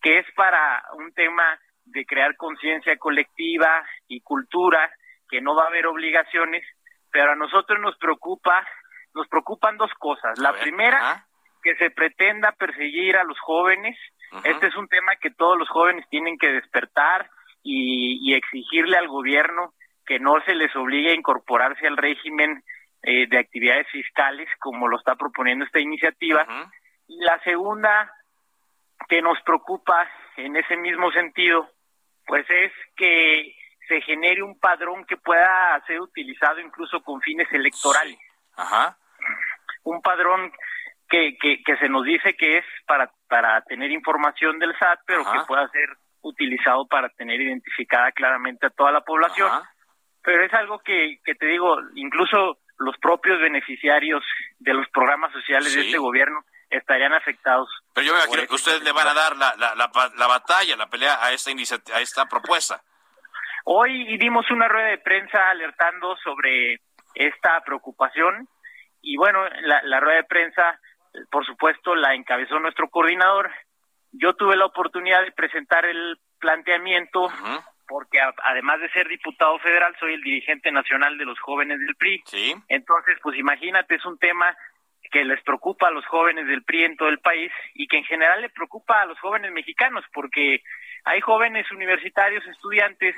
que 0.00 0.18
es 0.18 0.26
para 0.34 0.82
un 0.94 1.12
tema 1.12 1.58
de 1.84 2.06
crear 2.06 2.36
conciencia 2.36 2.96
colectiva 2.96 3.84
y 4.08 4.20
cultura, 4.20 4.90
que 5.28 5.40
no 5.40 5.54
va 5.54 5.64
a 5.64 5.68
haber 5.68 5.86
obligaciones, 5.86 6.64
pero 7.10 7.32
a 7.32 7.36
nosotros 7.36 7.80
nos 7.80 7.96
preocupa, 7.98 8.66
nos 9.14 9.28
preocupan 9.28 9.76
dos 9.76 9.92
cosas. 9.98 10.38
La 10.38 10.52
primera, 10.52 11.26
que 11.62 11.76
se 11.76 11.90
pretenda 11.90 12.52
perseguir 12.52 13.16
a 13.16 13.24
los 13.24 13.38
jóvenes 13.40 13.96
este 14.44 14.66
es 14.66 14.76
un 14.76 14.88
tema 14.88 15.16
que 15.16 15.30
todos 15.30 15.58
los 15.58 15.68
jóvenes 15.68 16.06
tienen 16.08 16.38
que 16.38 16.52
despertar 16.52 17.30
y, 17.62 18.34
exigirle 18.34 18.96
al 18.96 19.08
gobierno 19.08 19.74
que 20.06 20.18
no 20.18 20.40
se 20.44 20.54
les 20.54 20.74
obligue 20.74 21.10
a 21.10 21.14
incorporarse 21.14 21.86
al 21.86 21.96
régimen 21.96 22.64
eh, 23.02 23.26
de 23.28 23.38
actividades 23.38 23.86
fiscales 23.88 24.48
como 24.58 24.88
lo 24.88 24.98
está 24.98 25.14
proponiendo 25.16 25.64
esta 25.64 25.80
iniciativa. 25.80 26.46
Y 27.06 27.18
la 27.22 27.38
segunda 27.44 28.12
que 29.08 29.22
nos 29.22 29.40
preocupa 29.42 30.08
en 30.36 30.56
ese 30.56 30.76
mismo 30.76 31.10
sentido, 31.12 31.68
pues 32.26 32.48
es 32.48 32.72
que 32.96 33.54
se 33.88 34.00
genere 34.00 34.42
un 34.42 34.58
padrón 34.58 35.04
que 35.04 35.16
pueda 35.16 35.82
ser 35.86 36.00
utilizado 36.00 36.60
incluso 36.60 37.02
con 37.02 37.20
fines 37.20 37.50
electorales. 37.52 38.18
Ajá. 38.56 38.96
Un 39.84 40.00
padrón 40.00 40.52
que, 41.12 41.62
que, 41.62 41.76
se 41.76 41.88
nos 41.90 42.04
dice 42.04 42.34
que 42.34 42.58
es 42.58 42.64
para, 42.86 43.10
para 43.28 43.60
tener 43.62 43.90
información 43.90 44.58
del 44.58 44.74
SAT, 44.78 45.00
pero 45.06 45.30
que 45.30 45.40
pueda 45.46 45.68
ser 45.68 45.88
utilizado 46.22 46.86
para 46.86 47.10
tener 47.10 47.38
identificada 47.38 48.12
claramente 48.12 48.66
a 48.66 48.70
toda 48.70 48.90
la 48.92 49.02
población. 49.02 49.50
Pero 50.22 50.44
es 50.44 50.54
algo 50.54 50.78
que, 50.78 51.18
que 51.22 51.34
te 51.34 51.46
digo, 51.46 51.76
incluso 51.96 52.58
los 52.78 52.96
propios 52.98 53.40
beneficiarios 53.40 54.24
de 54.58 54.72
los 54.72 54.88
programas 54.88 55.32
sociales 55.32 55.74
de 55.74 55.82
este 55.82 55.98
gobierno 55.98 56.44
estarían 56.70 57.12
afectados. 57.12 57.68
Pero 57.92 58.06
yo 58.06 58.14
me 58.14 58.20
imagino 58.20 58.48
que 58.48 58.54
ustedes 58.54 58.82
le 58.82 58.92
van 58.92 59.08
a 59.08 59.14
dar 59.14 59.36
la, 59.36 59.54
la, 59.58 59.74
la, 59.74 60.26
batalla, 60.26 60.76
la 60.76 60.88
pelea 60.88 61.22
a 61.22 61.32
esta, 61.32 61.50
a 61.94 62.00
esta 62.00 62.24
propuesta. 62.24 62.80
Hoy 63.64 64.16
dimos 64.16 64.50
una 64.50 64.66
rueda 64.66 64.88
de 64.88 64.98
prensa 64.98 65.50
alertando 65.50 66.16
sobre 66.24 66.80
esta 67.14 67.60
preocupación 67.60 68.48
y 69.02 69.16
bueno, 69.16 69.44
la, 69.62 69.82
la 69.82 70.00
rueda 70.00 70.16
de 70.16 70.24
prensa 70.24 70.80
por 71.30 71.44
supuesto, 71.46 71.94
la 71.94 72.14
encabezó 72.14 72.58
nuestro 72.58 72.88
coordinador. 72.88 73.50
Yo 74.12 74.34
tuve 74.34 74.56
la 74.56 74.66
oportunidad 74.66 75.22
de 75.22 75.32
presentar 75.32 75.84
el 75.84 76.18
planteamiento 76.38 77.28
porque 77.86 78.18
además 78.44 78.80
de 78.80 78.90
ser 78.90 79.06
diputado 79.06 79.58
federal, 79.58 79.94
soy 80.00 80.14
el 80.14 80.22
dirigente 80.22 80.72
nacional 80.72 81.18
de 81.18 81.26
los 81.26 81.38
jóvenes 81.40 81.78
del 81.78 81.94
PRI. 81.96 82.22
Entonces, 82.68 83.18
pues 83.22 83.38
imagínate, 83.38 83.96
es 83.96 84.04
un 84.06 84.18
tema 84.18 84.56
que 85.10 85.24
les 85.24 85.42
preocupa 85.42 85.88
a 85.88 85.90
los 85.90 86.06
jóvenes 86.06 86.46
del 86.46 86.64
PRI 86.64 86.84
en 86.84 86.96
todo 86.96 87.10
el 87.10 87.18
país 87.18 87.52
y 87.74 87.86
que 87.86 87.98
en 87.98 88.04
general 88.04 88.40
le 88.40 88.48
preocupa 88.48 89.02
a 89.02 89.06
los 89.06 89.20
jóvenes 89.20 89.52
mexicanos, 89.52 90.04
porque 90.14 90.62
hay 91.04 91.20
jóvenes 91.20 91.70
universitarios, 91.70 92.46
estudiantes, 92.46 93.14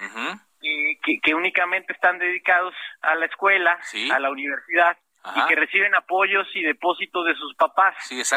que, 0.61 1.21
que, 1.23 1.35
únicamente 1.35 1.93
están 1.93 2.19
dedicados 2.19 2.75
a 3.03 3.15
la 3.15 3.27
escuela, 3.27 3.79
a 4.13 4.19
la 4.19 4.31
universidad, 4.31 4.97
y 5.35 5.49
que 5.49 5.55
reciben 5.55 5.95
apoyos 5.95 6.47
y 6.55 6.63
depósitos 6.63 7.25
de 7.25 7.35
sus 7.35 7.55
papás 7.55 7.95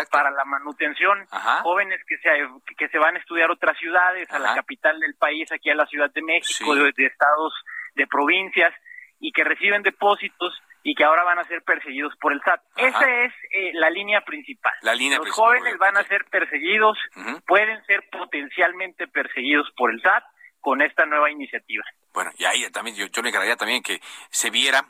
para 0.09 0.31
la 0.31 0.45
manutención. 0.45 1.27
Jóvenes 1.63 2.01
que 2.07 2.17
se, 2.17 2.29
que 2.77 2.87
se 2.87 2.97
van 2.97 3.15
a 3.15 3.19
estudiar 3.19 3.51
otras 3.51 3.77
ciudades, 3.77 4.31
a 4.31 4.39
la 4.39 4.55
capital 4.55 4.99
del 4.99 5.15
país, 5.15 5.51
aquí 5.51 5.69
a 5.69 5.75
la 5.75 5.85
Ciudad 5.87 6.11
de 6.11 6.21
México, 6.21 6.75
de, 6.75 6.93
estados, 6.97 7.53
de 7.95 8.07
provincias, 8.07 8.73
y 9.19 9.31
que 9.31 9.43
reciben 9.43 9.83
depósitos 9.83 10.53
y 10.83 10.95
que 10.95 11.03
ahora 11.03 11.23
van 11.23 11.39
a 11.39 11.43
ser 11.43 11.63
perseguidos 11.63 12.13
por 12.21 12.31
el 12.31 12.41
SAT. 12.41 12.61
Esa 12.77 13.23
es 13.23 13.33
eh, 13.51 13.71
la 13.73 13.89
línea 13.89 14.21
principal. 14.21 14.73
Los 14.81 15.31
jóvenes 15.31 15.77
van 15.77 15.97
a 15.97 16.03
ser 16.03 16.23
perseguidos, 16.25 16.97
pueden 17.45 17.83
ser 17.85 18.07
potencialmente 18.09 19.07
perseguidos 19.07 19.69
por 19.75 19.91
el 19.91 20.01
SAT 20.01 20.23
con 20.61 20.81
esta 20.81 21.05
nueva 21.05 21.29
iniciativa. 21.29 21.83
Bueno, 22.13 22.31
y 22.37 22.45
ahí 22.45 22.69
también 22.71 22.95
yo, 22.95 23.07
yo 23.07 23.21
le 23.21 23.29
encargaría 23.29 23.57
también 23.57 23.83
que 23.83 23.99
se 24.29 24.49
viera 24.49 24.85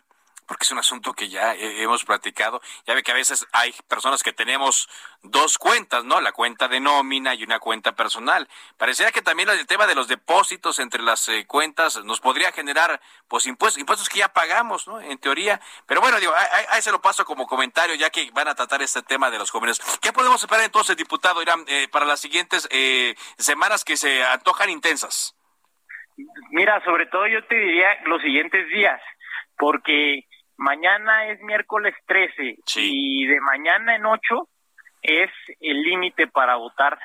porque 0.47 0.63
es 0.63 0.71
un 0.71 0.79
asunto 0.79 1.13
que 1.13 1.29
ya 1.29 1.53
hemos 1.55 2.05
platicado. 2.05 2.61
Ya 2.85 2.93
ve 2.93 3.03
que 3.03 3.11
a 3.11 3.15
veces 3.15 3.45
hay 3.51 3.73
personas 3.87 4.23
que 4.23 4.33
tenemos 4.33 4.89
dos 5.21 5.57
cuentas, 5.57 6.05
¿no? 6.05 6.21
La 6.21 6.31
cuenta 6.31 6.67
de 6.67 6.79
nómina 6.79 7.35
y 7.35 7.43
una 7.43 7.59
cuenta 7.59 7.95
personal. 7.95 8.47
Parecería 8.77 9.11
que 9.11 9.21
también 9.21 9.49
el 9.49 9.67
tema 9.67 9.87
de 9.87 9.95
los 9.95 10.07
depósitos 10.07 10.79
entre 10.79 11.03
las 11.03 11.27
eh, 11.27 11.45
cuentas 11.45 12.03
nos 12.03 12.19
podría 12.19 12.51
generar, 12.51 12.99
pues, 13.27 13.45
impuestos, 13.45 13.79
impuestos 13.79 14.09
que 14.09 14.19
ya 14.19 14.29
pagamos, 14.29 14.87
¿no? 14.87 15.01
En 15.01 15.17
teoría. 15.17 15.59
Pero 15.85 16.01
bueno, 16.01 16.19
digo, 16.19 16.33
ahí, 16.69 16.81
se 16.81 16.91
lo 16.91 17.01
paso 17.01 17.25
como 17.25 17.45
comentario, 17.45 17.95
ya 17.95 18.09
que 18.09 18.31
van 18.31 18.47
a 18.47 18.55
tratar 18.55 18.81
este 18.81 19.01
tema 19.01 19.29
de 19.29 19.39
los 19.39 19.51
jóvenes. 19.51 19.79
¿Qué 20.01 20.13
podemos 20.13 20.41
esperar 20.41 20.63
entonces, 20.63 20.95
diputado 20.95 21.41
Irán, 21.41 21.65
eh, 21.67 21.87
para 21.91 22.05
las 22.05 22.21
siguientes 22.21 22.67
eh, 22.71 23.15
semanas 23.37 23.83
que 23.83 23.97
se 23.97 24.23
antojan 24.23 24.69
intensas? 24.69 25.35
Mira, 26.51 26.83
sobre 26.83 27.05
todo 27.07 27.27
yo 27.27 27.43
te 27.45 27.55
diría 27.55 27.89
los 28.05 28.21
siguientes 28.21 28.67
días, 28.69 28.99
porque 29.57 30.26
Mañana 30.57 31.27
es 31.27 31.39
miércoles 31.41 31.95
13 32.07 32.57
y 32.75 33.27
de 33.27 33.39
mañana 33.41 33.95
en 33.95 34.05
8 34.05 34.49
es 35.03 35.29
el 35.59 35.81
límite 35.81 36.27
para 36.27 36.55
votar 36.55 36.97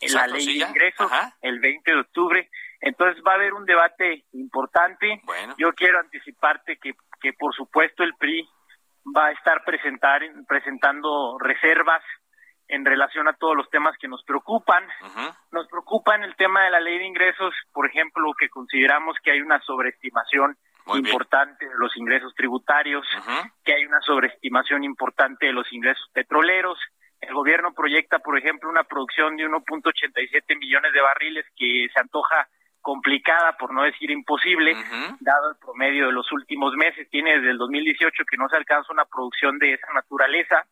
en 0.00 0.14
la 0.14 0.26
ley 0.26 0.58
de 0.58 0.66
ingresos 0.66 1.10
el 1.42 1.60
20 1.60 1.90
de 1.90 2.00
octubre. 2.00 2.50
Entonces 2.80 3.22
va 3.26 3.32
a 3.32 3.34
haber 3.34 3.52
un 3.52 3.66
debate 3.66 4.24
importante. 4.32 5.20
Yo 5.58 5.72
quiero 5.74 5.98
anticiparte 6.00 6.78
que, 6.78 6.94
que 7.20 7.32
por 7.34 7.54
supuesto 7.54 8.04
el 8.04 8.14
PRI 8.14 8.48
va 9.16 9.26
a 9.26 9.32
estar 9.32 9.64
presentar, 9.64 10.22
presentando 10.46 11.38
reservas 11.38 12.02
en 12.68 12.84
relación 12.84 13.26
a 13.28 13.32
todos 13.32 13.56
los 13.56 13.68
temas 13.70 13.96
que 13.98 14.08
nos 14.08 14.22
preocupan. 14.24 14.86
Nos 15.50 15.66
preocupa 15.68 16.14
en 16.14 16.22
el 16.22 16.36
tema 16.36 16.64
de 16.64 16.70
la 16.70 16.80
ley 16.80 16.98
de 16.98 17.06
ingresos, 17.06 17.54
por 17.72 17.86
ejemplo, 17.86 18.32
que 18.38 18.48
consideramos 18.48 19.16
que 19.22 19.32
hay 19.32 19.40
una 19.40 19.60
sobreestimación 19.60 20.56
importante 20.96 21.68
de 21.68 21.74
los 21.78 21.96
ingresos 21.96 22.34
tributarios, 22.34 23.06
que 23.64 23.74
hay 23.74 23.84
una 23.84 24.00
sobreestimación 24.00 24.84
importante 24.84 25.46
de 25.46 25.52
los 25.52 25.70
ingresos 25.72 26.08
petroleros. 26.12 26.78
El 27.20 27.34
gobierno 27.34 27.72
proyecta, 27.74 28.20
por 28.20 28.38
ejemplo, 28.38 28.70
una 28.70 28.84
producción 28.84 29.36
de 29.36 29.48
1.87 29.48 30.58
millones 30.58 30.92
de 30.92 31.00
barriles 31.00 31.46
que 31.56 31.88
se 31.92 32.00
antoja 32.00 32.48
complicada, 32.80 33.56
por 33.58 33.74
no 33.74 33.82
decir 33.82 34.10
imposible, 34.10 34.74
dado 35.20 35.50
el 35.50 35.56
promedio 35.58 36.06
de 36.06 36.12
los 36.12 36.30
últimos 36.32 36.74
meses. 36.74 37.08
Tiene 37.10 37.34
desde 37.34 37.50
el 37.50 37.58
2018 37.58 38.24
que 38.30 38.36
no 38.36 38.48
se 38.48 38.56
alcanza 38.56 38.92
una 38.92 39.04
producción 39.04 39.58
de 39.58 39.74
esa 39.74 39.92
naturaleza. 39.92 40.64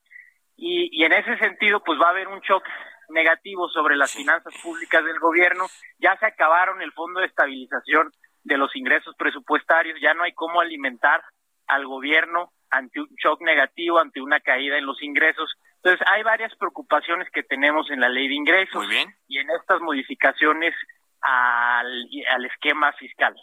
Y, 0.57 0.89
y 0.93 1.05
en 1.05 1.13
ese 1.13 1.37
sentido, 1.39 1.83
pues 1.85 2.01
va 2.01 2.07
a 2.07 2.11
haber 2.11 2.29
un 2.29 2.41
shock 2.41 2.65
negativo 3.11 3.69
sobre 3.69 3.97
las 3.97 4.13
finanzas 4.13 4.55
públicas 4.63 5.05
del 5.05 5.19
gobierno. 5.19 5.67
Ya 5.99 6.17
se 6.19 6.27
acabaron 6.27 6.81
el 6.83 6.93
fondo 6.93 7.21
de 7.21 7.27
estabilización 7.27 8.13
de 8.47 8.57
los 8.57 8.75
ingresos 8.77 9.15
presupuestarios, 9.17 10.01
ya 10.01 10.15
no 10.15 10.23
hay 10.23 10.33
cómo 10.33 10.61
alimentar 10.61 11.23
al 11.67 11.87
gobierno 11.87 12.53
ante 12.71 13.01
un 13.01 13.09
shock 13.17 13.41
negativo, 13.43 13.99
ante 13.99 14.21
una 14.21 14.41
caída 14.41 14.79
en 14.79 14.87
los 14.87 15.03
ingresos. 15.03 15.53
Entonces, 15.77 16.07
hay 16.09 16.23
varias 16.23 16.55
preocupaciones 16.57 17.29
que 17.33 17.43
tenemos 17.43 17.91
en 17.91 18.01
la 18.01 18.09
ley 18.09 18.29
de 18.29 18.35
ingresos 18.35 18.87
y 19.29 19.39
en 19.39 19.51
estas 19.51 19.81
modificaciones 19.81 20.75
al, 21.21 22.09
al 22.31 22.45
esquema 22.47 22.93
fiscal. 22.93 23.35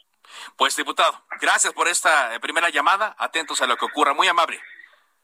Pues, 0.57 0.75
diputado, 0.75 1.11
gracias 1.41 1.73
por 1.73 1.87
esta 1.87 2.31
primera 2.41 2.69
llamada. 2.69 3.15
Atentos 3.17 3.61
a 3.61 3.67
lo 3.67 3.75
que 3.75 3.85
ocurra. 3.85 4.13
Muy 4.13 4.27
amable. 4.27 4.59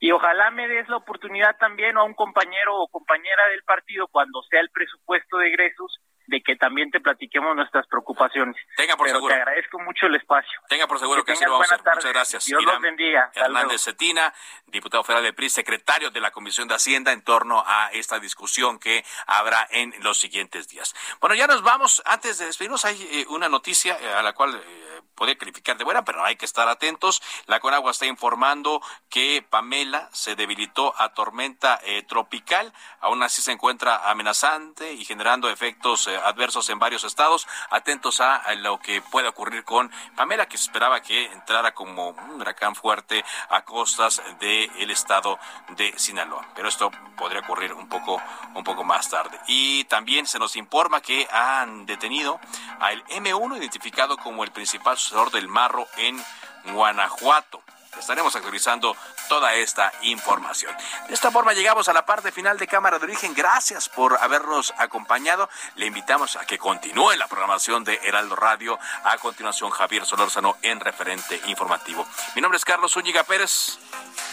Y 0.01 0.11
ojalá 0.11 0.51
me 0.51 0.67
des 0.67 0.87
la 0.87 0.97
oportunidad 0.97 1.57
también 1.57 1.97
a 1.97 2.03
un 2.03 2.13
compañero 2.13 2.75
o 2.77 2.87
compañera 2.87 3.47
del 3.47 3.63
partido 3.63 4.07
cuando 4.07 4.41
sea 4.43 4.61
el 4.61 4.69
presupuesto 4.69 5.37
de 5.37 5.47
egresos 5.49 5.99
de 6.29 6.41
que 6.41 6.55
también 6.55 6.91
te 6.91 6.99
platiquemos 6.99 7.55
nuestras 7.55 7.87
preocupaciones. 7.87 8.55
Tenga 8.77 8.95
por 8.95 9.07
Pero 9.07 9.17
seguro. 9.17 9.33
Te 9.33 9.41
agradezco 9.41 9.79
mucho 9.79 10.05
el 10.05 10.15
espacio. 10.15 10.61
Tenga 10.69 10.87
por 10.87 10.99
seguro 10.99 11.23
que, 11.23 11.27
que 11.27 11.31
así 11.33 11.45
lo 11.45 11.51
vamos 11.53 11.71
a 11.71 11.75
hacer. 11.75 11.83
Tarde. 11.83 11.97
Muchas 11.97 12.13
gracias. 12.13 12.45
Dios 12.45 12.63
los 12.63 12.81
bendiga. 12.81 13.31
Hernández 13.33 13.83
Cetina, 13.83 14.33
diputado 14.67 15.03
federal 15.03 15.23
del 15.23 15.33
PRI, 15.33 15.49
secretario 15.49 16.11
de 16.11 16.21
la 16.21 16.31
Comisión 16.31 16.67
de 16.67 16.75
Hacienda 16.75 17.11
en 17.11 17.23
torno 17.23 17.63
a 17.65 17.89
esta 17.91 18.19
discusión 18.19 18.79
que 18.79 19.03
habrá 19.25 19.67
en 19.71 19.93
los 20.01 20.19
siguientes 20.19 20.67
días. 20.67 20.95
Bueno, 21.19 21.35
ya 21.35 21.47
nos 21.47 21.63
vamos. 21.63 22.01
Antes 22.05 22.37
de 22.37 22.45
despedirnos, 22.45 22.85
hay 22.85 23.01
eh, 23.11 23.25
una 23.29 23.49
noticia 23.49 23.97
eh, 23.99 24.13
a 24.13 24.21
la 24.21 24.33
cual 24.33 24.55
eh, 24.55 25.01
puede 25.19 25.37
calificar 25.37 25.77
de 25.77 25.83
buena, 25.83 26.05
pero 26.05 26.23
hay 26.23 26.37
que 26.37 26.45
estar 26.45 26.67
atentos. 26.69 27.21
La 27.45 27.59
Conagua 27.59 27.91
está 27.91 28.05
informando 28.05 28.81
que 29.09 29.45
Pamela 29.47 30.09
se 30.13 30.35
debilitó 30.35 30.93
a 30.97 31.13
tormenta 31.13 31.79
eh, 31.83 32.03
tropical. 32.03 32.73
Aún 33.01 33.21
así 33.21 33.41
se 33.41 33.51
encuentra 33.51 34.09
amenazante 34.09 34.93
y 34.93 35.03
generando 35.03 35.49
efectos 35.49 36.07
eh, 36.07 36.17
adversos 36.25 36.69
en 36.69 36.79
varios 36.79 37.03
estados. 37.03 37.47
Atentos 37.69 38.21
a, 38.21 38.41
lo 38.55 38.79
que 38.79 39.01
puede 39.01 39.27
ocurrir 39.27 39.63
con 39.63 39.91
Pamela, 40.15 40.47
que 40.47 40.55
esperaba 40.55 41.01
que 41.01 41.25
entrara 41.25 41.73
como 41.73 42.09
un 42.09 42.41
huracán 42.41 42.75
fuerte 42.75 43.23
a 43.49 43.61
costas 43.61 44.21
del 44.39 44.91
estado 44.91 45.39
de 45.69 45.97
Sinaloa. 45.97 46.47
Pero 46.55 46.67
esto 46.67 46.91
podría 47.17 47.41
ocurrir 47.41 47.73
un 47.73 47.87
poco, 47.87 48.21
un 48.53 48.63
poco 48.63 48.83
más 48.83 49.09
tarde. 49.09 49.39
Y 49.47 49.83
también 49.85 50.25
se 50.27 50.39
nos 50.39 50.55
informa 50.55 51.01
que 51.01 51.27
han 51.31 51.85
detenido 51.85 52.39
al 52.79 53.03
M1 53.05 53.57
identificado 53.57 54.17
como 54.17 54.43
el 54.43 54.51
principal 54.51 54.97
sucesor 54.97 55.31
del 55.31 55.47
marro 55.47 55.87
en 55.97 56.23
Guanajuato. 56.73 57.61
Estaremos 57.99 58.35
actualizando 58.35 58.95
toda 59.27 59.53
esta 59.55 59.91
información. 60.01 60.75
De 61.07 61.13
esta 61.13 61.31
forma 61.31 61.53
llegamos 61.53 61.89
a 61.89 61.93
la 61.93 62.05
parte 62.05 62.31
final 62.31 62.57
de 62.57 62.67
Cámara 62.67 62.97
de 62.97 63.05
Origen. 63.05 63.33
Gracias 63.33 63.89
por 63.89 64.17
habernos 64.21 64.73
acompañado. 64.77 65.49
Le 65.75 65.85
invitamos 65.85 66.35
a 66.35 66.45
que 66.45 66.57
continúe 66.57 67.11
la 67.17 67.27
programación 67.27 67.83
de 67.83 67.99
Heraldo 68.03 68.35
Radio. 68.35 68.79
A 69.03 69.17
continuación, 69.17 69.69
Javier 69.69 70.05
Solórzano 70.05 70.57
en 70.61 70.79
referente 70.79 71.41
informativo. 71.47 72.07
Mi 72.35 72.41
nombre 72.41 72.57
es 72.57 72.65
Carlos 72.65 72.93
Zúñiga 72.93 73.23
Pérez. 73.23 73.77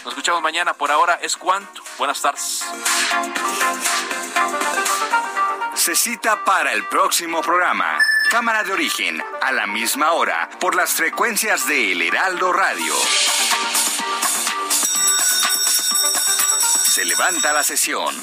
Nos 0.03 0.13
escuchamos 0.13 0.41
mañana. 0.41 0.73
Por 0.73 0.91
ahora 0.91 1.19
es 1.21 1.35
cuanto. 1.35 1.83
Buenas 1.97 2.21
tardes. 2.21 2.65
Se 5.73 5.95
cita 5.95 6.43
para 6.43 6.73
el 6.73 6.87
próximo 6.87 7.41
programa. 7.41 7.99
Cámara 8.29 8.63
de 8.63 8.73
origen, 8.73 9.23
a 9.41 9.51
la 9.51 9.67
misma 9.67 10.11
hora, 10.11 10.49
por 10.59 10.75
las 10.75 10.91
frecuencias 10.91 11.67
de 11.67 11.93
El 11.93 12.01
Heraldo 12.01 12.51
Radio. 12.51 12.93
Se 16.97 17.05
levanta 17.05 17.53
la 17.53 17.63
sesión. 17.63 18.15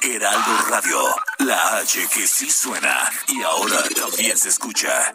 Heraldo 0.00 0.58
Radio, 0.68 0.98
la 1.38 1.76
H 1.76 2.08
que 2.12 2.26
sí 2.26 2.50
suena 2.50 3.08
y 3.28 3.40
ahora 3.44 3.80
también 3.94 4.36
se 4.36 4.48
escucha. 4.48 5.14